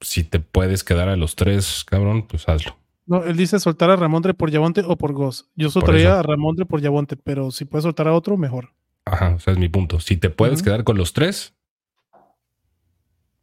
si 0.00 0.22
te 0.24 0.38
puedes 0.40 0.84
quedar 0.84 1.08
a 1.08 1.16
los 1.16 1.34
tres, 1.34 1.84
cabrón, 1.84 2.26
pues 2.26 2.48
hazlo. 2.48 2.76
No, 3.06 3.24
él 3.24 3.36
dice 3.36 3.58
soltar 3.58 3.90
a 3.90 3.96
Ramondre 3.96 4.34
por 4.34 4.50
Yabonte 4.50 4.82
o 4.86 4.96
por 4.96 5.12
Gus. 5.12 5.48
Yo 5.56 5.70
soltaría 5.70 6.18
a 6.18 6.22
Ramondre 6.22 6.66
por 6.66 6.80
Yabonte, 6.80 7.16
pero 7.16 7.50
si 7.50 7.64
puedes 7.64 7.82
soltar 7.84 8.06
a 8.06 8.12
otro, 8.12 8.36
mejor. 8.36 8.74
Ajá, 9.06 9.34
o 9.34 9.38
sea, 9.40 9.54
es 9.54 9.58
mi 9.58 9.68
punto. 9.70 9.98
Si 9.98 10.16
te 10.18 10.28
puedes 10.30 10.62
quedar 10.62 10.84
con 10.84 10.98
los 10.98 11.12
tres, 11.14 11.54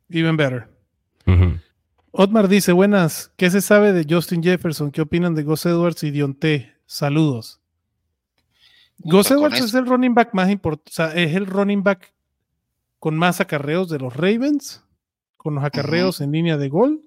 Even 0.10 0.38
better. 0.38 0.70
ujú. 1.26 1.60
Otmar 2.18 2.48
dice, 2.48 2.72
buenas, 2.72 3.34
¿qué 3.36 3.50
se 3.50 3.60
sabe 3.62 3.92
de 3.92 4.06
Justin 4.10 4.42
Jefferson? 4.42 4.90
¿Qué 4.90 5.02
opinan 5.02 5.36
de 5.36 5.44
Gus 5.44 5.66
Edwards 5.66 6.02
y 6.04 6.12
Dionte? 6.12 6.74
Saludos. 6.86 7.60
Gus 9.00 9.30
Edwards 9.32 9.60
es 9.60 9.74
el 9.74 9.86
running 9.86 10.14
back 10.14 10.34
más 10.34 10.50
importante, 10.50 10.90
o 10.92 10.94
sea, 10.94 11.14
es 11.14 11.36
el 11.36 11.46
running 11.46 11.84
back 11.84 12.14
con 13.00 13.18
más 13.18 13.42
acarreos 13.42 13.90
de 13.90 14.00
los 14.00 14.16
Ravens, 14.16 14.82
con 15.36 15.56
los 15.56 15.64
acarreos 15.66 16.22
en 16.22 16.32
línea 16.32 16.56
de 16.56 16.70
gol, 16.70 17.02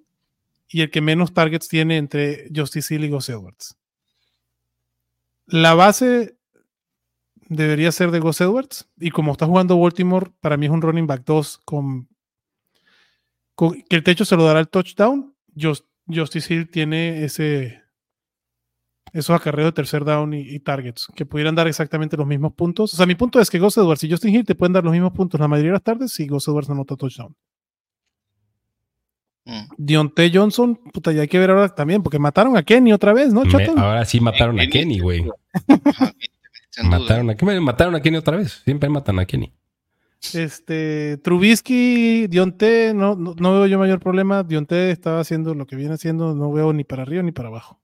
y 0.68 0.82
el 0.82 0.90
que 0.90 1.00
menos 1.00 1.32
targets 1.32 1.68
tiene 1.68 1.96
entre 1.96 2.50
Justice 2.54 2.94
Hill 2.94 3.04
y 3.04 3.08
Gus 3.08 3.30
Edwards. 3.30 3.78
La 5.46 5.72
base 5.72 6.36
debería 7.48 7.90
ser 7.92 8.10
de 8.10 8.20
Gus 8.20 8.42
Edwards, 8.42 8.86
y 8.98 9.10
como 9.10 9.32
está 9.32 9.46
jugando 9.46 9.80
Baltimore, 9.80 10.30
para 10.40 10.58
mí 10.58 10.66
es 10.66 10.72
un 10.72 10.82
running 10.82 11.06
back 11.06 11.22
2 11.24 11.62
con, 11.64 12.04
con- 12.04 12.08
que 13.88 13.96
el 13.96 14.02
techo 14.04 14.24
se 14.24 14.36
lo 14.36 14.44
dará 14.44 14.60
el 14.60 14.68
touchdown. 14.68 15.34
Just- 15.56 15.84
Justice 16.06 16.52
Hill 16.54 16.70
tiene 16.70 17.24
ese 17.24 17.82
esos 19.12 19.34
acarreos 19.34 19.68
de 19.68 19.72
tercer 19.72 20.04
down 20.04 20.34
y, 20.34 20.40
y 20.40 20.60
targets 20.60 21.08
que 21.16 21.24
pudieran 21.24 21.54
dar 21.54 21.66
exactamente 21.66 22.16
los 22.16 22.26
mismos 22.26 22.52
puntos. 22.52 22.92
O 22.92 22.96
sea, 22.96 23.06
mi 23.06 23.14
punto 23.14 23.40
es 23.40 23.48
que 23.50 23.58
Gus 23.58 23.76
Edwards 23.78 24.04
y 24.04 24.10
Justin 24.10 24.34
Hill 24.34 24.44
te 24.44 24.54
pueden 24.54 24.74
dar 24.74 24.84
los 24.84 24.92
mismos 24.92 25.12
puntos 25.12 25.40
la 25.40 25.48
mayoría 25.48 25.70
de 25.70 25.76
las 25.76 25.82
tardes 25.82 26.12
si 26.12 26.26
Gus 26.26 26.46
Edwards 26.46 26.68
no 26.68 26.74
anota 26.74 26.94
touchdown. 26.94 27.34
Mm. 29.46 29.62
Dionte 29.78 30.30
Johnson, 30.32 30.76
puta, 30.92 31.10
ya 31.12 31.22
hay 31.22 31.28
que 31.28 31.38
ver 31.38 31.50
ahora 31.50 31.68
también, 31.74 32.02
porque 32.02 32.18
mataron 32.18 32.54
a 32.56 32.62
Kenny 32.62 32.92
otra 32.92 33.14
vez, 33.14 33.32
¿no, 33.32 33.44
Me- 33.44 33.66
ahora 33.78 34.04
sí 34.04 34.20
mataron 34.20 34.60
a 34.60 34.66
Kenny, 34.68 34.98
güey. 35.00 35.24
Mataron 36.84 37.30
a 37.30 37.34
Kenny, 37.34 37.60
mataron 37.60 37.94
a 37.94 38.00
Kenny 38.02 38.18
otra 38.18 38.36
vez. 38.36 38.60
Siempre 38.64 38.88
matan 38.90 39.18
a 39.18 39.24
Kenny. 39.24 39.52
Este, 40.34 41.16
Trubisky, 41.18 42.26
Dionte, 42.26 42.92
no, 42.92 43.14
no, 43.14 43.34
no 43.38 43.52
veo 43.52 43.66
yo 43.66 43.78
mayor 43.78 44.00
problema. 44.00 44.42
Dionte 44.42 44.90
estaba 44.90 45.20
haciendo 45.20 45.54
lo 45.54 45.66
que 45.66 45.76
viene 45.76 45.94
haciendo, 45.94 46.34
no 46.34 46.52
veo 46.52 46.72
ni 46.72 46.84
para 46.84 47.02
arriba 47.02 47.22
ni 47.22 47.32
para 47.32 47.48
abajo. 47.48 47.80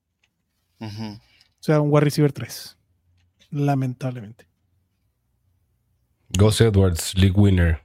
O 0.81 1.19
sea, 1.61 1.81
un 1.81 1.91
wide 1.91 2.05
receiver 2.05 2.33
3. 2.33 2.77
Lamentablemente. 3.51 4.47
Gus 6.37 6.61
Edwards, 6.61 7.15
League 7.17 7.39
Winner. 7.39 7.81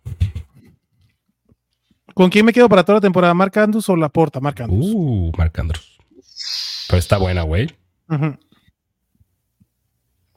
¿Con 2.13 2.29
quién 2.29 2.45
me 2.45 2.51
quedo 2.51 2.67
para 2.67 2.83
toda 2.83 2.97
la 2.97 3.01
temporada? 3.01 3.33
¿Marc 3.33 3.55
Andrews 3.55 3.88
o 3.88 3.95
Laporta? 3.95 4.39
Marc 4.41 4.59
Andrews. 4.62 4.91
Uh, 4.93 5.31
Marc 5.38 5.57
Andrews. 5.59 5.97
Pero 6.89 6.99
está 6.99 7.17
buena, 7.17 7.43
güey. 7.43 7.67
Ujú. 8.09 8.25
Marc 8.25 8.39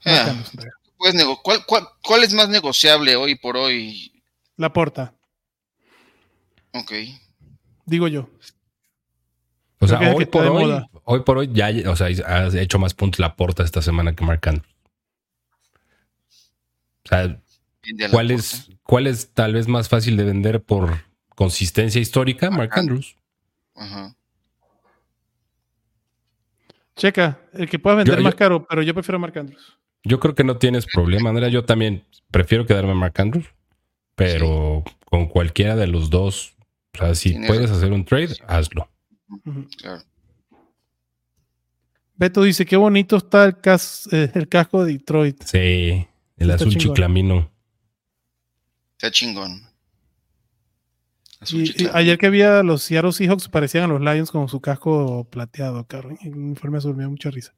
Ah, 0.04 0.34
Pues, 1.02 1.14
nego- 1.16 1.40
¿cuál, 1.42 1.66
cuál, 1.66 1.88
cuál 2.04 2.22
es 2.22 2.32
más 2.32 2.48
negociable 2.48 3.16
hoy 3.16 3.34
por 3.34 3.56
hoy? 3.56 4.22
Laporta, 4.56 5.12
Ok. 6.72 6.92
digo 7.84 8.06
yo. 8.06 8.30
O 9.80 9.88
sea, 9.88 9.98
hoy 10.14 10.26
por 10.26 10.46
hoy, 10.46 10.80
hoy 11.02 11.20
por 11.24 11.38
hoy 11.38 11.50
ya, 11.52 11.70
o 11.90 11.96
sea, 11.96 12.06
ha 12.06 12.46
hecho 12.60 12.78
más 12.78 12.94
puntos 12.94 13.18
la 13.18 13.34
porta 13.34 13.64
esta 13.64 13.82
semana 13.82 14.14
que 14.14 14.24
Marc 14.24 14.46
Andrews. 14.46 14.74
O 17.04 17.08
sea, 17.08 17.26
la 17.26 17.40
¿cuál 18.12 18.28
Porta. 18.28 18.34
es, 18.40 18.70
¿cuál 18.84 19.06
es 19.08 19.34
tal 19.34 19.54
vez 19.54 19.66
más 19.66 19.88
fácil 19.88 20.16
de 20.16 20.22
vender 20.22 20.62
por 20.62 21.02
consistencia 21.34 22.00
histórica? 22.00 22.48
Marc. 22.48 22.78
Andrews. 22.78 23.16
Ajá. 23.74 24.14
Checa, 26.94 27.40
el 27.54 27.68
que 27.68 27.80
pueda 27.80 27.96
vender 27.96 28.18
Yo- 28.18 28.22
más 28.22 28.34
yo- 28.34 28.38
caro, 28.38 28.66
pero 28.68 28.82
yo 28.82 28.94
prefiero 28.94 29.18
Marc 29.18 29.36
Andrews. 29.36 29.78
Yo 30.04 30.18
creo 30.20 30.34
que 30.34 30.44
no 30.44 30.56
tienes 30.58 30.86
problema, 30.86 31.30
Andrea. 31.30 31.48
Yo 31.48 31.64
también 31.64 32.04
prefiero 32.30 32.66
quedarme 32.66 32.92
en 32.92 32.96
Marc 32.98 33.18
Andrews, 33.20 33.46
pero 34.14 34.82
con 35.04 35.26
cualquiera 35.26 35.76
de 35.76 35.86
los 35.86 36.10
dos, 36.10 36.54
o 36.94 36.98
sea, 36.98 37.14
si 37.14 37.34
puedes 37.46 37.70
hacer 37.70 37.92
un 37.92 38.04
trade, 38.04 38.36
hazlo. 38.48 38.88
Claro. 39.78 40.02
Beto 42.16 42.42
dice, 42.42 42.64
qué 42.66 42.76
bonito 42.76 43.16
está 43.16 43.44
el, 43.46 43.58
cas- 43.60 44.08
eh, 44.12 44.30
el 44.34 44.48
casco 44.48 44.84
de 44.84 44.92
Detroit. 44.92 45.42
Sí, 45.44 46.06
el 46.36 46.50
Está 46.50 46.54
azul 46.54 46.68
chingón. 46.72 46.94
chiclamino. 46.94 47.50
Está 48.92 49.10
chingón. 49.10 49.62
Y, 51.50 51.62
y 51.62 51.66
Suchitlán. 51.66 51.96
ayer 51.96 52.18
que 52.18 52.30
vi 52.30 52.42
a 52.42 52.62
los 52.62 52.82
Seattle 52.84 53.12
Seahawks 53.12 53.48
parecían 53.48 53.84
a 53.84 53.88
los 53.88 54.00
Lions 54.00 54.30
con 54.30 54.48
su 54.48 54.60
casco 54.60 55.24
plateado, 55.30 55.84
cabrón. 55.86 56.18
Y 56.22 56.28
El 56.28 56.36
uniforme 56.36 56.78
azul 56.78 56.94
me 56.94 57.02
dio 57.02 57.10
mucha 57.10 57.30
risa. 57.30 57.54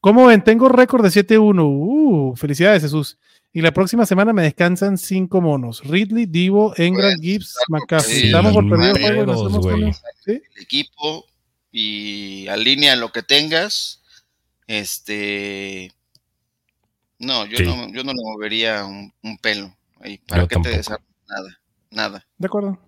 ¿Cómo 0.00 0.26
ven? 0.26 0.42
Tengo 0.42 0.68
récord 0.68 1.02
de 1.04 1.10
7-1. 1.10 1.62
Uh, 1.66 2.34
felicidades, 2.36 2.82
Jesús. 2.82 3.18
Y 3.52 3.60
la 3.62 3.72
próxima 3.72 4.06
semana 4.06 4.32
me 4.32 4.42
descansan 4.42 4.96
cinco 4.96 5.40
monos. 5.40 5.82
Ridley, 5.84 6.26
Divo, 6.26 6.72
Engram, 6.76 7.10
Pues, 7.16 7.20
Gibbs, 7.20 7.54
McCaffrey. 7.68 8.16
sí, 8.20 8.26
Estamos 8.26 8.52
por 8.54 8.68
perdido 8.68 8.94
juego 8.94 9.92
el 10.26 10.42
equipo 10.60 11.26
y 11.72 12.46
alinea 12.48 12.96
lo 12.96 13.10
que 13.12 13.22
tengas. 13.22 14.02
Este. 14.66 15.92
No, 17.18 17.44
yo 17.46 17.58
Sí. 17.58 17.64
no, 17.64 17.88
yo 17.92 18.04
no 18.04 18.12
le 18.12 18.22
movería 18.22 18.84
un, 18.84 19.12
un 19.22 19.36
pelo. 19.38 19.74
Ahí, 20.00 20.18
¿Para 20.18 20.42
Yo 20.42 20.48
qué 20.48 20.56
te 20.60 20.68
desarmas? 20.70 21.06
Nada, 21.28 21.60
nada. 21.90 22.26
De 22.38 22.46
acuerdo. 22.46 22.78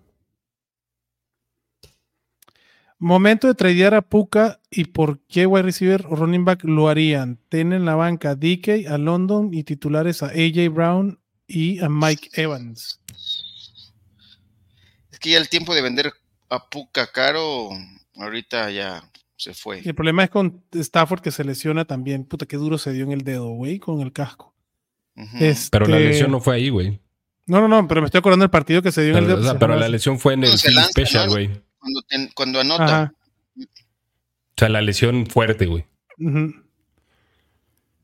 Momento 3.03 3.47
de 3.47 3.53
tradear 3.53 3.93
a 3.95 4.01
Puka 4.01 4.61
y 4.71 4.85
por 4.85 5.19
qué 5.27 5.45
wide 5.45 5.63
receiver 5.63 6.05
o 6.09 6.15
running 6.15 6.45
back 6.45 6.63
lo 6.63 6.87
harían. 6.87 7.37
Ten 7.49 7.73
en 7.73 7.83
la 7.83 7.95
banca 7.95 8.29
a 8.31 8.35
DK, 8.35 8.87
a 8.89 8.97
London 8.97 9.49
y 9.53 9.63
titulares 9.63 10.23
a 10.23 10.27
AJ 10.27 10.69
Brown 10.71 11.19
y 11.45 11.79
a 11.83 11.89
Mike 11.89 12.29
Evans. 12.41 13.01
Es 15.11 15.19
que 15.19 15.31
ya 15.31 15.37
el 15.37 15.49
tiempo 15.49 15.75
de 15.75 15.81
vender 15.81 16.13
a 16.49 16.69
Puka 16.69 17.07
caro, 17.07 17.69
ahorita 18.15 18.71
ya 18.71 19.03
se 19.35 19.53
fue. 19.53 19.81
Y 19.83 19.89
el 19.89 19.95
problema 19.95 20.23
es 20.23 20.29
con 20.29 20.63
Stafford 20.71 21.21
que 21.21 21.31
se 21.31 21.43
lesiona 21.43 21.85
también. 21.85 22.23
Puta, 22.25 22.45
qué 22.45 22.55
duro 22.57 22.77
se 22.77 22.93
dio 22.93 23.03
en 23.03 23.11
el 23.11 23.23
dedo, 23.23 23.49
güey, 23.49 23.79
con 23.79 23.99
el 24.01 24.13
casco. 24.13 24.53
Ujú. 25.17 25.27
Pero 25.71 25.85
la 25.87 25.97
Este- 25.97 26.09
lesión 26.09 26.31
no 26.31 26.39
fue 26.39 26.55
ahí, 26.55 26.69
güey. 26.69 26.99
No, 27.47 27.59
no, 27.59 27.67
no, 27.67 27.85
pero 27.87 27.99
me 28.01 28.05
estoy 28.05 28.19
acordando 28.19 28.43
del 28.43 28.49
partido 28.49 28.81
que 28.81 28.93
se 28.93 29.01
dio 29.01 29.11
en 29.11 29.17
el 29.17 29.23
Pero, 29.25 29.35
dedo. 29.39 29.47
o 29.47 29.51
sea, 29.51 29.59
pero 29.59 29.75
la 29.75 29.89
lesión 29.89 30.17
fue 30.17 30.35
en 30.35 30.45
el 30.45 30.51
No, 30.51 30.55
lanza, 30.75 30.89
Special, 30.91 31.25
¿no? 31.25 31.31
güey. 31.33 31.49
Cuando, 31.83 32.01
te- 32.07 32.31
cuando 32.33 32.59
anota, 32.61 32.83
Ajá. 32.85 33.13
sea, 34.57 34.69
la 34.69 34.81
lesión 34.81 35.25
fuerte, 35.27 35.65
güey. 35.65 35.85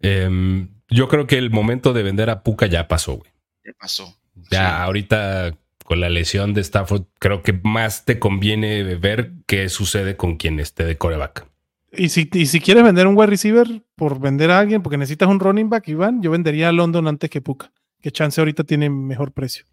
Em, 0.02 0.70
yo 0.90 1.08
creo 1.08 1.28
que 1.28 1.38
el 1.38 1.50
momento 1.50 1.94
de 1.94 2.04
vender 2.04 2.30
a 2.30 2.44
Puka 2.44 2.66
ya 2.68 2.88
pasó, 2.88 3.18
güey. 3.18 3.32
¿qué 3.64 3.72
pasó? 3.74 4.16
Ya 4.52 4.68
Sí. 4.78 4.82
ahorita 4.84 5.58
con 5.86 6.00
la 6.00 6.10
lesión 6.10 6.54
de 6.54 6.62
Stafford, 6.62 7.04
creo 7.20 7.42
que 7.42 7.54
más 7.54 8.06
te 8.06 8.20
conviene 8.20 8.84
ver 8.96 9.32
qué 9.48 9.70
sucede 9.70 10.16
con 10.18 10.38
quien 10.38 10.60
esté 10.60 10.86
de 10.86 10.98
coreback. 10.98 11.48
Y 11.92 12.10
si, 12.10 12.30
y 12.34 12.46
si 12.46 12.60
quieres 12.60 12.84
vender 12.84 13.08
un 13.08 13.18
wide 13.18 13.28
receiver 13.28 13.84
por 13.96 14.20
vender 14.20 14.52
a 14.52 14.60
alguien, 14.60 14.82
porque 14.84 14.98
necesitas 14.98 15.28
un 15.30 15.40
running 15.40 15.70
back, 15.70 15.88
Iván, 15.88 16.22
yo 16.22 16.30
vendería 16.32 16.70
a 16.70 16.72
London 16.72 17.08
antes 17.08 17.30
que 17.30 17.42
Puka, 17.42 17.72
que 18.02 18.12
chance 18.12 18.40
ahorita 18.40 18.64
tiene 18.64 18.90
mejor 18.90 19.32
precio. 19.34 19.66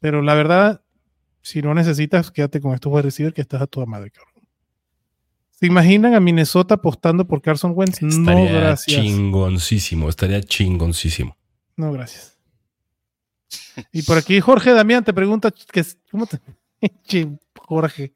Pero 0.00 0.22
la 0.22 0.34
verdad, 0.34 0.81
si 1.42 1.60
no 1.62 1.74
necesitas, 1.74 2.30
quédate 2.30 2.60
con 2.60 2.72
estos 2.74 2.90
wide 2.92 3.02
receivers 3.02 3.34
que 3.34 3.42
estás 3.42 3.60
a 3.62 3.66
toda 3.66 3.84
madre, 3.86 4.10
cabrón. 4.10 4.32
¿Se 5.50 5.66
imaginan 5.66 6.14
a 6.14 6.20
Minnesota 6.20 6.74
apostando 6.74 7.26
por 7.26 7.40
Carson 7.42 7.72
Wentz? 7.76 8.02
No, 8.02 8.44
gracias. 8.46 9.00
chingoncísimo, 9.00 10.08
estaría 10.08 10.40
chingoncísimo. 10.42 11.36
No, 11.76 11.92
gracias. 11.92 12.38
Y 13.92 14.02
por 14.02 14.18
aquí 14.18 14.40
Jorge 14.40 14.72
Damián 14.72 15.04
te 15.04 15.12
pregunta, 15.12 15.50
que, 15.50 15.84
¿cómo 16.10 16.26
te... 16.26 16.40
Jorge. 17.56 18.12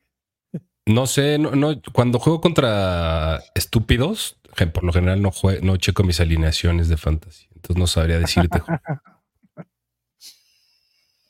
No 0.86 1.06
sé, 1.06 1.38
no, 1.38 1.52
no, 1.54 1.80
cuando 1.92 2.18
juego 2.18 2.40
contra 2.40 3.40
estúpidos, 3.54 4.38
por 4.72 4.84
lo 4.84 4.92
general 4.92 5.20
no, 5.22 5.30
jue- 5.30 5.60
no 5.60 5.76
checo 5.76 6.02
mis 6.04 6.20
alineaciones 6.20 6.88
de 6.88 6.96
fantasy. 6.96 7.46
Entonces 7.54 7.76
no 7.76 7.86
sabría 7.86 8.18
decirte. 8.18 8.60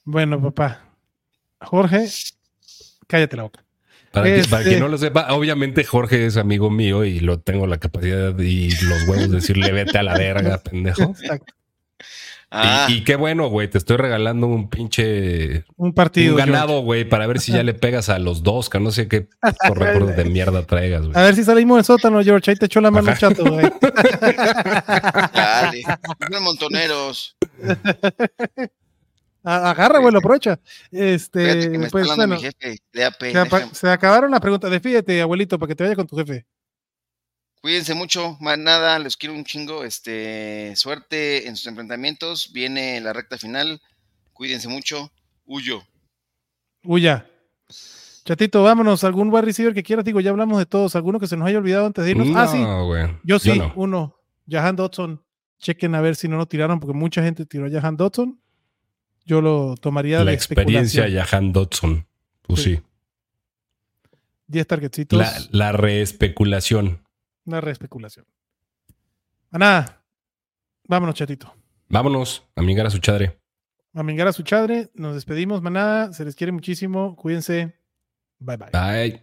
Bueno, 0.09 0.40
papá. 0.40 0.86
Jorge, 1.66 2.08
cállate 3.06 3.36
la 3.36 3.42
boca. 3.44 3.62
Para, 4.12 4.26
que, 4.26 4.38
Este- 4.38 4.50
para 4.50 4.64
quien 4.64 4.80
no 4.80 4.88
lo 4.88 4.96
sepa, 4.98 5.32
obviamente 5.34 5.84
Jorge 5.84 6.26
es 6.26 6.36
amigo 6.38 6.70
mío 6.70 7.04
y 7.04 7.20
lo 7.20 7.38
tengo 7.40 7.66
la 7.66 7.78
capacidad 7.78 8.38
y 8.38 8.70
los 8.84 9.02
huevos 9.06 9.28
de 9.30 9.36
decirle 9.36 9.72
vete 9.72 9.98
a 9.98 10.02
la 10.02 10.16
verga, 10.16 10.58
pendejo. 10.62 11.02
Exacto. 11.20 11.52
Ah, 12.48 12.86
Y, 12.88 12.98
y 12.98 13.04
qué 13.04 13.16
bueno, 13.16 13.48
güey, 13.48 13.68
te 13.68 13.76
estoy 13.76 13.96
regalando 13.96 14.46
un 14.46 14.70
pinche 14.70 15.64
Un 15.76 15.92
partido. 15.92 16.34
un 16.34 16.38
ganado, 16.38 16.80
güey, 16.80 17.04
para 17.06 17.26
ver 17.26 17.40
si 17.40 17.50
ya 17.52 17.64
le 17.64 17.74
pegas 17.74 18.08
a 18.08 18.20
los 18.20 18.44
dos, 18.44 18.70
que 18.70 18.78
no 18.78 18.92
sé 18.92 19.08
qué 19.08 19.28
récord 19.74 20.12
de 20.12 20.24
mierda 20.26 20.62
traigas, 20.64 21.02
A 21.02 21.06
güey. 21.08 21.12
ver 21.24 21.34
si 21.34 21.42
salimos 21.42 21.76
del 21.78 21.84
sótano, 21.84 22.22
George. 22.22 22.52
Ahí 22.52 22.56
te 22.56 22.66
echó 22.66 22.80
la 22.80 22.92
mano 22.92 23.10
Ajá. 23.10 23.18
chato, 23.18 23.44
güey. 23.44 23.66
dale. 25.34 25.82
Montoneros. 26.40 27.36
Agarra, 29.49 30.01
güey, 30.01 30.12
lo 30.12 30.18
aprovecha. 30.18 30.59
Este, 30.90 31.40
Fíjate 31.40 31.70
que 31.70 31.78
me 31.78 31.88
pues 31.88 32.03
está 32.03 32.16
bueno, 32.16 32.34
mi 32.34 32.40
jefe 32.40 32.78
de 32.92 33.05
AP. 33.05 33.72
se, 33.72 33.88
acabaron 33.88 34.32
las 34.32 34.40
preguntas. 34.40 34.68
Despídete, 34.68 35.20
abuelito, 35.20 35.57
para 35.57 35.68
que 35.68 35.76
te 35.76 35.84
vaya 35.84 35.94
con 35.94 36.09
tu 36.09 36.16
jefe. 36.16 36.44
Cuídense 37.62 37.94
mucho, 37.94 38.36
más 38.40 38.59
nada, 38.59 38.99
les 38.99 39.16
quiero 39.16 39.36
un 39.36 39.44
chingo. 39.44 39.84
Este, 39.84 40.74
suerte 40.74 41.47
en 41.47 41.55
sus 41.55 41.68
enfrentamientos. 41.68 42.51
Viene 42.53 43.01
la 43.01 43.12
recta 43.12 43.38
final. 43.38 43.80
Cuídense 44.32 44.66
mucho. 44.66 45.12
Huyo. 45.44 45.84
Huya. 46.82 47.30
Chatito, 48.24 48.64
vámonos. 48.64 49.05
¿Algún 49.05 49.32
wide 49.32 49.42
receiver 49.42 49.72
que 49.72 49.84
quieras? 49.84 50.05
Digo, 50.05 50.20
ya 50.20 50.30
hablamos 50.30 50.59
de 50.59 50.66
todos. 50.66 50.97
¿Alguno 50.97 51.20
que 51.20 51.28
se 51.28 51.36
nos 51.36 51.47
haya 51.47 51.59
olvidado 51.59 51.86
antes 51.86 52.05
de 52.05 52.11
irnos? 52.11 52.28
ah, 52.34 52.49
sí. 52.49 52.59
Yo 53.22 53.38
sí, 53.38 53.57
no. 53.57 53.72
uno. 53.76 54.16
Jahan 54.51 54.74
Dodson. 54.74 55.22
Chequen 55.61 55.94
a 55.94 56.01
ver 56.01 56.16
si 56.16 56.26
no 56.26 56.36
lo 56.36 56.47
tiraron, 56.47 56.80
porque 56.80 56.99
mucha 56.99 57.22
gente 57.22 57.47
tiró 57.47 57.66
a 57.66 57.70
Jahan 57.70 57.97
Dodson. 57.97 58.40
Yo 59.26 59.40
lo 59.42 59.74
tomaría 59.76 60.20
La 60.20 60.26
de 60.30 60.34
experiencia. 60.34 61.06
Jahan 61.10 61.52
Dodson. 61.52 62.06
Pues 62.42 62.62
Sí. 62.62 62.76
sí. 62.76 62.82
10 64.46 64.66
targetcitos. 64.66 65.18
La, 65.18 65.32
la 65.50 65.72
reespeculación. 65.72 67.02
Una 67.44 67.60
reespeculación. 67.60 68.24
A 69.50 69.58
nada. 69.58 70.04
Vámonos, 70.88 71.16
chatito. 71.16 71.52
Vámonos, 71.88 72.44
amigar 72.54 72.86
a 72.86 72.90
su 72.90 72.98
chadre. 72.98 73.38
A 73.92 74.02
mingar 74.02 74.28
a 74.28 74.32
su 74.32 74.42
chadre. 74.42 74.90
Nos 74.94 75.14
despedimos, 75.14 75.62
manada. 75.62 76.12
Se 76.12 76.24
les 76.24 76.36
quiere 76.36 76.52
muchísimo. 76.52 77.16
Cuídense. 77.16 77.74
Bye 78.38 78.56
bye. 78.56 78.70
Bye. 78.72 79.22